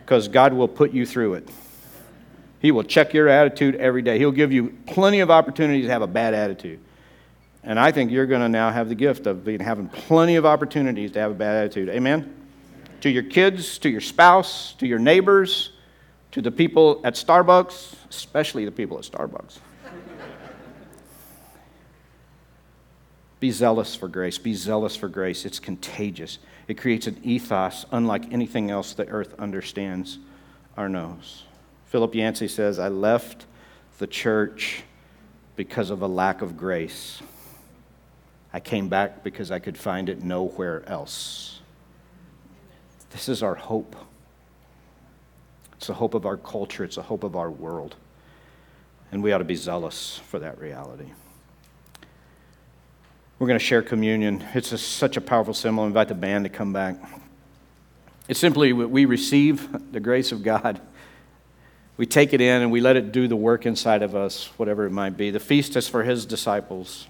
because 0.00 0.28
God 0.28 0.52
will 0.52 0.68
put 0.68 0.92
you 0.92 1.06
through 1.06 1.34
it. 1.34 1.48
He 2.58 2.72
will 2.72 2.82
check 2.82 3.14
your 3.14 3.28
attitude 3.28 3.76
every 3.76 4.02
day. 4.02 4.18
He'll 4.18 4.32
give 4.32 4.52
you 4.52 4.76
plenty 4.86 5.20
of 5.20 5.30
opportunities 5.30 5.86
to 5.86 5.92
have 5.92 6.02
a 6.02 6.06
bad 6.06 6.34
attitude. 6.34 6.80
And 7.62 7.78
I 7.78 7.92
think 7.92 8.10
you're 8.10 8.26
going 8.26 8.42
to 8.42 8.48
now 8.48 8.70
have 8.70 8.88
the 8.88 8.94
gift 8.94 9.26
of 9.26 9.44
being, 9.44 9.60
having 9.60 9.88
plenty 9.88 10.36
of 10.36 10.44
opportunities 10.44 11.12
to 11.12 11.20
have 11.20 11.30
a 11.30 11.34
bad 11.34 11.56
attitude. 11.56 11.88
Amen? 11.88 12.34
To 13.02 13.08
your 13.08 13.22
kids, 13.22 13.78
to 13.78 13.88
your 13.88 14.00
spouse, 14.00 14.74
to 14.74 14.86
your 14.86 14.98
neighbors, 14.98 15.70
to 16.32 16.42
the 16.42 16.50
people 16.50 17.00
at 17.04 17.14
Starbucks, 17.14 17.94
especially 18.08 18.64
the 18.64 18.70
people 18.70 18.98
at 18.98 19.04
Starbucks. 19.04 19.58
Be 23.40 23.50
zealous 23.50 23.94
for 23.94 24.06
grace. 24.06 24.36
Be 24.36 24.54
zealous 24.54 24.96
for 24.96 25.08
grace. 25.08 25.46
It's 25.46 25.58
contagious. 25.58 26.38
It 26.68 26.74
creates 26.74 27.06
an 27.06 27.18
ethos 27.24 27.86
unlike 27.90 28.32
anything 28.32 28.70
else 28.70 28.92
the 28.92 29.08
earth 29.08 29.34
understands 29.38 30.18
or 30.76 30.88
knows. 30.88 31.44
Philip 31.86 32.14
Yancey 32.14 32.48
says, 32.48 32.78
I 32.78 32.88
left 32.88 33.46
the 33.98 34.06
church 34.06 34.82
because 35.56 35.90
of 35.90 36.02
a 36.02 36.06
lack 36.06 36.42
of 36.42 36.56
grace. 36.56 37.22
I 38.52 38.60
came 38.60 38.88
back 38.88 39.24
because 39.24 39.50
I 39.50 39.58
could 39.58 39.78
find 39.78 40.08
it 40.08 40.22
nowhere 40.22 40.86
else. 40.86 41.60
This 43.10 43.28
is 43.28 43.42
our 43.42 43.54
hope. 43.54 43.96
It's 45.80 45.86
the 45.86 45.94
hope 45.94 46.12
of 46.12 46.26
our 46.26 46.36
culture, 46.36 46.84
it's 46.84 46.96
the 46.96 47.02
hope 47.02 47.24
of 47.24 47.36
our 47.36 47.50
world. 47.50 47.94
And 49.12 49.22
we 49.22 49.32
ought 49.32 49.38
to 49.38 49.44
be 49.44 49.54
zealous 49.54 50.20
for 50.26 50.38
that 50.38 50.60
reality. 50.60 51.06
We're 53.38 53.46
going 53.46 53.58
to 53.58 53.64
share 53.64 53.80
communion. 53.80 54.44
It's 54.52 54.72
a, 54.72 54.78
such 54.78 55.16
a 55.16 55.22
powerful 55.22 55.54
symbol. 55.54 55.84
I 55.84 55.86
invite 55.86 56.08
the 56.08 56.14
band 56.14 56.44
to 56.44 56.50
come 56.50 56.74
back. 56.74 56.96
It's 58.28 58.38
simply 58.38 58.74
we 58.74 59.06
receive 59.06 59.90
the 59.90 60.00
grace 60.00 60.32
of 60.32 60.42
God. 60.42 60.82
We 61.96 62.04
take 62.04 62.34
it 62.34 62.42
in 62.42 62.60
and 62.60 62.70
we 62.70 62.82
let 62.82 62.96
it 62.96 63.10
do 63.10 63.26
the 63.26 63.34
work 63.34 63.64
inside 63.64 64.02
of 64.02 64.14
us, 64.14 64.50
whatever 64.58 64.84
it 64.84 64.90
might 64.90 65.16
be. 65.16 65.30
The 65.30 65.40
feast 65.40 65.76
is 65.76 65.88
for 65.88 66.02
his 66.02 66.26
disciples. 66.26 67.06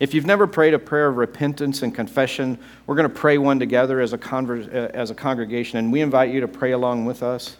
If 0.00 0.14
you've 0.14 0.26
never 0.26 0.48
prayed 0.48 0.74
a 0.74 0.80
prayer 0.80 1.06
of 1.06 1.16
repentance 1.16 1.82
and 1.82 1.94
confession, 1.94 2.58
we're 2.88 2.96
going 2.96 3.08
to 3.08 3.14
pray 3.14 3.38
one 3.38 3.60
together 3.60 4.00
as 4.00 4.12
a, 4.12 4.18
conver- 4.18 4.66
uh, 4.66 4.88
as 4.94 5.12
a 5.12 5.14
congregation, 5.14 5.78
and 5.78 5.92
we 5.92 6.00
invite 6.00 6.34
you 6.34 6.40
to 6.40 6.48
pray 6.48 6.72
along 6.72 7.04
with 7.04 7.22
us. 7.22 7.56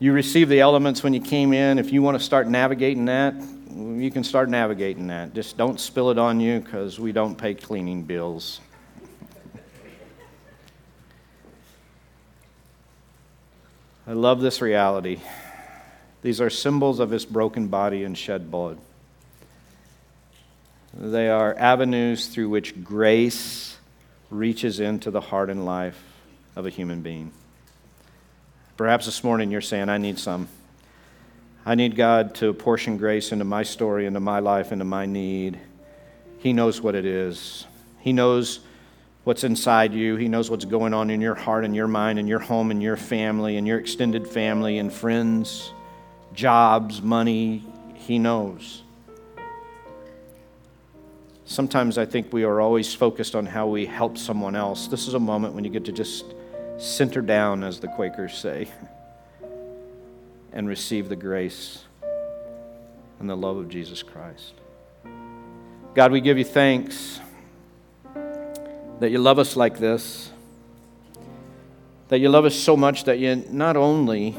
You 0.00 0.12
received 0.12 0.50
the 0.50 0.60
elements 0.60 1.02
when 1.02 1.12
you 1.12 1.20
came 1.20 1.52
in. 1.52 1.78
If 1.78 1.92
you 1.92 2.02
want 2.02 2.16
to 2.16 2.24
start 2.24 2.46
navigating 2.46 3.06
that, 3.06 3.34
you 3.70 4.10
can 4.12 4.22
start 4.22 4.48
navigating 4.48 5.08
that. 5.08 5.34
Just 5.34 5.56
don't 5.56 5.80
spill 5.80 6.10
it 6.10 6.18
on 6.18 6.38
you 6.38 6.60
because 6.60 7.00
we 7.00 7.10
don't 7.10 7.34
pay 7.34 7.54
cleaning 7.54 8.04
bills. 8.04 8.60
I 14.06 14.12
love 14.12 14.40
this 14.40 14.62
reality. 14.62 15.20
These 16.22 16.40
are 16.40 16.48
symbols 16.48 17.00
of 17.00 17.10
his 17.10 17.26
broken 17.26 17.66
body 17.66 18.04
and 18.04 18.16
shed 18.16 18.50
blood. 18.50 18.78
They 20.94 21.28
are 21.28 21.54
avenues 21.58 22.28
through 22.28 22.48
which 22.48 22.82
grace 22.84 23.76
reaches 24.30 24.80
into 24.80 25.10
the 25.10 25.20
heart 25.20 25.50
and 25.50 25.66
life 25.66 26.02
of 26.56 26.66
a 26.66 26.70
human 26.70 27.02
being. 27.02 27.32
Perhaps 28.78 29.06
this 29.06 29.24
morning 29.24 29.50
you're 29.50 29.60
saying, 29.60 29.88
I 29.88 29.98
need 29.98 30.20
some. 30.20 30.46
I 31.66 31.74
need 31.74 31.96
God 31.96 32.36
to 32.36 32.48
apportion 32.48 32.96
grace 32.96 33.32
into 33.32 33.44
my 33.44 33.64
story, 33.64 34.06
into 34.06 34.20
my 34.20 34.38
life, 34.38 34.70
into 34.70 34.84
my 34.84 35.04
need. 35.04 35.58
He 36.38 36.52
knows 36.52 36.80
what 36.80 36.94
it 36.94 37.04
is. 37.04 37.66
He 37.98 38.12
knows 38.12 38.60
what's 39.24 39.42
inside 39.42 39.94
you. 39.94 40.14
He 40.14 40.28
knows 40.28 40.48
what's 40.48 40.64
going 40.64 40.94
on 40.94 41.10
in 41.10 41.20
your 41.20 41.34
heart 41.34 41.64
and 41.64 41.74
your 41.74 41.88
mind 41.88 42.20
and 42.20 42.28
your 42.28 42.38
home 42.38 42.70
and 42.70 42.80
your 42.80 42.96
family 42.96 43.56
and 43.56 43.66
your 43.66 43.80
extended 43.80 44.28
family 44.28 44.78
and 44.78 44.92
friends, 44.92 45.72
jobs, 46.32 47.02
money. 47.02 47.66
He 47.94 48.20
knows. 48.20 48.84
Sometimes 51.46 51.98
I 51.98 52.06
think 52.06 52.32
we 52.32 52.44
are 52.44 52.60
always 52.60 52.94
focused 52.94 53.34
on 53.34 53.44
how 53.44 53.66
we 53.66 53.86
help 53.86 54.16
someone 54.16 54.54
else. 54.54 54.86
This 54.86 55.08
is 55.08 55.14
a 55.14 55.20
moment 55.20 55.54
when 55.54 55.64
you 55.64 55.70
get 55.70 55.84
to 55.86 55.92
just 55.92 56.24
center 56.78 57.20
down, 57.20 57.64
as 57.64 57.80
the 57.80 57.88
Quakers 57.88 58.36
say, 58.36 58.68
and 60.52 60.68
receive 60.68 61.08
the 61.08 61.16
grace 61.16 61.84
and 63.20 63.28
the 63.28 63.36
love 63.36 63.56
of 63.56 63.68
Jesus 63.68 64.02
Christ. 64.02 64.54
God, 65.94 66.12
we 66.12 66.20
give 66.20 66.38
you 66.38 66.44
thanks 66.44 67.20
that 69.00 69.10
you 69.10 69.18
love 69.18 69.38
us 69.38 69.56
like 69.56 69.78
this, 69.78 70.30
that 72.08 72.20
you 72.20 72.28
love 72.28 72.44
us 72.44 72.54
so 72.54 72.76
much 72.76 73.04
that 73.04 73.18
you 73.18 73.44
not 73.50 73.76
only 73.76 74.36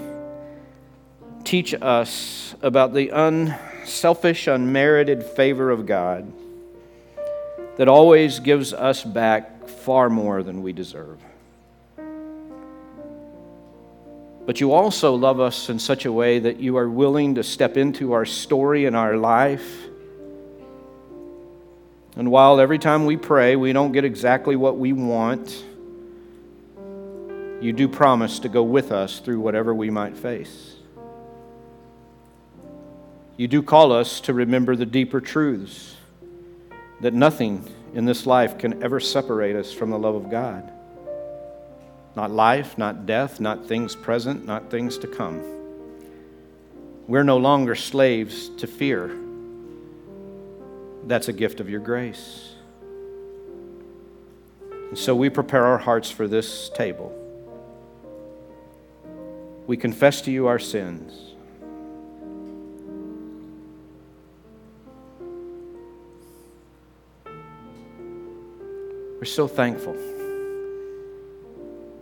teach 1.44 1.74
us 1.74 2.56
about 2.62 2.94
the 2.94 3.10
unselfish, 3.10 4.48
unmerited 4.48 5.24
favor 5.24 5.72
of 5.72 5.86
God 5.86 6.32
that 7.78 7.88
always 7.88 8.40
gives 8.40 8.74
us 8.74 9.04
back 9.04 9.68
far 9.68 10.10
more 10.10 10.44
than 10.44 10.62
we 10.62 10.74
deserve. 10.74 11.20
But 14.50 14.60
you 14.60 14.72
also 14.72 15.14
love 15.14 15.40
us 15.40 15.70
in 15.70 15.78
such 15.78 16.06
a 16.06 16.12
way 16.12 16.40
that 16.40 16.60
you 16.60 16.76
are 16.78 16.90
willing 16.90 17.36
to 17.36 17.44
step 17.44 17.78
into 17.78 18.14
our 18.14 18.26
story 18.26 18.86
and 18.86 18.96
our 18.96 19.16
life. 19.16 19.86
And 22.16 22.32
while 22.32 22.60
every 22.60 22.80
time 22.80 23.06
we 23.06 23.16
pray 23.16 23.56
we 23.56 23.74
don't 23.74 23.92
get 23.92 24.06
exactly 24.06 24.56
what 24.56 24.80
we 24.80 24.92
want, 24.92 25.64
you 27.62 27.72
do 27.74 27.88
promise 27.88 28.40
to 28.40 28.50
go 28.50 28.64
with 28.64 28.92
us 28.92 29.20
through 29.20 29.40
whatever 29.40 29.72
we 29.72 29.92
might 29.92 30.18
face. 30.18 30.78
You 33.38 33.48
do 33.48 33.62
call 33.62 33.92
us 33.92 34.20
to 34.22 34.34
remember 34.34 34.76
the 34.76 34.88
deeper 34.88 35.22
truths 35.22 35.96
that 37.02 37.14
nothing 37.14 37.72
in 37.94 38.06
this 38.06 38.26
life 38.26 38.58
can 38.58 38.82
ever 38.82 39.00
separate 39.00 39.56
us 39.56 39.72
from 39.72 39.92
the 39.92 40.00
love 40.00 40.16
of 40.16 40.32
God. 40.32 40.72
Not 42.20 42.32
life, 42.32 42.78
not 42.78 43.06
death, 43.06 43.40
not 43.40 43.66
things 43.66 43.96
present, 43.96 44.46
not 44.46 44.70
things 44.70 44.98
to 44.98 45.08
come. 45.08 45.42
We're 47.08 47.24
no 47.24 47.38
longer 47.38 47.76
slaves 47.76 48.50
to 48.58 48.68
fear. 48.68 49.10
That's 51.06 51.30
a 51.30 51.32
gift 51.34 51.62
of 51.62 51.70
your 51.70 51.80
grace. 51.80 52.56
And 54.70 54.98
so 54.98 55.16
we 55.16 55.30
prepare 55.30 55.64
our 55.64 55.78
hearts 55.78 56.12
for 56.12 56.28
this 56.28 56.70
table. 56.76 57.16
We 59.66 59.78
confess 59.78 60.20
to 60.24 60.32
you 60.32 60.48
our 60.48 60.60
sins. 60.60 61.14
We're 69.18 69.24
so 69.24 69.48
thankful 69.48 70.19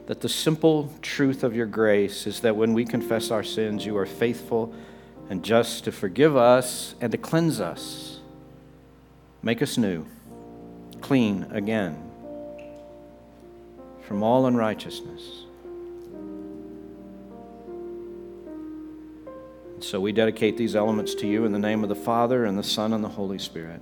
that 0.07 0.21
the 0.21 0.29
simple 0.29 0.91
truth 1.01 1.43
of 1.43 1.55
your 1.55 1.65
grace 1.65 2.25
is 2.27 2.39
that 2.39 2.55
when 2.55 2.73
we 2.73 2.85
confess 2.85 3.29
our 3.29 3.43
sins, 3.43 3.85
you 3.85 3.95
are 3.97 4.05
faithful 4.05 4.73
and 5.29 5.43
just 5.43 5.83
to 5.83 5.91
forgive 5.91 6.35
us 6.35 6.95
and 7.01 7.11
to 7.11 7.17
cleanse 7.17 7.59
us, 7.59 8.21
make 9.43 9.61
us 9.61 9.77
new, 9.77 10.05
clean 11.01 11.45
again 11.51 12.01
from 14.07 14.23
all 14.23 14.45
unrighteousness. 14.45 15.43
So 19.81 19.99
we 19.99 20.13
dedicate 20.13 20.55
these 20.55 20.75
elements 20.75 21.13
to 21.15 21.27
you 21.27 21.45
in 21.45 21.51
the 21.51 21.59
name 21.59 21.83
of 21.83 21.89
the 21.89 21.95
Father 21.95 22.45
and 22.45 22.57
the 22.57 22.63
Son 22.63 22.93
and 22.93 23.03
the 23.03 23.09
Holy 23.09 23.37
Spirit. 23.37 23.81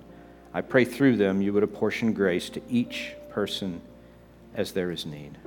I 0.56 0.62
pray 0.62 0.86
through 0.86 1.18
them 1.18 1.42
you 1.42 1.54
would 1.54 1.64
apportion 1.64 2.14
grace 2.14 2.50
to 2.50 2.62
each 2.68 3.14
person 3.30 3.82
as 4.56 4.72
there 4.72 4.90
is 4.90 5.06
need. 5.06 5.38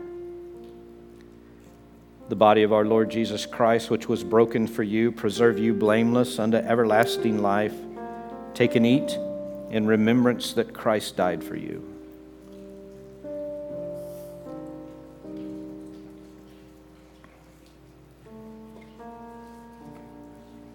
The 2.28 2.36
body 2.36 2.62
of 2.62 2.74
our 2.74 2.84
Lord 2.84 3.10
Jesus 3.10 3.46
Christ, 3.46 3.88
which 3.88 4.06
was 4.06 4.22
broken 4.22 4.66
for 4.66 4.82
you, 4.82 5.10
preserve 5.10 5.58
you 5.58 5.72
blameless 5.72 6.38
unto 6.38 6.58
everlasting 6.58 7.40
life. 7.40 7.74
Take 8.52 8.76
and 8.76 8.86
eat 8.86 9.18
in 9.70 9.86
remembrance 9.86 10.52
that 10.52 10.74
Christ 10.74 11.16
died 11.16 11.42
for 11.42 11.56
you. 11.56 11.82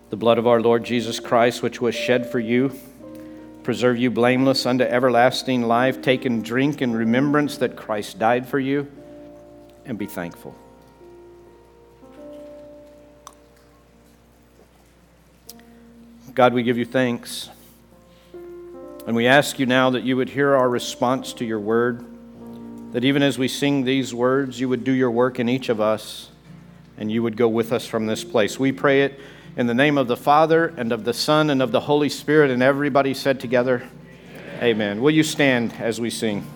The 0.10 0.18
blood 0.18 0.40
of 0.40 0.48
our 0.48 0.60
Lord 0.60 0.84
Jesus 0.84 1.20
Christ, 1.20 1.62
which 1.62 1.80
was 1.80 1.94
shed 1.94 2.32
for 2.32 2.40
you, 2.40 2.72
preserve 3.62 3.98
you 3.98 4.10
blameless 4.10 4.66
unto 4.66 4.84
everlasting 4.84 5.64
life. 5.64 6.02
Take 6.02 6.26
and 6.26 6.44
drink 6.44 6.82
in 6.82 6.96
remembrance 6.96 7.58
that 7.58 7.76
Christ 7.76 8.18
died 8.18 8.48
for 8.48 8.60
you, 8.60 8.92
and 9.86 10.00
be 10.00 10.08
thankful. 10.08 10.56
God, 16.36 16.56
we 16.56 16.64
give 16.64 16.80
you 16.80 16.86
thanks. 16.86 17.52
And 19.06 19.16
we 19.16 19.28
ask 19.28 19.60
you 19.60 19.68
now 19.68 19.92
that 19.92 20.02
you 20.02 20.18
would 20.18 20.30
hear 20.30 20.56
our 20.56 20.68
response 20.68 21.32
to 21.34 21.46
your 21.46 21.60
word, 21.60 22.04
that 22.92 23.06
even 23.06 23.22
as 23.22 23.38
we 23.38 23.48
sing 23.48 23.84
these 23.84 24.16
words, 24.16 24.60
you 24.60 24.68
would 24.68 24.84
do 24.84 24.92
your 24.92 25.12
work 25.12 25.40
in 25.40 25.48
each 25.48 25.70
of 25.70 25.80
us, 25.80 26.32
and 26.98 27.12
you 27.12 27.22
would 27.22 27.38
go 27.38 27.48
with 27.48 27.72
us 27.72 27.86
from 27.86 28.08
this 28.08 28.24
place. 28.24 28.58
We 28.58 28.72
pray 28.72 29.04
it 29.04 29.20
in 29.56 29.68
the 29.68 29.76
name 29.76 29.96
of 29.96 30.08
the 30.08 30.18
Father, 30.18 30.74
and 30.76 30.92
of 30.92 31.04
the 31.04 31.14
Son, 31.14 31.52
and 31.52 31.62
of 31.62 31.72
the 31.72 31.82
Holy 31.82 32.10
Spirit, 32.10 32.50
and 32.50 32.64
everybody 32.64 33.14
said 33.14 33.40
together, 33.40 33.88
Amen. 34.58 34.64
Amen. 34.64 35.02
Will 35.04 35.12
you 35.12 35.24
stand 35.24 35.74
as 35.74 36.02
we 36.02 36.10
sing? 36.10 36.48